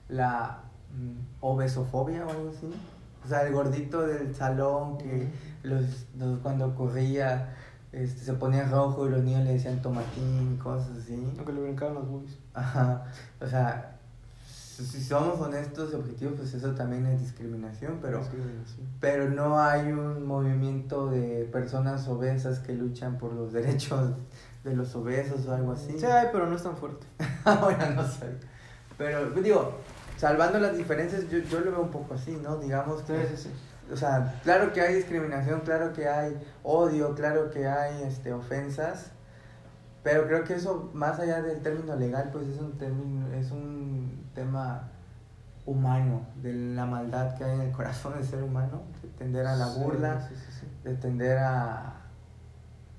la 0.08 0.62
mm, 0.96 1.20
obesofobia 1.42 2.26
o 2.26 2.30
algo 2.30 2.50
así. 2.56 2.70
O 3.26 3.28
sea, 3.28 3.46
el 3.48 3.54
gordito 3.54 4.06
del 4.06 4.34
salón 4.36 4.98
que 4.98 5.28
los, 5.64 6.06
los- 6.18 6.40
cuando 6.40 6.74
corría 6.76 7.56
este, 7.92 8.24
se 8.26 8.34
ponía 8.34 8.66
rojo 8.68 9.08
y 9.08 9.10
los 9.10 9.24
niños 9.24 9.44
le 9.44 9.54
decían 9.54 9.82
tomatín, 9.82 10.58
cosas 10.58 10.96
así. 11.00 11.16
Aunque 11.38 11.52
le 11.54 11.62
brincaban 11.62 11.96
los 11.96 12.08
boobies. 12.08 12.38
Ajá. 12.54 13.06
O 13.42 13.48
sea, 13.48 13.99
si 14.84 15.04
somos 15.04 15.40
honestos 15.40 15.92
y 15.92 15.96
objetivos, 15.96 16.36
pues 16.38 16.54
eso 16.54 16.72
también 16.76 17.06
es 17.06 17.20
discriminación, 17.22 18.00
pero, 18.02 18.20
Discriminación. 18.20 18.88
pero 19.00 19.30
no 19.30 19.60
hay 19.60 19.92
un 19.92 20.26
movimiento 20.26 21.10
de 21.10 21.48
personas 21.52 22.08
obesas 22.08 22.60
que 22.60 22.74
luchan 22.74 23.18
por 23.18 23.34
los 23.34 23.52
derechos 23.54 24.12
de 24.64 24.76
los 24.76 24.94
obesos 24.96 25.46
o 25.48 25.54
algo 25.56 25.72
así. 25.74 25.98
Sí 26.00 26.06
pero 26.32 26.46
no 26.48 26.56
es 26.56 26.64
tan 26.64 26.76
fuerte. 26.78 27.06
Ahora 27.46 27.90
no 27.92 28.06
sé. 28.08 28.26
Pero 28.98 29.30
digo, 29.32 29.76
salvando 30.18 30.60
las 30.60 30.76
diferencias, 30.78 31.30
yo, 31.30 31.38
yo 31.40 31.62
lo 31.62 31.72
veo 31.72 31.82
un 31.82 31.92
poco 31.92 32.14
así, 32.16 32.38
¿no? 32.44 32.58
Digamos 32.58 33.00
Sí, 33.08 33.14
que, 33.14 33.28
sí, 33.28 33.44
sí. 33.44 33.50
o 33.94 33.96
sea, 33.96 34.40
claro 34.44 34.74
que 34.74 34.82
hay 34.82 34.96
discriminación, 34.96 35.62
claro 35.62 35.94
que 35.94 36.08
hay 36.08 36.36
odio, 36.64 37.16
claro 37.16 37.50
que 37.50 37.66
hay 37.68 38.04
este, 38.04 38.34
ofensas, 38.34 39.12
pero 40.04 40.28
creo 40.28 40.44
que 40.44 40.54
eso, 40.54 40.90
más 40.94 41.20
allá 41.20 41.42
del 41.42 41.62
término 41.62 41.96
legal, 41.96 42.30
pues 42.32 42.48
es 42.48 42.60
un, 42.60 42.78
término, 42.78 43.28
es 43.34 43.52
un 43.52 44.26
tema 44.34 44.90
humano, 45.66 46.22
de 46.42 46.54
la 46.54 46.86
maldad 46.86 47.36
que 47.38 47.44
hay 47.44 47.56
en 47.56 47.62
el 47.62 47.72
corazón 47.76 48.14
del 48.14 48.24
ser 48.26 48.44
humano, 48.44 48.82
de 49.02 49.10
tender 49.10 49.46
a 49.46 49.56
la 49.56 49.68
burla, 49.68 50.22
sí, 50.22 50.36
sí, 50.36 50.52
sí. 50.62 50.68
de 50.84 50.96
tender 50.96 51.38
a, 51.38 51.94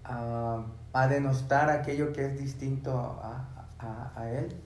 a, 0.05 0.65
a 0.93 1.09
denostar 1.09 1.71
aquello 1.71 2.13
que 2.13 2.27
es 2.27 2.39
distinto 2.39 2.99
a, 2.99 3.45
a, 3.79 4.13
a 4.21 4.31
él. 4.31 4.57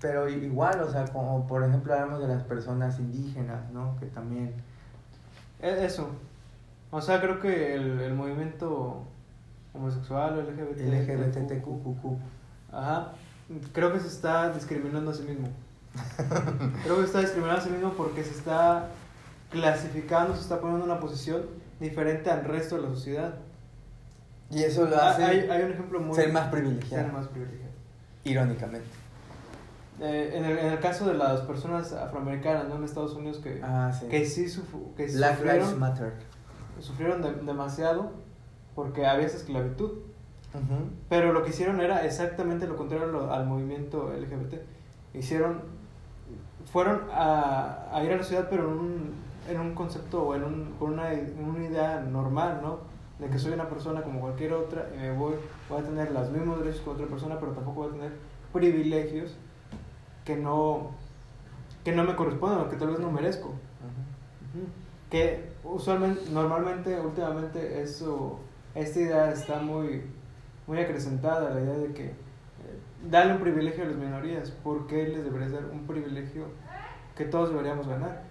Pero 0.00 0.28
igual, 0.28 0.80
o 0.82 0.90
sea, 0.90 1.06
como 1.06 1.46
por 1.46 1.64
ejemplo 1.64 1.92
hablamos 1.94 2.20
de 2.20 2.28
las 2.28 2.42
personas 2.44 2.98
indígenas, 2.98 3.70
¿no? 3.72 3.96
Que 3.98 4.06
también... 4.06 4.54
E- 5.60 5.84
Eso. 5.84 6.10
O 6.90 7.00
sea, 7.00 7.20
creo 7.20 7.40
que 7.40 7.74
el, 7.74 8.00
el 8.00 8.14
movimiento 8.14 9.02
homosexual 9.76 10.38
o 10.38 10.42
LGBT. 10.42 10.80
LGBTQQQ. 10.80 12.18
Ajá. 12.72 13.12
Creo 13.72 13.92
que 13.92 14.00
se 14.00 14.08
está 14.08 14.50
discriminando 14.52 15.10
a 15.10 15.14
sí 15.14 15.22
mismo. 15.22 15.48
Creo 16.82 16.96
que 16.96 17.02
se 17.02 17.06
está 17.06 17.20
discriminando 17.20 17.60
a 17.60 17.64
sí 17.64 17.70
mismo 17.70 17.90
porque 17.92 18.24
se 18.24 18.30
está 18.32 18.88
clasificando, 19.50 20.34
se 20.34 20.42
está 20.42 20.60
poniendo 20.60 20.84
en 20.84 20.90
una 20.90 21.00
posición 21.00 21.42
diferente 21.80 22.30
al 22.30 22.44
resto 22.44 22.76
de 22.76 22.82
la 22.82 22.88
sociedad. 22.88 23.34
Y 24.50 24.62
eso 24.62 24.84
lo 24.86 24.96
Ah, 24.96 25.10
hace 25.10 25.24
hay, 25.24 25.48
hay 25.48 25.62
un 25.62 25.72
ejemplo 25.72 26.00
muy... 26.00 26.14
ser 26.14 26.32
más 26.32 26.48
privilegiado, 26.48 27.04
ser 27.04 27.12
más 27.12 27.28
privilegiado. 27.28 27.72
irónicamente. 28.24 28.88
Eh, 30.00 30.32
en, 30.34 30.44
el, 30.44 30.58
en 30.58 30.66
el 30.72 30.78
caso 30.80 31.06
de 31.06 31.14
las 31.14 31.40
personas 31.42 31.92
afroamericanas 31.92 32.68
¿no? 32.68 32.76
en 32.76 32.84
Estados 32.84 33.14
Unidos 33.14 33.38
que, 33.38 33.60
Ah, 33.64 33.90
sí. 33.98 34.06
que 34.08 34.26
sí 34.26 34.44
que 34.96 35.06
Black 35.06 35.40
Lives 35.40 35.64
sufrieron, 35.68 35.78
Matter. 35.78 36.12
sufrieron 36.80 37.22
de- 37.22 37.32
demasiado 37.44 38.12
porque 38.76 39.06
había 39.06 39.26
esa 39.26 39.38
esclavitud. 39.38 39.90
Ujú. 40.54 40.90
Pero 41.08 41.32
lo 41.32 41.42
que 41.42 41.50
hicieron 41.50 41.80
era 41.80 42.04
exactamente 42.04 42.68
lo 42.68 42.76
contrario 42.76 43.32
al 43.32 43.46
movimiento 43.46 44.12
LGBT. 44.12 44.60
Hicieron, 45.14 45.62
fueron 46.70 47.00
a, 47.10 47.88
a 47.92 48.04
ir 48.04 48.12
a 48.12 48.16
la 48.16 48.22
ciudad, 48.22 48.46
pero 48.48 48.70
en 48.70 48.78
un, 48.78 49.14
en 49.50 49.60
un 49.60 49.74
concepto 49.74 50.22
o 50.22 50.34
en 50.34 50.44
un, 50.44 50.74
con 50.78 50.92
una, 50.92 51.08
una 51.44 51.64
idea 51.64 52.00
normal, 52.00 52.60
¿no? 52.62 52.78
De 53.18 53.28
que 53.30 53.38
soy 53.38 53.52
una 53.52 53.68
persona 53.68 54.02
como 54.02 54.20
cualquier 54.20 54.52
otra 54.52 54.90
y 54.94 54.98
me 54.98 55.12
voy, 55.12 55.34
voy 55.70 55.80
a 55.80 55.84
tener 55.84 56.12
los 56.12 56.30
mismos 56.30 56.58
derechos 56.58 56.82
que 56.82 56.90
otra 56.90 57.06
persona, 57.06 57.40
pero 57.40 57.52
tampoco 57.52 57.82
voy 57.82 57.88
a 57.88 57.92
tener 57.92 58.12
privilegios 58.52 59.34
que 60.24 60.36
no, 60.36 60.90
que 61.82 61.92
no 61.92 62.04
me 62.04 62.14
corresponden 62.14 62.60
o 62.60 62.68
que 62.68 62.76
tal 62.76 62.88
vez 62.88 62.98
no 62.98 63.10
merezco. 63.10 63.48
Ujú. 63.48 64.60
Ujú. 64.60 64.68
Que 65.10 65.52
usualmente, 65.64 66.30
normalmente, 66.30 67.00
últimamente, 67.00 67.80
eso, 67.80 68.40
esta 68.76 69.00
idea 69.00 69.32
está 69.32 69.58
muy, 69.58 70.02
muy 70.66 70.78
acrecentada, 70.78 71.50
la 71.54 71.60
idea 71.60 71.78
de 71.78 71.92
que 71.92 72.04
eh, 72.04 72.14
darle 73.10 73.34
un 73.34 73.40
privilegio 73.40 73.84
a 73.84 73.86
las 73.86 73.96
minorías, 73.96 74.50
¿por 74.50 74.86
qué 74.86 75.08
les 75.08 75.24
debería 75.24 75.48
dar 75.48 75.64
un 75.66 75.86
privilegio 75.86 76.44
que 77.16 77.24
todos 77.24 77.50
deberíamos 77.50 77.88
ganar? 77.88 78.22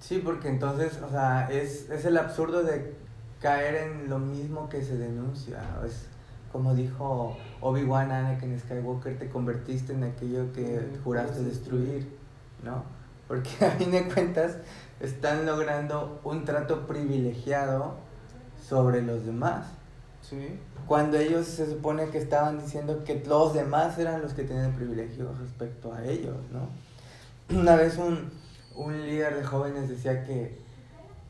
Sí, 0.00 0.20
porque 0.24 0.48
entonces, 0.48 1.00
o 1.02 1.10
sea, 1.10 1.48
es, 1.50 1.88
es 1.90 2.04
el 2.04 2.16
absurdo 2.16 2.64
de 2.64 2.94
caer 3.40 3.74
en 3.74 4.10
lo 4.10 4.18
mismo 4.18 4.68
que 4.68 4.82
se 4.82 4.96
denuncia. 4.96 5.60
Es 5.86 6.08
como 6.52 6.74
dijo 6.74 7.36
Obi-Wan 7.60 8.10
Anakin 8.10 8.58
Skywalker, 8.58 9.18
te 9.18 9.28
convertiste 9.28 9.94
en 9.94 10.04
aquello 10.04 10.52
que 10.52 10.80
juraste 11.02 11.34
juras 11.38 11.44
destruir, 11.44 12.08
¿no? 12.62 12.84
Porque 13.26 13.50
a 13.64 13.70
fin 13.70 13.90
de 13.90 14.04
cuentas 14.04 14.58
están 15.00 15.46
logrando 15.46 16.20
un 16.24 16.44
trato 16.44 16.86
privilegiado 16.86 17.96
sobre 18.68 19.02
los 19.02 19.24
demás. 19.24 19.66
Sí. 20.22 20.58
Cuando 20.86 21.18
ellos 21.18 21.46
se 21.46 21.66
supone 21.66 22.10
que 22.10 22.18
estaban 22.18 22.60
diciendo 22.60 23.04
que 23.04 23.22
los 23.26 23.54
demás 23.54 23.98
eran 23.98 24.22
los 24.22 24.34
que 24.34 24.44
tenían 24.44 24.72
privilegio 24.72 25.30
respecto 25.40 25.92
a 25.92 26.04
ellos, 26.04 26.36
¿no? 26.52 26.68
Una 27.60 27.76
vez 27.76 27.98
un, 27.98 28.30
un 28.76 29.06
líder 29.06 29.36
de 29.36 29.44
jóvenes 29.44 29.88
decía 29.88 30.24
que, 30.24 30.58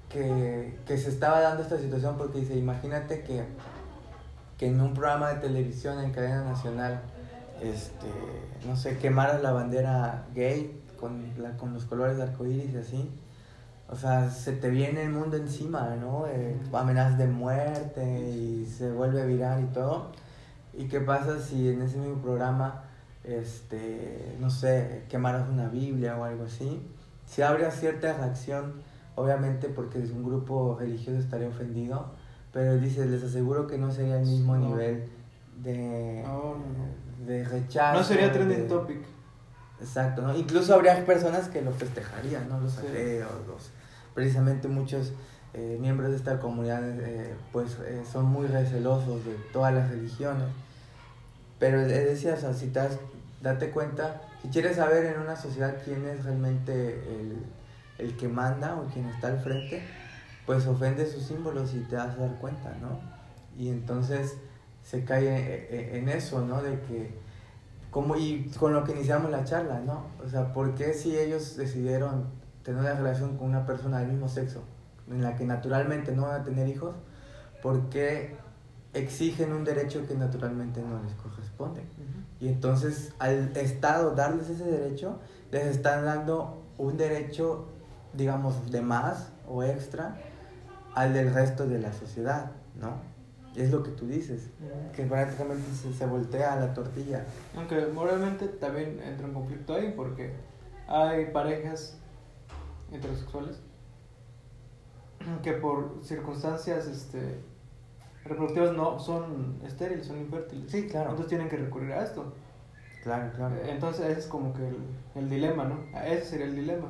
que, 0.09 0.79
que 0.87 0.99
se 0.99 1.11
estaba 1.11 1.41
dando 1.41 1.63
esta 1.63 1.79
situación 1.79 2.17
porque 2.17 2.41
dice, 2.41 2.57
imagínate 2.57 3.23
que, 3.23 3.45
que 4.59 4.67
en 4.67 4.81
un 4.81 4.95
programa 4.95 5.31
de 5.31 5.41
televisión 5.41 5.99
en 6.01 6.13
cadena 6.13 6.45
nacional, 6.45 7.03
este, 7.61 8.07
no 8.67 8.77
sé, 8.77 8.99
quemaras 8.99 9.43
la 9.43 9.53
bandera 9.53 10.27
gay 10.35 10.81
con, 10.99 11.25
la, 11.39 11.57
con 11.57 11.75
los 11.75 11.85
colores 11.85 12.17
de 12.17 12.25
arcoíris 12.25 12.73
y 12.73 12.77
así. 12.77 13.11
O 13.93 13.97
sea, 13.97 14.31
se 14.31 14.53
te 14.53 14.71
viene 14.71 15.03
el 15.03 15.11
mundo 15.11 15.37
encima, 15.37 15.95
¿no? 16.01 16.27
Eh, 16.27 16.57
amenazas 16.73 17.19
de 17.19 17.27
muerte 17.27 18.03
y 18.31 18.65
se 18.65 18.91
vuelve 18.91 19.27
viral 19.27 19.65
y 19.65 19.67
todo. 19.75 20.13
¿Y 20.73 20.89
qué 20.89 21.01
pasa 21.01 21.39
si 21.39 21.69
en 21.69 21.83
ese 21.83 21.99
mismo 21.99 22.23
programa, 22.23 22.85
este, 23.23 24.35
no 24.41 24.49
sé, 24.49 25.05
quemaras 25.11 25.47
una 25.51 25.69
Biblia 25.69 26.17
o 26.17 26.25
algo 26.25 26.45
así? 26.45 26.81
Si 27.27 27.43
habría 27.43 27.71
cierta 27.71 28.15
reacción, 28.15 28.83
obviamente 29.15 29.69
porque 29.69 30.03
es 30.03 30.11
un 30.11 30.25
grupo 30.25 30.77
religioso 30.81 31.19
estaría 31.19 31.49
ofendido, 31.49 32.13
pero 32.51 32.79
dice, 32.79 33.05
les 33.05 33.23
aseguro 33.23 33.67
que 33.67 33.77
no 33.77 33.91
sería 33.93 34.19
el 34.21 34.27
mismo 34.27 34.57
No. 34.57 34.69
nivel 34.71 35.05
de, 35.63 36.23
No, 36.25 36.55
no, 36.55 36.57
no. 36.57 37.27
de 37.27 37.45
rechazo. 37.45 37.99
No 37.99 38.05
sería 38.05 38.29
de- 38.29 38.33
trending 38.33 38.69
topic. 38.69 39.03
Exacto, 39.81 40.23
¿no? 40.23 40.35
Incluso 40.35 40.75
habría 40.75 41.05
personas 41.05 41.49
que 41.49 41.61
lo 41.61 41.73
festejarían, 41.73 42.49
¿no? 42.49 42.59
Los 42.61 42.73
Sí. 42.73 42.87
ateos, 42.87 43.31
los... 43.47 43.71
Precisamente 44.15 44.69
muchos 44.69 45.13
eh, 45.55 45.79
miembros 45.81 46.11
de 46.11 46.17
esta 46.17 46.39
comunidad, 46.41 46.83
eh, 46.85 47.35
pues, 47.53 47.79
eh, 47.87 48.03
son 48.11 48.27
muy 48.27 48.47
recelosos 48.47 49.25
de 49.25 49.35
todas 49.53 49.73
las 49.75 49.91
religiones. 49.91 50.49
Pero 51.59 51.81
decía, 51.83 52.35
o 52.35 52.37
sea, 52.37 52.53
si 52.55 52.67
te 52.69 52.81
das- 52.81 52.99
date 53.41 53.71
cuenta, 53.71 54.23
si 54.43 54.49
quieres 54.49 54.77
saber 54.77 55.07
en 55.07 55.21
una 55.21 55.37
sociedad 55.37 55.77
quién 55.85 56.07
es 56.07 56.25
realmente 56.25 56.95
el, 57.21 57.45
el 57.99 58.17
que 58.17 58.29
manda 58.29 58.77
o 58.77 58.85
quien 58.93 59.07
está 59.09 59.29
al 59.29 59.41
frente, 59.41 59.83
pues 60.47 60.67
ofende 60.67 61.07
sus 61.07 61.23
símbolos 61.25 61.73
y 61.75 61.81
te 61.81 61.97
vas 61.97 62.15
a 62.17 62.27
dar 62.27 62.35
cuenta, 62.41 62.75
¿no? 62.81 62.99
Y 63.57 63.69
entonces 63.69 64.37
se 64.83 65.05
cae 65.05 65.69
en, 65.71 65.97
en 66.03 66.09
eso, 66.09 66.45
¿no? 66.45 66.63
De 66.63 66.81
que 66.81 67.15
como 67.91 68.17
y 68.17 68.51
con 68.59 68.73
lo 68.73 68.83
que 68.85 68.93
iniciamos 68.93 69.31
la 69.31 69.45
charla, 69.45 69.81
¿no? 69.81 70.07
O 70.25 70.29
sea, 70.29 70.53
¿por 70.53 70.75
qué 70.75 70.95
si 70.95 71.17
ellos 71.17 71.57
decidieron 71.57 72.25
tener 72.63 72.81
una 72.81 72.95
relación 72.95 73.37
con 73.37 73.49
una 73.49 73.67
persona 73.67 74.01
del 74.01 74.09
mismo 74.09 74.29
sexo, 74.29 74.63
en 75.09 75.23
la 75.23 75.37
que 75.37 75.45
naturalmente 75.45 76.13
no 76.13 76.23
van 76.23 76.41
a 76.41 76.45
tener 76.45 76.69
hijos, 76.69 76.95
por 77.63 77.89
qué 77.89 78.37
exigen 78.95 79.53
un 79.53 79.65
derecho 79.65 80.07
que 80.07 80.15
naturalmente 80.15 80.83
no 80.83 81.03
les 81.03 81.15
corresponde. 81.15 81.83
Y 82.41 82.49
entonces 82.49 83.15
al 83.19 83.57
Estado 83.57 84.15
darles 84.15 84.51
ese 84.51 84.65
derecho, 84.65 85.19
les 85.51 85.67
están 85.67 86.05
dando 86.05 86.63
un 86.79 86.97
derecho, 86.97 87.69
digamos, 88.13 88.71
de 88.71 88.81
más 88.81 89.31
o 89.49 89.63
extra 89.63 90.17
al 90.95 91.15
del 91.15 91.33
resto 91.33 91.67
de 91.67 91.79
la 91.79 91.93
sociedad, 91.93 92.53
¿no? 92.81 92.97
Es 93.57 93.71
lo 93.71 93.83
que 93.83 93.91
tú 93.91 94.07
dices, 94.07 94.49
que 94.95 95.05
prácticamente 95.05 95.71
se, 95.75 95.93
se 95.93 96.07
voltea 96.07 96.57
la 96.57 96.73
tortilla. 96.73 97.25
Aunque 97.55 97.87
moralmente 97.87 98.49
también 98.49 98.99
entra 99.03 99.27
en 99.27 99.35
conflicto 99.35 99.75
ahí 99.75 99.93
porque 99.95 100.33
hay 100.89 101.27
parejas 101.27 101.99
heterosexuales 102.93 103.61
que 105.43 105.53
por 105.53 106.01
circunstancias 106.03 106.87
este, 106.87 107.41
reproductivas 108.25 108.73
no 108.77 108.99
son 108.99 109.59
estériles, 109.65 110.07
son 110.07 110.19
infértiles. 110.19 110.71
Sí, 110.71 110.89
claro. 110.89 111.11
Entonces 111.11 111.29
tienen 111.29 111.49
que 111.49 111.57
recurrir 111.57 111.93
a 111.93 112.03
esto. 112.03 112.33
Claro, 113.05 113.31
claro. 113.37 113.55
Eh, 113.57 113.71
Entonces 113.71 114.07
ese 114.07 114.21
es 114.21 114.27
como 114.27 114.53
que 114.53 114.67
el, 114.69 114.77
el 115.15 115.31
dilema, 115.31 115.65
¿no? 115.65 115.79
Ese 116.05 116.25
sería 116.25 116.47
el 116.47 116.57
dilema. 116.57 116.89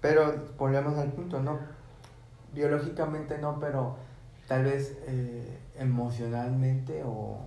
Pero 0.00 0.32
volvemos 0.58 0.96
al 0.98 1.12
punto, 1.12 1.40
¿no? 1.42 1.58
Biológicamente 2.54 3.38
no, 3.38 3.58
pero 3.60 3.96
tal 4.46 4.64
vez 4.64 4.96
eh, 5.06 5.58
emocionalmente 5.76 7.02
o, 7.04 7.40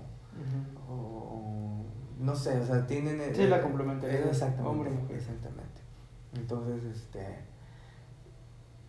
o- 0.87 0.93
o- 0.93 1.85
no 2.19 2.35
sé, 2.35 2.59
o 2.59 2.65
sea, 2.65 2.85
tienen... 2.85 3.19
eh, 3.19 3.33
Sí, 3.33 3.47
la 3.47 3.61
complementariedad, 3.61 4.27
Exactamente, 4.27 4.69
hombre-mujer. 4.69 5.17
exactamente. 5.17 5.70
Entonces, 6.33 6.83
este... 6.95 7.39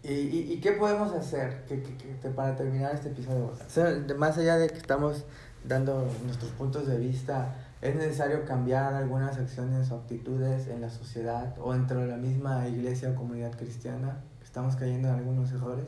¿Y, 0.04 0.12
y, 0.12 0.52
y 0.54 0.60
qué 0.60 0.72
podemos 0.72 1.12
hacer 1.12 1.64
que, 1.66 1.80
que- 1.82 1.96
que 1.96 2.28
para 2.30 2.56
terminar 2.56 2.92
este 2.94 3.08
episodio? 3.10 3.46
O 3.46 3.70
sea, 3.70 4.04
más 4.16 4.36
allá 4.36 4.56
de 4.56 4.68
que 4.68 4.76
estamos 4.76 5.24
dando 5.64 6.08
nuestros 6.24 6.50
puntos 6.52 6.88
de 6.88 6.98
vista, 6.98 7.54
¿es 7.80 7.94
necesario 7.94 8.44
cambiar 8.44 8.94
algunas 8.94 9.38
acciones 9.38 9.92
o 9.92 9.96
actitudes 9.98 10.66
en 10.66 10.80
la 10.80 10.90
sociedad 10.90 11.54
o 11.60 11.72
dentro 11.72 12.00
de 12.00 12.08
la 12.08 12.16
misma 12.16 12.66
iglesia 12.66 13.10
o 13.10 13.14
comunidad 13.14 13.52
cristiana? 13.56 14.24
¿Estamos 14.42 14.74
cayendo 14.74 15.08
en 15.08 15.14
algunos 15.14 15.52
errores? 15.52 15.86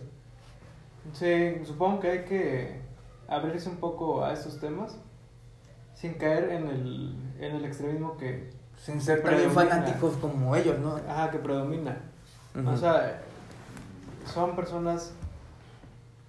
Sí, 1.13 1.61
supongo 1.65 1.99
que 2.01 2.11
hay 2.11 2.25
que 2.25 2.81
abrirse 3.27 3.69
un 3.69 3.77
poco 3.77 4.25
a 4.25 4.33
estos 4.33 4.61
temas 4.61 4.97
sin 5.97 6.15
caer 6.15 6.51
en 6.51 6.69
el, 6.69 7.17
en 7.41 7.57
el 7.57 7.65
extremismo 7.65 8.17
que, 8.17 8.51
Sin 8.79 9.01
ser 9.01 9.23
también 9.23 9.51
fanáticos 9.51 10.17
como 10.17 10.55
ellos, 10.57 10.79
¿no? 10.79 10.97
ajá, 11.09 11.31
que 11.31 11.39
predomina. 11.39 11.97
Ujú. 12.55 12.71
O 12.71 12.77
sea, 12.77 13.23
son 14.27 14.55
personas 14.55 15.13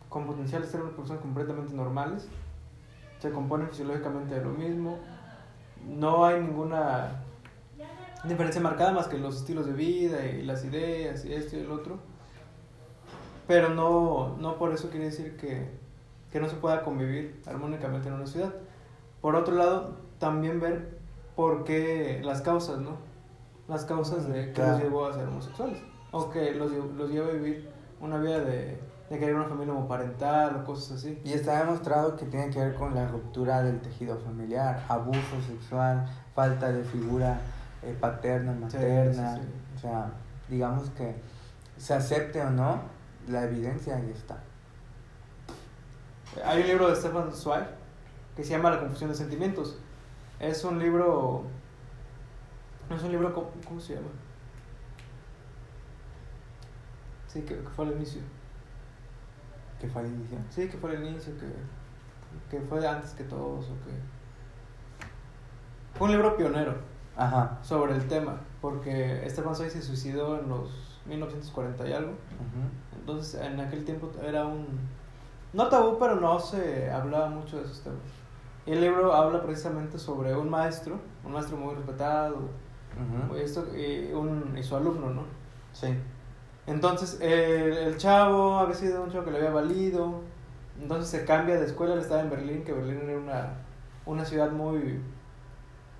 con 0.09 0.25
potencial 0.25 0.61
de 0.61 0.67
ser 0.67 0.81
unas 0.81 0.93
personas 0.93 1.21
completamente 1.21 1.73
normales, 1.73 2.27
se 3.19 3.31
componen 3.31 3.67
fisiológicamente 3.67 4.35
de 4.35 4.41
lo 4.41 4.51
mismo, 4.51 4.97
no 5.85 6.25
hay 6.25 6.41
ninguna 6.41 7.21
diferencia 8.23 8.61
marcada 8.61 8.91
más 8.91 9.07
que 9.07 9.17
los 9.17 9.35
estilos 9.35 9.65
de 9.65 9.73
vida 9.73 10.25
y 10.25 10.41
las 10.43 10.63
ideas 10.63 11.25
y 11.25 11.33
esto 11.33 11.57
y 11.57 11.59
el 11.59 11.71
otro, 11.71 11.99
pero 13.47 13.69
no, 13.69 14.37
no 14.39 14.57
por 14.57 14.73
eso 14.73 14.89
quiere 14.89 15.05
decir 15.05 15.37
que, 15.37 15.69
que 16.31 16.39
no 16.39 16.49
se 16.49 16.55
pueda 16.55 16.83
convivir 16.83 17.41
armónicamente 17.45 18.07
en 18.07 18.15
una 18.15 18.25
ciudad. 18.25 18.53
Por 19.21 19.35
otro 19.35 19.55
lado, 19.55 19.97
también 20.17 20.59
ver 20.59 20.94
por 21.35 21.63
qué 21.63 22.21
las 22.23 22.41
causas, 22.41 22.79
¿no? 22.79 22.97
Las 23.67 23.85
causas 23.85 24.27
de 24.27 24.47
que 24.47 24.53
Claro. 24.53 24.73
los 24.73 24.81
llevó 24.83 25.05
a 25.07 25.13
ser 25.13 25.27
homosexuales. 25.27 25.79
O 26.11 26.29
que 26.29 26.51
los, 26.53 26.71
los 26.71 27.09
lleva 27.09 27.27
a 27.27 27.31
vivir 27.31 27.69
una 27.99 28.17
vida 28.17 28.39
de, 28.39 28.79
de 29.09 29.19
querer 29.19 29.35
una 29.35 29.45
familia 29.45 29.73
homoparental 29.73 30.55
o 30.57 30.63
cosas 30.63 30.97
así. 30.99 31.19
Y 31.25 31.33
está 31.33 31.59
demostrado 31.59 32.15
que 32.15 32.25
tiene 32.25 32.49
que 32.51 32.59
ver 32.59 32.75
con 32.75 32.93
la 32.95 33.07
ruptura 33.07 33.63
del 33.63 33.81
tejido 33.81 34.17
familiar, 34.19 34.83
abuso 34.87 35.41
sexual, 35.47 36.07
falta 36.33 36.71
de 36.71 36.83
figura 36.83 37.41
eh, 37.83 37.95
paterna, 37.99 38.53
Sí, 38.53 38.59
materna. 38.59 39.35
sí, 39.35 39.41
sí. 39.41 39.47
O 39.75 39.79
sea, 39.79 40.11
digamos 40.47 40.89
que 40.91 41.15
se 41.77 41.93
acepte 41.93 42.41
o 42.41 42.49
no, 42.51 42.79
la 43.27 43.43
evidencia 43.43 43.95
ahí 43.97 44.11
está. 44.15 44.37
Hay 46.45 46.61
un 46.61 46.67
libro 46.67 46.89
de 46.89 46.95
Stefan 46.95 47.31
Zweig 47.33 47.65
que 48.35 48.43
se 48.43 48.51
llama 48.51 48.69
La 48.69 48.79
confusión 48.79 49.09
de 49.09 49.15
sentimientos. 49.15 49.77
Es 50.39 50.63
un 50.63 50.79
libro... 50.79 51.43
No 52.89 52.95
es 52.95 53.03
un 53.03 53.11
libro... 53.11 53.33
¿Cómo, 53.33 53.51
cómo 53.67 53.79
se 53.79 53.95
llama? 53.95 54.09
Sí, 57.27 57.41
que, 57.41 57.55
que 57.55 57.69
fue 57.69 57.85
al 57.85 57.91
inicio. 57.93 58.21
¿Qué 59.79 59.87
fue 59.87 60.01
al 60.01 60.07
inicio? 60.07 60.37
Sí, 60.49 60.69
que 60.69 60.77
fue 60.77 60.95
al 60.95 61.05
inicio, 61.05 61.33
que, 61.37 61.47
que 62.49 62.63
fue 62.65 62.87
antes 62.87 63.11
que 63.11 63.23
todos, 63.25 63.65
o 63.65 63.73
que... 63.83 63.91
Fue 65.97 66.07
un 66.07 66.13
libro 66.13 66.35
pionero 66.35 66.75
Ajá. 67.15 67.57
sobre 67.61 67.95
el 67.95 68.07
tema, 68.07 68.41
porque 68.61 69.25
Stefan 69.29 69.55
Zweig 69.55 69.71
se 69.71 69.81
suicidó 69.81 70.39
en 70.39 70.49
los 70.49 71.01
1940 71.05 71.87
y 71.87 71.93
algo. 71.93 72.11
ujú. 72.11 72.99
Entonces, 72.99 73.41
en 73.41 73.59
aquel 73.59 73.85
tiempo 73.85 74.11
era 74.23 74.45
un... 74.45 74.65
No 75.53 75.67
tabú, 75.69 75.97
pero 75.99 76.15
no 76.15 76.39
se 76.39 76.91
hablaba 76.91 77.29
mucho 77.29 77.57
de 77.57 77.63
esos 77.63 77.81
temas. 77.81 77.99
Y 78.65 78.71
el 78.71 78.81
libro 78.81 79.13
habla 79.13 79.43
precisamente 79.43 79.99
sobre 79.99 80.35
un 80.35 80.49
maestro, 80.49 80.99
un 81.23 81.33
maestro 81.33 81.57
muy 81.57 81.75
respetado, 81.75 82.49
esto, 83.37 83.65
y, 83.75 84.11
un, 84.13 84.57
y 84.57 84.63
su 84.63 84.75
alumno, 84.75 85.09
¿no? 85.09 85.23
Sí. 85.73 85.95
Entonces, 86.65 87.19
el, 87.21 87.73
el 87.73 87.97
chavo 87.97 88.57
había 88.57 88.73
sido 88.73 89.03
un 89.03 89.11
chavo 89.11 89.25
que 89.25 89.31
le 89.31 89.37
había 89.37 89.51
valido. 89.51 90.21
Entonces 90.81 91.09
se 91.09 91.25
cambia 91.25 91.59
de 91.59 91.65
escuela, 91.65 91.93
él 91.93 91.99
estaba 91.99 92.21
en 92.21 92.29
Berlín, 92.29 92.63
que 92.63 92.73
Berlín 92.73 93.01
era 93.03 93.17
una, 93.17 93.53
una 94.05 94.25
ciudad 94.25 94.51
muy. 94.51 94.99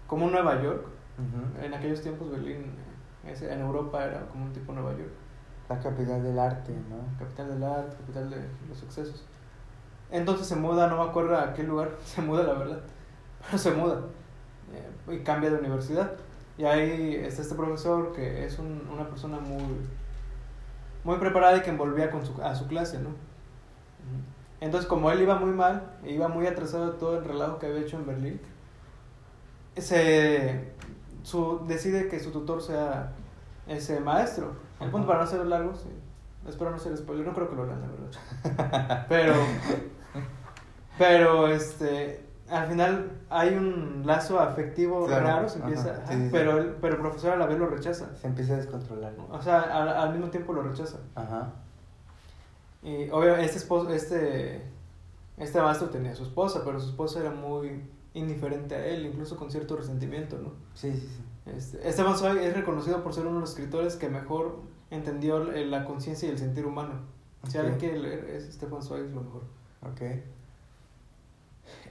como 0.07 0.29
Nueva 0.29 0.61
York. 0.61 0.85
Ujú. 1.17 1.63
En 1.63 1.73
aquellos 1.73 2.01
tiempos, 2.01 2.29
Berlín 2.31 2.73
en 3.23 3.61
Europa 3.61 4.05
era 4.05 4.27
como 4.27 4.45
un 4.45 4.53
tipo 4.53 4.73
Nueva 4.73 4.91
York. 4.91 5.11
La 5.69 5.79
capital 5.79 6.21
del 6.23 6.37
arte, 6.37 6.73
¿no? 6.89 7.17
Capital 7.17 7.49
del 7.49 7.63
arte, 7.63 7.95
capital 7.97 8.29
de 8.29 8.37
los 8.67 8.83
excesos. 8.83 9.25
Entonces 10.11 10.47
se 10.47 10.55
muda, 10.55 10.87
no 10.87 10.97
me 11.03 11.09
acuerdo 11.09 11.37
a 11.37 11.53
qué 11.53 11.63
lugar, 11.63 11.91
se 12.05 12.21
muda 12.21 12.43
la 12.43 12.53
verdad, 12.53 12.79
pero 13.45 13.57
se 13.57 13.71
muda 13.71 14.01
eh, 14.73 15.13
y 15.13 15.19
cambia 15.19 15.49
de 15.49 15.57
universidad. 15.57 16.11
Y 16.57 16.63
ahí 16.65 17.15
está 17.15 17.41
este 17.41 17.55
profesor 17.55 18.13
que 18.13 18.45
es 18.45 18.57
un- 18.59 18.87
una 18.91 19.07
persona 19.09 19.37
muy, 19.39 19.63
muy 21.03 21.17
preparada 21.17 21.57
y 21.57 21.61
que 21.61 21.69
envolvía 21.69 22.09
con 22.11 22.25
su, 22.25 22.41
a 22.41 22.55
su 22.55 22.67
clase, 22.67 22.99
¿no? 22.99 23.09
Entonces 24.61 24.87
como 24.87 25.11
él 25.11 25.21
iba 25.21 25.35
muy 25.35 25.51
mal, 25.51 25.83
e 26.03 26.13
iba 26.13 26.27
muy 26.29 26.47
atrasado 26.47 26.91
de 26.91 26.97
todo 26.97 27.17
el 27.17 27.25
relajo 27.25 27.59
que 27.59 27.67
había 27.67 27.81
hecho 27.81 27.97
en 27.97 28.05
Berlín, 28.07 28.41
se 29.77 30.71
su, 31.23 31.65
decide 31.67 32.07
que 32.07 32.19
su 32.19 32.31
tutor 32.31 32.61
sea 32.61 33.11
ese 33.67 33.99
maestro. 33.99 34.53
El 34.79 34.89
punto 34.89 35.07
para 35.07 35.19
no 35.19 35.25
hacerlo 35.25 35.45
largo, 35.45 35.73
sí, 35.75 35.89
espero 36.47 36.71
no 36.71 36.79
ser 36.79 36.95
spoiler, 36.97 37.25
no 37.25 37.33
creo 37.33 37.49
que 37.49 37.55
lo 37.55 37.65
lean, 37.65 37.81
la 37.81 37.87
verdad. 37.87 39.05
Pero, 39.09 39.33
pero 40.97 41.47
este, 41.47 42.21
al 42.49 42.67
final 42.67 43.11
hay 43.29 43.55
un 43.55 44.03
lazo 44.05 44.39
afectivo 44.39 45.05
Claro, 45.05 45.25
raro, 45.25 45.49
se 45.49 45.59
empieza, 45.59 45.83
sí, 45.95 46.01
ajá, 46.03 46.11
sí, 46.13 46.21
sí. 46.23 46.29
pero, 46.31 46.57
el, 46.57 46.67
pero 46.81 46.95
el 46.95 47.01
profesor 47.01 47.33
a 47.33 47.37
la 47.37 47.45
vez 47.47 47.57
lo 47.57 47.67
rechaza. 47.67 48.15
Se 48.15 48.27
empieza 48.27 48.53
a 48.53 48.57
descontrolar. 48.57 49.13
O 49.31 49.41
sea, 49.41 49.61
al, 49.61 49.89
al 49.89 50.11
mismo 50.13 50.29
tiempo 50.29 50.53
lo 50.53 50.61
rechaza. 50.63 50.99
Ajá. 51.15 51.53
Y 52.83 53.09
obviamente 53.09 53.45
este 53.45 53.57
esposo, 53.57 53.89
este, 53.89 54.61
este 55.37 55.61
maestro 55.61 55.89
tenía 55.89 56.11
a 56.11 56.15
su 56.15 56.23
esposa, 56.23 56.61
pero 56.63 56.79
su 56.79 56.89
esposa 56.89 57.19
era 57.19 57.31
muy 57.31 57.81
indiferente 58.13 58.75
a 58.75 58.85
él, 58.85 59.05
incluso 59.07 59.35
con 59.37 59.49
cierto 59.51 59.75
resentimiento, 59.75 60.37
¿no? 60.37 60.51
Sí, 60.75 60.91
sí, 60.93 60.99
sí. 61.07 61.23
Este, 61.51 61.87
Esteban 61.87 62.15
Zweig 62.17 62.37
es 62.37 62.55
reconocido 62.55 63.03
por 63.03 63.13
ser 63.13 63.25
uno 63.25 63.35
de 63.35 63.41
los 63.41 63.49
escritores 63.51 63.95
que 63.95 64.07
mejor 64.09 64.59
entendió 64.91 65.39
la 65.43 65.83
conciencia 65.85 66.27
y 66.27 66.31
el 66.31 66.37
sentir 66.37 66.65
humano. 66.65 66.93
Si 67.47 67.57
Ok. 67.57 67.63
alguien 67.63 67.79
quiere 67.79 67.99
leer, 67.99 68.25
es 68.29 68.53
Stefan 68.53 68.81
Zweig 68.81 69.05
es 69.05 69.11
lo 69.11 69.21
mejor. 69.21 69.41
Ok. 69.81 70.01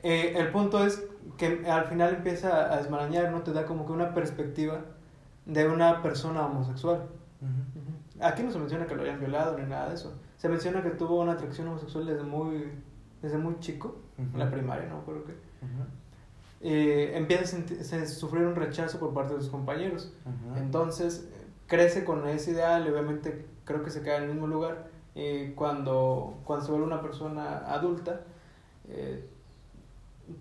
Eh, 0.04 0.34
el 0.36 0.48
punto 0.52 0.84
es 0.84 1.02
que 1.38 1.64
al 1.66 1.86
final 1.86 2.16
empieza 2.16 2.70
a 2.72 2.76
desmarañar, 2.76 3.32
¿no? 3.32 3.42
Te 3.42 3.54
da 3.54 3.64
como 3.64 3.86
que 3.86 3.92
una 3.92 4.12
perspectiva 4.12 4.82
de 5.46 5.66
una 5.66 6.02
persona 6.02 6.44
homosexual. 6.44 7.08
Aquí 8.20 8.42
no 8.42 8.50
se 8.50 8.58
menciona 8.58 8.86
que 8.86 8.94
lo 8.94 9.02
hayan 9.02 9.18
violado 9.18 9.58
ni 9.58 9.64
nada 9.64 9.88
de 9.88 9.94
eso. 9.94 10.12
Se 10.36 10.48
menciona 10.50 10.82
que 10.82 10.90
tuvo 10.90 11.22
una 11.22 11.32
atracción 11.32 11.68
homosexual 11.68 12.04
desde 12.04 12.22
muy, 12.22 12.70
desde 13.22 13.38
muy 13.38 13.58
chico, 13.60 13.96
en 14.18 14.38
la 14.38 14.50
primaria, 14.50 14.86
no 14.88 15.04
qué. 15.06 15.12
Ujú. 15.12 15.84
Eh, 16.60 17.12
empieza 17.16 17.56
a, 17.56 18.06
sufrir 18.06 18.44
un 18.44 18.56
rechazo 18.56 18.98
por 18.98 19.14
parte 19.14 19.34
de 19.34 19.40
sus 19.40 19.50
compañeros. 19.50 20.12
Entonces 20.56 21.30
eh, 21.32 21.46
crece 21.66 22.04
con 22.04 22.28
ese 22.28 22.50
ideal 22.50 22.86
y 22.86 22.90
obviamente 22.90 23.46
creo 23.64 23.82
que 23.82 23.90
se 23.90 24.02
queda 24.02 24.18
en 24.18 24.24
el 24.24 24.28
mismo 24.32 24.48
lugar. 24.48 24.88
Y 25.14 25.52
cuando, 25.52 26.40
cuando 26.44 26.66
se 26.66 26.72
vuelve 26.72 26.86
una 26.86 27.00
persona 27.00 27.58
adulta, 27.66 28.20
eh, 28.88 29.30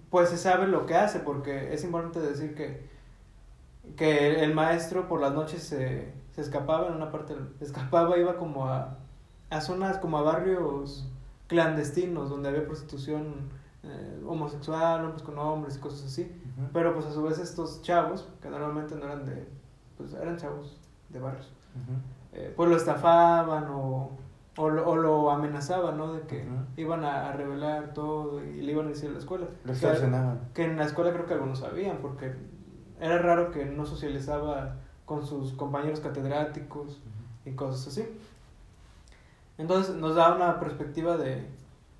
pues 0.09 0.29
se 0.29 0.37
sabe 0.37 0.67
lo 0.67 0.85
que 0.85 0.95
hace, 0.95 1.19
porque 1.19 1.73
es 1.73 1.83
importante 1.83 2.19
decir 2.19 2.55
que, 2.55 2.87
que 3.95 4.43
el 4.43 4.53
maestro 4.53 5.07
por 5.07 5.19
las 5.21 5.33
noches 5.33 5.63
se, 5.63 6.13
se 6.31 6.41
escapaba 6.41 6.87
en 6.87 6.93
una 6.93 7.11
parte, 7.11 7.35
se 7.59 7.65
escapaba, 7.65 8.17
iba 8.17 8.37
como 8.37 8.67
a, 8.67 8.97
a 9.49 9.61
zonas, 9.61 9.97
como 9.97 10.17
a 10.17 10.21
barrios 10.21 11.07
clandestinos, 11.47 12.29
donde 12.29 12.49
había 12.49 12.65
prostitución 12.65 13.49
eh, 13.83 14.23
homosexual, 14.25 15.03
hombres 15.03 15.23
con 15.23 15.37
hombres 15.37 15.77
y 15.77 15.79
cosas 15.79 16.05
así. 16.05 16.31
Pero 16.71 16.93
pues 16.93 17.05
a 17.07 17.11
su 17.11 17.23
vez 17.23 17.39
estos 17.39 17.81
chavos, 17.81 18.27
que 18.41 18.49
normalmente 18.49 18.95
no 18.95 19.05
eran 19.05 19.25
de, 19.25 19.47
pues 19.97 20.13
eran 20.13 20.37
chavos 20.37 20.79
de 21.09 21.19
barrios, 21.19 21.51
eh, 22.31 22.53
pues 22.55 22.69
lo 22.69 22.77
estafaban 22.77 23.65
o, 23.69 24.11
o, 24.57 24.69
lo, 24.69 24.87
o 24.89 24.95
lo 24.95 25.31
amenazaban, 25.31 25.97
¿no? 25.97 26.13
De 26.13 26.21
que 26.27 26.45
iban 26.77 27.03
a, 27.03 27.29
a 27.29 27.33
revelar 27.33 27.93
todo 27.93 28.43
y 28.43 28.61
le 28.61 28.71
iban 28.71 28.85
a 28.85 28.89
decir 28.89 29.09
a 29.09 29.13
la 29.13 29.19
escuela. 29.19 29.47
Lo 29.63 29.67
Que- 29.67 29.71
extorsionaban. 29.71 30.39
que 30.53 30.63
en 30.65 30.77
la 30.77 30.83
escuela 30.85 31.11
creo 31.11 31.25
que 31.25 31.33
algunos 31.33 31.59
sabían, 31.59 31.97
porque 32.01 32.33
era 32.99 33.17
raro 33.17 33.51
que 33.51 33.65
no 33.65 33.85
socializaba 33.85 34.75
con 35.05 35.25
sus 35.25 35.53
compañeros 35.53 35.99
catedráticos 35.99 37.01
y 37.45 37.51
cosas 37.51 37.87
así. 37.87 38.05
Entonces 39.57 39.95
nos 39.95 40.15
da 40.15 40.35
una 40.35 40.59
perspectiva 40.59 41.17
de, 41.17 41.45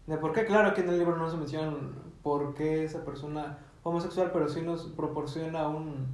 de 0.07 0.17
por 0.17 0.33
qué, 0.33 0.45
claro, 0.45 0.69
aquí 0.69 0.81
en 0.81 0.89
el 0.89 0.97
libro 0.99 1.17
no 1.17 1.29
se 1.29 1.37
menciona 1.37 1.75
por 2.23 2.53
qué 2.53 2.83
esa 2.83 3.03
persona 3.03 3.57
homosexual, 3.83 4.29
pero 4.31 4.47
sí 4.47 4.61
nos 4.61 4.83
proporciona 4.87 5.67
un, 5.67 6.07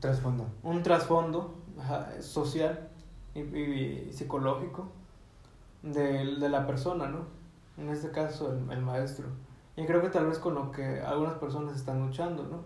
Trasfondo. 0.00 0.46
un 0.62 0.82
trasfondo 0.82 1.54
ajá, 1.80 2.08
social 2.20 2.88
y, 3.34 3.40
y 3.40 4.12
psicológico 4.12 4.86
de, 5.82 6.36
de 6.36 6.48
la 6.48 6.66
persona, 6.66 7.08
¿no? 7.08 7.26
En 7.76 7.88
este 7.88 8.10
caso, 8.10 8.52
el, 8.52 8.70
el 8.70 8.82
maestro. 8.82 9.28
Y 9.76 9.86
creo 9.86 10.02
que 10.02 10.10
tal 10.10 10.26
vez 10.26 10.38
con 10.38 10.54
lo 10.54 10.70
que 10.70 11.00
algunas 11.00 11.34
personas 11.34 11.76
están 11.76 12.00
luchando, 12.00 12.44
¿no? 12.44 12.64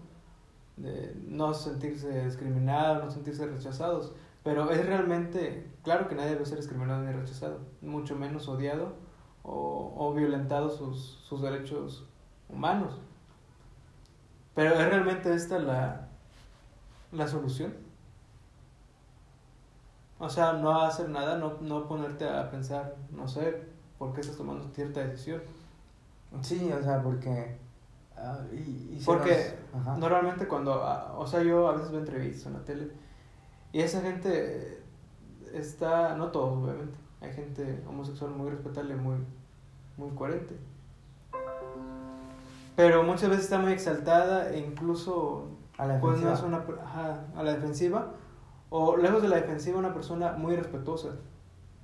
De 0.77 1.15
no 1.27 1.55
sentirse 1.55 2.25
discriminados, 2.25 3.05
no 3.05 3.11
sentirse 3.11 3.47
rechazados. 3.47 4.13
Pero 4.43 4.71
es 4.71 4.85
realmente, 4.87 5.67
claro 5.83 6.09
que 6.09 6.15
nadie 6.15 6.31
debe 6.31 6.47
ser 6.47 6.59
discriminado 6.59 7.03
ni 7.03 7.13
rechazado, 7.13 7.61
mucho 7.81 8.15
menos 8.15 8.49
odiado 8.49 8.95
o, 9.43 9.93
o 9.97 10.15
violentado 10.15 10.71
sus, 10.71 11.21
sus 11.29 11.43
derechos 11.43 12.09
humanos. 12.49 13.01
Pero 14.55 14.75
es 14.75 14.89
realmente 14.89 15.35
esta 15.35 15.59
la, 15.59 16.09
la 17.13 17.27
solución. 17.29 17.75
O 20.19 20.29
sea, 20.31 20.55
no 20.55 20.81
hacer 20.81 21.09
nada, 21.11 21.37
no, 21.39 21.55
no 21.61 21.87
ponerte 21.87 22.27
a 22.29 22.51
pensar, 22.51 22.95
no 23.11 23.29
sé, 23.29 23.63
por 23.99 24.13
qué 24.15 24.21
estás 24.23 24.37
tomando 24.37 24.67
cierta 24.75 25.01
decisión. 25.01 25.43
Sí, 26.43 26.71
o 26.73 26.83
sea, 26.83 27.03
porque... 27.03 27.57
ah, 28.17 28.39
y, 28.53 28.57
y 28.99 29.03
Porque 29.05 29.55
nos- 29.75 29.99
normalmente 29.99 30.49
cuando, 30.49 30.73
ah, 30.85 31.15
o 31.19 31.27
sea, 31.27 31.43
yo 31.43 31.69
a 31.69 31.73
veces 31.73 31.91
veo 31.91 32.01
entrevistas 32.01 32.47
en 32.47 32.53
la 32.55 32.65
tele 32.65 32.91
y 33.73 33.81
esa 33.81 34.01
gente 34.01 34.83
está, 35.53 36.15
no 36.17 36.29
todos 36.29 36.63
obviamente, 36.65 36.99
hay 37.21 37.33
gente 37.33 37.83
homosexual 37.87 38.31
muy 38.31 38.51
respetable, 38.51 38.97
muy, 38.97 39.17
muy 39.99 40.11
coherente. 40.15 40.57
Pero 42.75 43.03
muchas 43.03 43.29
veces 43.31 43.45
está 43.45 43.59
muy 43.59 43.73
exaltada 43.73 44.51
e 44.51 44.59
incluso 44.61 45.47
A 45.79 45.87
la 45.87 46.01
pues 46.01 46.21
no 46.21 46.29
defensiva. 46.31 46.35
es 46.35 46.43
una 46.43 46.67
per- 46.67 46.81
ajá, 46.85 47.25
a 47.37 47.43
la 47.43 47.53
defensiva 47.55 48.07
o 48.71 48.97
lejos 48.97 49.23
de 49.23 49.29
la 49.29 49.37
defensiva 49.37 49.79
una 49.79 49.95
persona 49.95 50.33
muy 50.33 50.57
respetuosa. 50.57 51.17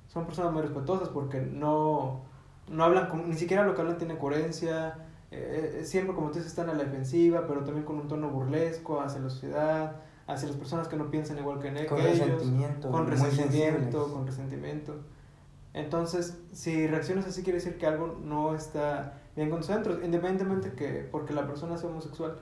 Son 0.08 0.26
personas 0.26 0.52
muy 0.52 0.62
respetuosas 0.62 1.08
porque 1.08 1.40
no 1.40 2.22
no 2.68 2.84
hablan 2.84 3.08
con- 3.08 3.28
ni 3.28 3.36
siquiera 3.36 3.64
lo 3.64 3.74
que 3.74 3.80
hablan 3.82 3.98
tiene 3.98 4.16
coherencia. 4.18 4.96
Eh, 5.30 5.78
eh, 5.80 5.84
siempre 5.84 6.14
como 6.14 6.28
tú 6.28 6.34
dices 6.34 6.48
están 6.50 6.68
a 6.68 6.74
la 6.74 6.84
defensiva 6.84 7.46
pero 7.48 7.64
también 7.64 7.86
con 7.86 7.96
un 7.96 8.06
tono 8.06 8.28
burlesco 8.28 9.00
hacia 9.00 9.20
la 9.20 9.30
sociedad 9.30 9.96
hacia 10.26 10.46
las 10.48 10.56
personas 10.58 10.88
que 10.88 10.96
no 10.96 11.10
piensan 11.10 11.38
igual 11.38 11.58
que, 11.58 11.68
Con 11.86 11.98
que 11.98 12.12
ellos 12.12 12.26
resentimiento. 12.28 12.90
con 12.90 13.06
resentimiento 13.06 14.12
con 14.12 14.26
resentimiento. 14.26 14.94
Entonces 15.74 16.38
si 16.52 16.86
reaccionas 16.86 17.26
así 17.26 17.42
quiere 17.42 17.58
decir 17.58 17.78
que 17.78 17.86
algo 17.86 18.18
no 18.22 18.54
está 18.54 19.14
bien 19.34 19.48
con 19.48 19.60
tus 19.60 19.70
adentros 19.70 19.98
independientemente 20.04 20.72
que 20.74 21.08
porque 21.10 21.32
la 21.32 21.46
persona 21.46 21.78
sea 21.78 21.88
homosexual. 21.88 22.36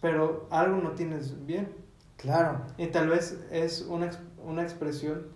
Pero 0.00 0.46
algo 0.50 0.76
no 0.78 0.90
tienes 0.92 1.46
bien 1.46 1.72
Claro. 2.16 2.60
y 2.78 2.86
tal 2.88 3.08
vez 3.08 3.38
es 3.50 3.82
una, 3.82 4.10
una 4.44 4.62
expresión 4.62 5.26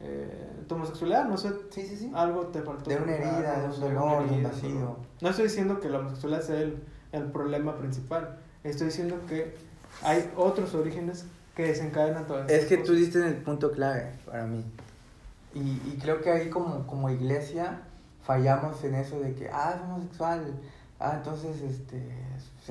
eh, 0.00 0.48
tu 0.68 0.76
homosexualidad, 0.76 1.24
no 1.28 1.36
sé, 1.36 1.50
Sí, 1.70 1.82
sí, 1.86 1.96
sí. 1.96 2.12
algo 2.14 2.46
te 2.46 2.62
faltó. 2.62 2.88
De 2.88 2.96
una 2.96 3.14
herida, 3.16 3.60
de 3.62 3.66
un 3.74 3.80
dolor, 3.80 4.28
de 4.28 4.34
un 4.36 4.42
vacío. 4.44 4.96
No 5.20 5.28
estoy 5.30 5.44
diciendo 5.46 5.80
que 5.80 5.88
la 5.88 5.98
homosexualidad 5.98 6.42
sea 6.42 6.60
el, 6.60 6.80
el 7.12 7.24
problema 7.24 7.76
principal, 7.78 8.38
estoy 8.62 8.86
diciendo 8.88 9.18
que 9.28 9.56
hay 10.04 10.30
otros 10.36 10.74
orígenes 10.74 11.26
que 11.56 11.64
desencadenan 11.64 12.26
todas 12.28 12.48
Es 12.48 12.62
estas 12.62 12.68
que 12.68 12.76
tú 12.76 12.82
cosas. 12.82 12.96
diste 12.98 13.18
en 13.18 13.24
el 13.24 13.36
punto 13.38 13.72
clave 13.72 14.12
para 14.24 14.46
mí. 14.46 14.64
Y, 15.54 15.58
y 15.60 15.98
creo 16.00 16.20
que 16.20 16.30
ahí 16.30 16.48
como, 16.50 16.86
como 16.86 17.10
iglesia 17.10 17.80
fallamos 18.22 18.84
en 18.84 18.94
eso 18.94 19.18
de 19.18 19.34
que, 19.34 19.48
ah, 19.50 19.72
es 19.74 19.82
homosexual. 19.82 20.54
Ah, 21.00 21.14
entonces, 21.16 21.60
este, 21.62 22.00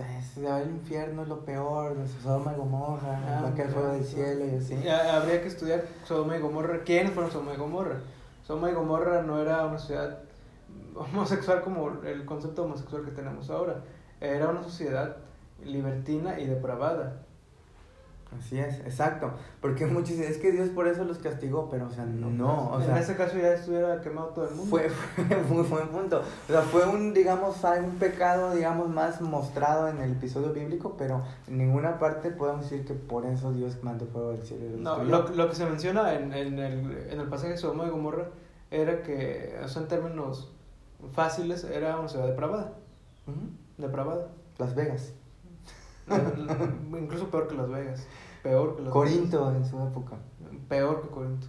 se, 0.04 0.41
va 0.41 0.58
al 0.58 0.70
infierno, 0.70 1.24
es 1.24 1.28
lo 1.28 1.43
peor, 1.43 1.95
Sodoma 2.22 2.54
y 2.54 2.58
Gomorra, 2.58 3.20
Ah, 3.26 3.41
va 3.43 3.50
a 3.50 3.54
caer 3.54 3.70
fuego 3.70 3.93
del 3.93 4.04
cielo 4.04 4.45
y 4.45 4.56
así. 4.56 4.76
Y 4.76 4.88
habría 4.88 5.41
que 5.41 5.48
estudiar 5.48 5.86
Sodoma 6.06 6.38
y 6.38 6.39
Gomorra. 6.39 6.84
¿Quiénes 6.84 7.14
fueron 7.14 7.32
Sodoma 7.32 7.54
y 7.54 7.58
Gomorra? 7.58 7.98
Sodoma 8.45 8.70
y 8.70 8.74
Gomorra 8.74 9.24
no 9.24 9.41
era 9.41 9.66
una 9.66 9.80
sociedad 9.80 10.20
homosexual 10.95 11.62
como 11.62 12.04
el 12.04 12.26
concepto 12.26 12.66
homosexual 12.66 13.06
que 13.06 13.12
tenemos 13.12 13.50
ahora. 13.50 13.82
Era 14.22 14.50
una 14.50 14.64
sociedad 14.64 15.18
libertina 15.64 16.39
y 16.39 16.45
depravada. 16.45 17.22
Así 18.38 18.59
es, 18.59 18.80
exacto. 18.82 19.32
Porque 19.61 19.86
muchos 19.86 20.09
dicen, 20.09 20.25
es 20.30 20.38
que 20.38 20.51
Dios 20.51 20.69
por 20.69 20.88
eso 20.88 21.05
los 21.05 21.17
castigó, 21.17 21.69
pero 21.69 21.88
o 21.88 21.89
sea, 21.91 22.05
no, 22.05 22.71
o 22.71 22.80
en 22.80 22.86
sea, 22.86 22.99
ese 22.99 23.15
caso 23.15 23.38
ya 23.38 23.53
estuviera 23.53 24.01
quemado 24.01 24.28
todo 24.28 24.49
el 24.49 24.55
mundo. 24.55 24.69
fue, 24.69 24.89
fue 24.89 25.43
muy 25.47 25.63
buen 25.63 25.88
punto. 25.88 26.21
O 26.47 26.51
sea, 26.51 26.61
fue 26.61 26.86
un, 26.86 27.13
digamos, 27.13 27.63
algún 27.63 27.95
pecado, 27.95 28.53
digamos, 28.53 28.89
más 28.89 29.21
mostrado 29.21 29.88
en 29.88 29.99
el 29.99 30.11
episodio 30.11 30.51
bíblico, 30.51 30.95
pero 30.97 31.23
en 31.47 31.57
ninguna 31.57 31.99
parte 31.99 32.30
podemos 32.30 32.69
decir 32.69 32.86
que 32.86 32.93
por 32.95 33.25
eso 33.25 33.53
Dios 33.53 33.78
mandó 33.82 34.05
fuego 34.07 34.32
del 34.34 34.43
cielo. 34.43 34.65
y 34.65 34.69
los 34.71 34.80
No, 34.82 35.03
lo, 35.03 35.30
lo 35.30 35.49
que 35.49 35.55
se 35.55 35.65
menciona 35.65 36.13
en, 36.13 36.34
en, 36.34 36.59
el, 36.59 37.07
en 37.09 37.19
el 37.21 37.28
pasaje 37.30 37.51
de 37.51 37.57
Sodoma 37.57 37.86
y 37.88 37.89
Gomorra 37.91 38.25
era 38.69 39.03
que, 39.03 39.57
o 39.63 39.67
sea, 39.69 39.84
en 39.84 39.88
términos 39.88 40.51
fáciles, 41.13 41.63
era 41.63 41.97
una 41.97 42.09
ciudad 42.09 42.28
depravada. 42.28 42.73
Ujú. 43.25 43.38
Depravada. 43.78 44.28
Las 44.57 44.75
Vegas. 44.75 45.13
Incluso 46.99 47.30
peor 47.30 47.47
que 47.47 47.55
Las 47.55 47.70
Vegas. 47.70 48.08
Peor 48.43 48.76
que 48.76 48.82
Las 48.84 48.91
Corinto 48.91 49.53
en 49.55 49.66
su 49.66 49.78
época. 49.82 50.16
Vegas. 50.39 50.66
Peor 50.68 51.01
que 51.01 51.08
Corinto. 51.10 51.47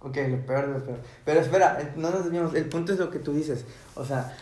Ok, 0.00 0.16
lo 0.28 0.44
peor 0.46 0.66
de 0.66 0.72
lo 0.78 0.84
peor. 0.84 0.98
Pero 1.24 1.40
espera, 1.40 1.78
eh, 1.80 1.92
no 1.96 2.10
nos 2.10 2.24
desviamos. 2.24 2.54
El 2.54 2.68
punto 2.68 2.92
es 2.92 2.98
lo 2.98 3.10
que 3.10 3.18
tú 3.18 3.32
dices. 3.32 3.64
O 3.94 4.04
sea, 4.04 4.36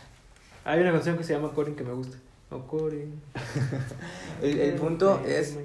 Hay 0.64 0.80
una 0.80 0.92
canción 0.92 1.16
que 1.16 1.24
se 1.24 1.32
llama 1.34 1.52
Corin 1.52 1.74
que 1.76 1.84
me 1.84 1.92
gusta. 1.92 2.16
Oh, 2.50 2.60
Corin. 2.66 3.20
el, 4.42 4.58
el 4.60 4.74
punto 4.74 5.20
es 5.24 5.56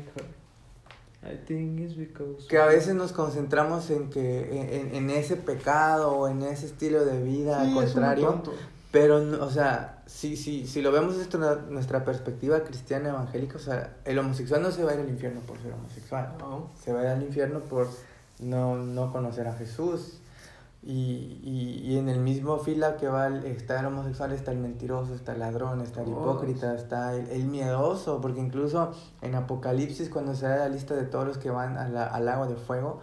I 1.23 1.35
think 1.45 1.79
it's 1.79 1.97
because 1.97 2.47
que 2.47 2.57
a 2.57 2.67
veces 2.67 2.95
nos 2.95 3.11
concentramos 3.11 3.89
en 3.89 4.09
que 4.09 4.79
en, 4.79 4.95
en 4.95 5.09
ese 5.09 5.35
pecado 5.35 6.11
o 6.11 6.27
en 6.29 6.41
ese 6.43 6.67
estilo 6.67 7.03
de 7.03 7.21
vida 7.21 7.63
Sí, 7.65 7.71
es 7.71 7.75
un 7.75 7.83
contrario. 7.83 8.27
tonto. 8.27 8.53
Pero, 8.91 9.17
o 9.43 9.49
sea, 9.49 9.96
si, 10.07 10.35
si, 10.35 10.65
si 10.65 10.81
lo 10.81 10.91
vemos 10.91 11.15
desde 11.17 11.37
nuestra- 11.37 11.65
nuestra 11.69 12.03
perspectiva 12.05 12.61
cristiana 12.63 13.09
evangélica, 13.09 13.57
o 13.57 13.59
sea, 13.59 13.97
el 14.05 14.17
homosexual 14.17 14.61
no 14.63 14.71
se 14.71 14.83
va 14.83 14.91
a 14.91 14.95
ir 14.95 15.01
al 15.01 15.09
infierno 15.09 15.41
por 15.41 15.57
ser 15.59 15.73
homosexual. 15.73 16.33
No. 16.39 16.69
Se 16.83 16.91
va 16.93 17.01
a 17.01 17.03
ir 17.03 17.09
al 17.09 17.21
infierno 17.23 17.59
por 17.59 17.87
no, 18.39 18.75
no 18.77 19.11
conocer 19.11 19.47
a 19.47 19.53
Jesús. 19.53 20.19
Y, 20.83 21.41
y, 21.43 21.81
y 21.85 21.97
en 21.97 22.07
el 22.07 22.19
mismo 22.19 22.59
fila 22.59 22.95
que 22.95 23.07
va 23.09 23.27
el, 23.27 23.43
está 23.45 23.79
el 23.79 23.87
homosexual 23.87 24.31
está 24.31 24.51
el 24.51 24.59
mentiroso, 24.59 25.15
está 25.15 25.33
el 25.33 25.39
ladrón, 25.39 25.81
está 25.81 26.01
el 26.03 26.09
hipócrita, 26.09 26.75
está 26.75 27.13
el, 27.15 27.27
el 27.29 27.45
miedoso, 27.45 28.21
porque 28.21 28.39
incluso 28.39 28.91
en 29.21 29.35
Apocalipsis 29.35 30.09
cuando 30.09 30.33
se 30.35 30.47
da 30.47 30.57
la 30.57 30.69
lista 30.69 30.95
de 30.95 31.03
todos 31.03 31.27
los 31.27 31.37
que 31.39 31.49
van 31.49 31.77
a 31.77 31.89
la- 31.89 32.05
al 32.07 32.27
agua 32.29 32.47
de 32.47 32.55
fuego, 32.55 33.01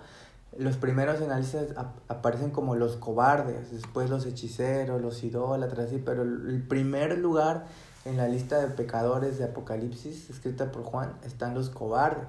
los 0.58 0.76
primeros 0.76 1.20
en 1.20 1.28
la 1.28 1.38
lista 1.38 1.60
ap- 1.76 1.98
aparecen 2.08 2.50
como 2.50 2.76
los 2.76 2.96
cobardes, 2.96 3.70
después 3.72 4.10
los 4.10 4.26
hechiceros, 4.26 5.00
los 5.00 5.22
idólatras, 5.24 5.90
sí, 5.90 6.02
pero 6.04 6.22
el 6.22 6.64
primer 6.66 7.18
lugar 7.18 7.66
en 8.04 8.16
la 8.16 8.28
lista 8.28 8.58
de 8.60 8.68
pecadores 8.68 9.38
de 9.38 9.44
Apocalipsis, 9.44 10.30
escrita 10.30 10.70
por 10.70 10.82
Juan, 10.82 11.14
están 11.24 11.54
los 11.54 11.70
cobardes. 11.70 12.26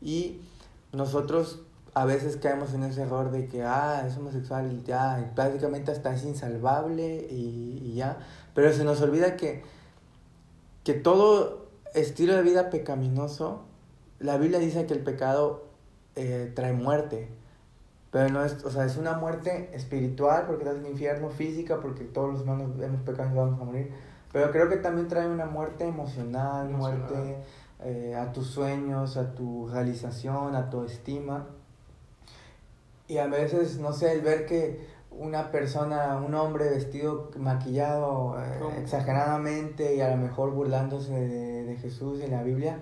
Y 0.00 0.40
nosotros 0.92 1.60
a 1.94 2.04
veces 2.04 2.36
caemos 2.36 2.72
en 2.74 2.84
ese 2.84 3.02
error 3.02 3.30
de 3.30 3.48
que, 3.48 3.64
ah, 3.64 4.04
es 4.06 4.16
homosexual 4.16 4.84
ya, 4.84 5.32
prácticamente 5.34 5.90
hasta 5.90 6.14
es 6.14 6.24
insalvable 6.24 7.26
y, 7.30 7.82
y 7.82 7.94
ya. 7.94 8.18
Pero 8.54 8.72
se 8.72 8.84
nos 8.84 9.00
olvida 9.00 9.36
que, 9.36 9.62
que 10.84 10.94
todo 10.94 11.66
estilo 11.94 12.34
de 12.34 12.42
vida 12.42 12.70
pecaminoso, 12.70 13.62
la 14.20 14.36
Biblia 14.36 14.58
dice 14.58 14.86
que 14.86 14.94
el 14.94 15.00
pecado 15.00 15.65
eh, 16.16 16.52
trae 16.54 16.72
muerte. 16.72 17.28
Pero 18.10 18.30
no 18.30 18.44
es, 18.44 18.64
o 18.64 18.70
sea, 18.70 18.84
es 18.84 18.96
una 18.96 19.18
muerte 19.18 19.70
espiritual 19.74 20.44
porque 20.46 20.64
estás 20.64 20.78
en 20.78 20.86
el 20.86 20.92
infierno, 20.92 21.28
física 21.28 21.80
porque 21.80 22.04
todos 22.04 22.32
los 22.32 22.42
humanos 22.42 22.70
hemos 22.82 23.02
pecado 23.02 23.30
y 23.30 23.36
vamos 23.36 23.60
a 23.60 23.64
morir. 23.64 23.92
Pero 24.32 24.50
creo 24.50 24.68
que 24.68 24.76
también 24.76 25.08
trae 25.08 25.28
una 25.28 25.46
muerte 25.46 25.86
emocional, 25.86 26.68
Emocional. 26.70 27.00
muerte 27.08 27.36
eh, 27.84 28.14
a 28.14 28.32
tus 28.32 28.46
sueños, 28.46 29.16
a 29.16 29.34
tu 29.34 29.68
realización, 29.68 30.54
a 30.54 30.70
tu 30.70 30.84
estima. 30.84 31.46
Y 33.08 33.18
a 33.18 33.26
veces, 33.26 33.78
no 33.78 33.92
sé, 33.92 34.12
el 34.12 34.22
ver 34.22 34.46
que 34.46 34.86
una 35.10 35.50
persona, 35.50 36.16
un 36.16 36.34
hombre 36.34 36.70
vestido, 36.70 37.30
maquillado 37.36 38.36
eh, 38.40 38.80
exageradamente 38.80 39.94
y 39.94 40.00
a 40.00 40.10
lo 40.10 40.16
mejor 40.16 40.50
burlándose 40.52 41.12
de, 41.12 41.64
de 41.64 41.76
Jesús 41.76 42.22
y 42.22 42.28
la 42.28 42.42
Biblia, 42.42 42.80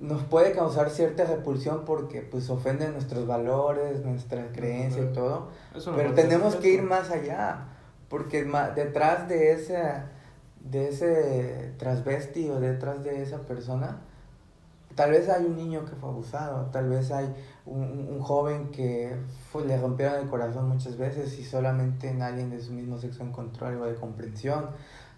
nos 0.00 0.22
puede 0.24 0.52
causar 0.52 0.90
cierta 0.90 1.24
repulsión 1.24 1.84
porque 1.84 2.22
pues 2.22 2.48
ofende 2.50 2.88
nuestros 2.88 3.26
valores, 3.26 4.04
nuestra 4.04 4.50
creencia 4.52 5.02
y 5.02 5.12
todo. 5.12 5.48
No 5.74 5.80
Pero 5.96 6.14
tenemos 6.14 6.56
que 6.56 6.68
ir 6.72 6.82
más 6.82 7.10
allá, 7.10 7.66
porque 8.08 8.44
detrás 8.74 9.28
de 9.28 9.52
ese, 9.52 9.78
de 10.60 10.88
ese 10.88 11.74
transvesti 11.78 12.48
o 12.48 12.58
detrás 12.60 13.04
de 13.04 13.22
esa 13.22 13.40
persona, 13.42 14.00
tal 14.94 15.10
vez 15.10 15.28
hay 15.28 15.44
un 15.44 15.56
niño 15.56 15.84
que 15.84 15.94
fue 15.96 16.08
abusado, 16.08 16.66
tal 16.72 16.88
vez 16.88 17.10
hay 17.12 17.32
un, 17.66 17.82
un- 18.10 18.20
joven 18.20 18.70
que 18.70 19.14
fue- 19.52 19.64
le 19.66 19.78
rompieron 19.78 20.20
el 20.20 20.28
corazón 20.28 20.68
muchas 20.68 20.96
veces 20.96 21.38
y 21.38 21.44
solamente 21.44 22.08
en 22.08 22.22
alguien 22.22 22.50
de 22.50 22.60
su 22.60 22.72
mismo 22.72 22.98
sexo 22.98 23.22
encontró 23.22 23.66
algo 23.66 23.84
de 23.86 23.94
comprensión. 23.94 24.70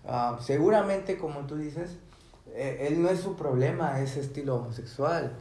Ah, 0.06 0.38
seguramente, 0.40 1.16
como 1.18 1.40
tú 1.46 1.56
dices, 1.56 1.98
él 2.54 3.02
no 3.02 3.08
es 3.08 3.20
su 3.20 3.36
problema, 3.36 4.00
ese 4.00 4.20
estilo 4.20 4.56
homosexual. 4.56 5.32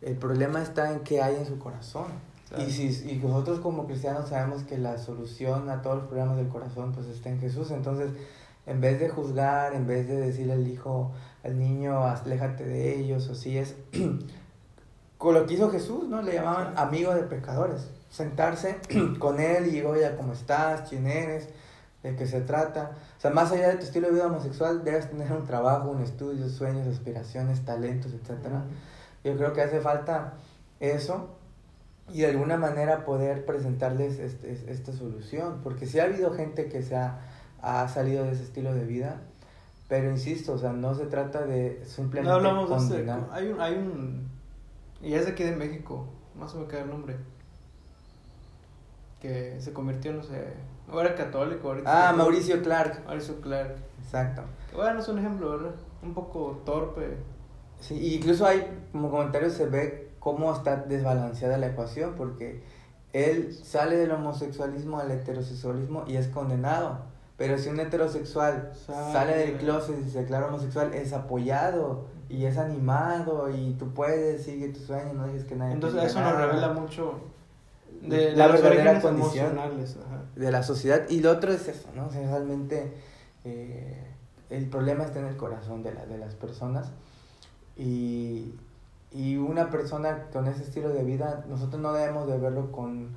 El 0.00 0.16
problema 0.16 0.62
está 0.62 0.92
en 0.92 1.00
qué 1.00 1.22
hay 1.22 1.36
en 1.36 1.46
su 1.46 1.58
corazón. 1.58 2.06
Claro. 2.48 2.64
Y, 2.64 2.70
si, 2.70 3.10
y 3.10 3.16
nosotros 3.16 3.60
como 3.60 3.86
cristianos 3.86 4.28
sabemos 4.28 4.62
que 4.62 4.78
la 4.78 4.98
solución 4.98 5.68
a 5.68 5.82
todos 5.82 5.98
los 5.98 6.06
problemas 6.06 6.36
del 6.36 6.48
corazón 6.48 6.92
pues 6.92 7.06
está 7.06 7.28
en 7.28 7.40
Jesús. 7.40 7.70
Entonces, 7.70 8.10
en 8.66 8.80
vez 8.80 9.00
de 9.00 9.08
juzgar, 9.08 9.74
en 9.74 9.86
vez 9.86 10.06
de 10.06 10.16
decirle 10.16 10.52
al 10.52 10.68
hijo, 10.68 11.12
al 11.42 11.58
niño, 11.58 12.04
aléjate 12.04 12.64
de 12.64 12.98
ellos, 12.98 13.28
o 13.28 13.34
si 13.34 13.56
es 13.58 13.74
con 15.18 15.34
lo 15.34 15.46
que 15.46 15.54
hizo 15.54 15.70
Jesús, 15.70 16.08
¿no? 16.08 16.22
Le 16.22 16.34
llamaban 16.34 16.74
amigo 16.76 17.14
de 17.14 17.22
pecadores. 17.22 17.90
Sentarse 18.10 18.76
con 19.18 19.40
él 19.40 19.74
y 19.74 19.82
oye, 19.82 20.14
¿cómo 20.16 20.32
estás? 20.32 20.88
¿Quién 20.88 21.06
eres? 21.06 21.48
¿De 22.02 22.14
qué 22.14 22.26
se 22.26 22.40
trata? 22.42 22.92
O 23.16 23.20
sea, 23.20 23.30
más 23.32 23.50
allá 23.50 23.68
de 23.70 23.76
tu 23.76 23.82
estilo 23.84 24.06
de 24.08 24.14
vida 24.14 24.26
homosexual, 24.26 24.84
debes 24.84 25.10
tener 25.10 25.32
un 25.32 25.44
trabajo, 25.46 25.90
un 25.90 26.02
estudio, 26.02 26.48
sueños, 26.48 26.86
aspiraciones, 26.86 27.64
talentos, 27.64 28.12
etcétera. 28.12 28.62
Yo 29.24 29.36
creo 29.36 29.52
que 29.52 29.62
hace 29.62 29.80
falta 29.80 30.34
eso 30.78 31.30
y 32.08 32.20
de 32.20 32.28
alguna 32.28 32.56
manera 32.56 33.04
poder 33.04 33.44
presentarles 33.44 34.18
este- 34.20 34.52
es- 34.52 34.62
esta 34.68 34.92
solución, 34.92 35.60
porque 35.64 35.86
sí 35.86 35.98
ha 35.98 36.04
habido 36.04 36.32
gente 36.32 36.68
que 36.68 36.82
se 36.82 36.94
ha, 36.96 37.18
ha 37.60 37.88
salido 37.88 38.24
de 38.24 38.32
ese 38.32 38.44
estilo 38.44 38.72
de 38.74 38.84
vida, 38.84 39.20
pero 39.88 40.08
insisto, 40.10 40.52
o 40.52 40.58
sea, 40.58 40.72
no 40.72 40.94
se 40.94 41.06
trata 41.06 41.44
de 41.46 41.82
simplemente 41.84 42.28
No 42.30 42.36
hablamos 42.36 42.70
de 42.70 42.76
este. 42.76 42.88
condenar. 42.88 43.28
Hay 43.32 43.48
un, 43.48 43.60
hay 43.60 43.74
un. 43.74 44.28
Y 45.02 45.14
es 45.14 45.26
de 45.26 45.32
aquí 45.32 45.42
de 45.42 45.56
México. 45.56 46.06
No 46.36 46.48
se 46.48 46.56
me 46.58 46.66
cae 46.66 46.82
el 46.82 46.90
nombre. 46.90 47.16
Que 49.20 49.56
se 49.60 49.72
convirtió, 49.72 50.12
no 50.12 50.22
sé. 50.22 50.54
Era 50.92 51.14
católico. 51.14 51.68
ahorita 51.68 52.08
Ah, 52.08 52.12
Mauricio 52.12 52.62
Clark, 52.62 53.04
Mauricio 53.06 53.40
Clark. 53.40 53.76
exacto. 54.02 54.42
Bueno, 54.74 55.00
es 55.00 55.08
un 55.08 55.18
ejemplo, 55.18 55.50
¿verdad? 55.50 55.74
Un 56.02 56.14
poco 56.14 56.62
torpe. 56.64 57.16
Sí, 57.80 57.94
y 57.96 58.14
incluso 58.16 58.46
hay 58.46 58.66
como 58.92 59.10
comentarios 59.10 59.52
se 59.52 59.66
ve 59.66 60.10
cómo 60.18 60.52
está 60.52 60.76
desbalanceada 60.76 61.58
la 61.58 61.68
ecuación, 61.68 62.14
porque 62.16 62.62
él 63.12 63.54
sale 63.54 63.96
del 63.96 64.10
homosexualismo 64.12 64.98
al 64.98 65.10
heterosexualismo 65.10 66.04
y 66.06 66.16
es 66.16 66.28
condenado. 66.28 66.98
Pero 67.36 67.56
si 67.56 67.68
un 67.68 67.78
heterosexual 67.78 68.72
Sale. 68.86 69.12
sale 69.12 69.36
del 69.36 69.58
closet 69.58 69.96
y 70.04 70.10
se 70.10 70.20
declara 70.22 70.46
homosexual, 70.48 70.92
es 70.92 71.12
apoyado 71.12 72.06
y 72.28 72.44
es 72.46 72.58
animado 72.58 73.48
y 73.48 73.74
tú 73.78 73.94
puedes, 73.94 74.42
sigue 74.44 74.68
tu 74.70 74.80
sueño, 74.80 75.14
no 75.14 75.26
dejes 75.26 75.44
que 75.44 75.54
nadie 75.54 75.74
Entonces, 75.74 76.02
eso 76.02 76.20
nos 76.20 76.36
revela 76.36 76.72
mucho 76.72 77.14
de, 78.02 78.36
La 78.36 78.46
de 78.48 78.52
verdadera 78.52 79.00
condición. 79.00 79.58
Ajá. 79.58 80.22
de 80.36 80.50
la 80.50 80.62
sociedad. 80.62 81.08
Y 81.08 81.20
lo 81.20 81.32
otro 81.32 81.52
es 81.52 81.68
eso, 81.68 81.88
¿no? 81.94 82.06
O 82.06 82.10
sea, 82.10 82.28
realmente 82.28 82.92
eh, 83.44 84.04
el 84.50 84.66
problema 84.68 85.04
está 85.04 85.20
en 85.20 85.26
el 85.26 85.36
corazón 85.36 85.82
de, 85.82 85.92
la, 85.92 86.06
de 86.06 86.18
las 86.18 86.34
personas. 86.34 86.90
Y, 87.76 88.54
y 89.12 89.36
una 89.36 89.70
persona 89.70 90.24
con 90.32 90.46
ese 90.46 90.62
estilo 90.62 90.90
de 90.90 91.02
vida, 91.04 91.44
nosotros 91.48 91.80
no 91.80 91.92
debemos 91.92 92.28
de 92.28 92.38
verlo 92.38 92.70
con, 92.72 93.16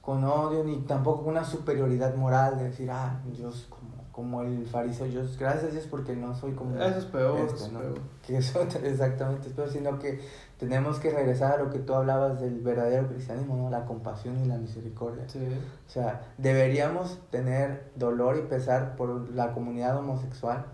con 0.00 0.24
odio 0.24 0.64
ni 0.64 0.78
tampoco 0.78 1.24
con 1.24 1.32
una 1.32 1.44
superioridad 1.44 2.14
moral 2.16 2.58
de 2.58 2.64
decir, 2.64 2.90
ah, 2.90 3.20
soy 3.34 3.64
como, 3.68 3.91
como 4.12 4.42
el 4.42 4.66
fariseo, 4.66 5.06
yo 5.06 5.22
gracias 5.38 5.64
a 5.64 5.68
Dios 5.68 5.86
porque 5.90 6.14
no 6.14 6.34
soy 6.34 6.52
como... 6.52 6.76
Eso 6.76 6.98
es 6.98 7.06
peor, 7.06 7.40
este, 7.40 7.54
eso 7.54 7.66
es 7.66 7.72
¿no? 7.72 7.80
peor. 7.80 8.00
Que 8.26 8.36
eso 8.36 8.60
exactamente 8.84 9.48
es 9.48 9.54
peor, 9.54 9.70
sino 9.70 9.98
que 9.98 10.20
tenemos 10.58 10.98
que 10.98 11.10
regresar 11.10 11.54
a 11.54 11.56
lo 11.56 11.70
que 11.70 11.78
tú 11.78 11.94
hablabas 11.94 12.40
del 12.40 12.60
verdadero 12.60 13.08
cristianismo, 13.08 13.56
¿no? 13.56 13.70
La 13.70 13.86
compasión 13.86 14.38
y 14.38 14.46
la 14.46 14.58
misericordia. 14.58 15.28
Sí. 15.28 15.40
O 15.40 15.90
sea, 15.90 16.20
deberíamos 16.38 17.18
tener 17.30 17.90
dolor 17.96 18.36
y 18.36 18.42
pesar 18.42 18.96
por 18.96 19.30
la 19.30 19.52
comunidad 19.52 19.96
homosexual, 19.96 20.66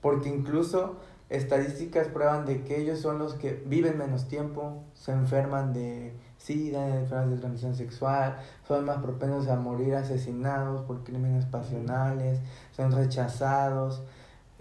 porque 0.00 0.28
incluso 0.28 0.96
estadísticas 1.28 2.06
prueban 2.06 2.46
de 2.46 2.62
que 2.62 2.80
ellos 2.80 3.00
son 3.00 3.18
los 3.18 3.34
que 3.34 3.62
viven 3.66 3.98
menos 3.98 4.28
tiempo, 4.28 4.84
se 4.94 5.10
enferman 5.10 5.72
de 5.72 6.14
SIDA, 6.46 6.86
de 6.86 7.00
enfermedades 7.00 7.30
de 7.30 7.36
transmisión 7.38 7.74
sexual, 7.74 8.36
son 8.68 8.84
más 8.84 9.02
propensos 9.02 9.48
a 9.48 9.56
morir 9.56 9.96
asesinados 9.96 10.82
por 10.82 11.02
crímenes 11.02 11.44
pasionales, 11.46 12.38
son 12.70 12.92
rechazados. 12.92 14.02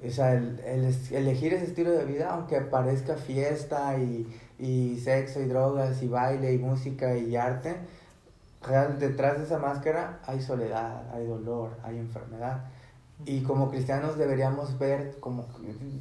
O 0.04 0.10
sea, 0.10 0.34
el, 0.34 0.60
el 0.66 0.96
elegir 1.12 1.54
ese 1.54 1.66
estilo 1.66 1.92
de 1.92 2.06
vida, 2.06 2.30
aunque 2.32 2.60
parezca 2.62 3.16
fiesta 3.16 3.98
y, 3.98 4.28
y 4.60 4.98
sexo 5.00 5.40
y 5.42 5.46
drogas 5.46 6.02
y 6.02 6.08
baile 6.08 6.54
y 6.54 6.58
música 6.58 7.16
y 7.16 7.36
arte, 7.36 7.78
real, 8.66 8.98
detrás 9.00 9.38
de 9.38 9.46
esa 9.46 9.60
máscara 9.60 10.20
hay 10.26 10.42
soledad, 10.42 11.04
hay 11.14 11.26
dolor, 11.28 11.78
hay 11.84 11.98
enfermedad. 11.98 12.66
Y 13.26 13.42
como 13.42 13.70
cristianos 13.70 14.18
deberíamos 14.18 14.78
ver, 14.78 15.18
como 15.20 15.46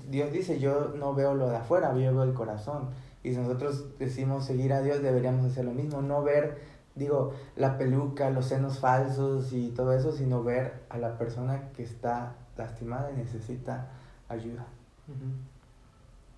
Dios 0.09 0.33
dice, 0.33 0.59
yo 0.59 0.95
no 0.97 1.15
veo 1.15 1.35
lo 1.35 1.49
de 1.49 1.57
afuera, 1.57 1.93
yo 1.93 2.13
veo 2.13 2.25
el 2.25 2.35
corazón. 2.35 2.89
Y 3.25 3.33
si 3.33 3.39
nosotros 3.39 3.99
decimos 3.99 4.45
seguir 4.45 4.73
a 4.75 4.83
Dios, 4.83 5.03
deberíamos 5.03 5.51
hacer 5.51 5.65
lo 5.65 5.73
mismo, 5.73 6.03
no 6.03 6.23
ver, 6.23 6.61
digo, 6.95 7.33
la 7.57 7.79
peluca, 7.79 8.31
los 8.31 8.47
senos 8.47 8.79
falsos 8.79 9.53
y 9.53 9.71
todo 9.71 9.95
eso, 9.95 10.13
sino 10.13 10.45
ver 10.45 10.85
a 10.91 10.99
la 10.99 11.17
persona 11.19 11.71
que 11.73 11.83
está 11.83 12.37
lastimada 12.57 13.11
y 13.11 13.17
necesita 13.17 13.89
ayuda. 14.29 14.67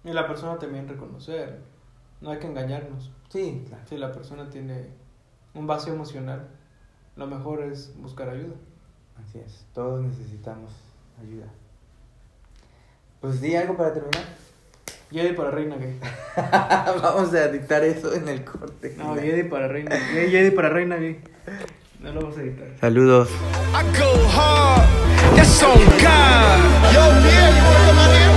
Y 0.04 0.12
la 0.12 0.28
persona 0.28 0.58
también 0.58 0.88
reconocer. 0.88 1.60
No 2.20 2.30
hay 2.30 2.38
que 2.38 2.46
engañarnos. 2.46 3.10
Sí, 3.28 3.64
claro. 3.68 3.82
Si 3.86 3.98
la 3.98 4.12
persona 4.12 4.48
tiene 4.48 4.88
un 5.54 5.66
vacío 5.66 5.92
emocional, 5.92 6.48
lo 7.16 7.26
mejor 7.26 7.62
es 7.62 7.92
buscar 8.00 8.28
ayuda. 8.28 8.54
Así 9.22 9.40
es, 9.40 9.66
todos 9.74 10.00
necesitamos 10.00 10.70
ayuda. 11.20 11.46
Pues 13.20 13.40
di 13.40 13.56
algo 13.56 13.76
para 13.76 13.92
terminar. 13.92 14.22
Jedi 15.10 15.32
para 15.34 15.50
reina 15.50 15.76
gay. 15.76 15.98
Vamos 17.02 17.32
a 17.32 17.44
editar 17.44 17.84
eso 17.84 18.12
en 18.14 18.28
el 18.28 18.44
corte. 18.44 18.94
No, 18.96 19.14
Jedi 19.14 19.44
para 19.44 19.68
reina 19.68 19.96
gay. 20.12 20.30
Jedi 20.30 20.50
para 20.50 20.68
reina 20.68 20.96
gay. 20.96 21.20
No 22.00 22.12
lo 22.12 22.20
vamos 22.20 22.36
a 22.38 22.42
editar. 22.42 22.68
Saludos. 22.80 23.28
I 23.72 23.82
go 23.98 24.28
hard, 24.28 24.86
that's 25.36 25.62
on 25.62 25.78
God. 25.98 26.60
Yo, 26.92 27.02
Pierre, 27.22 27.50
you 27.50 27.62
wanna 27.64 27.86
come 27.86 27.98
out 27.98 28.10
here? 28.10 28.35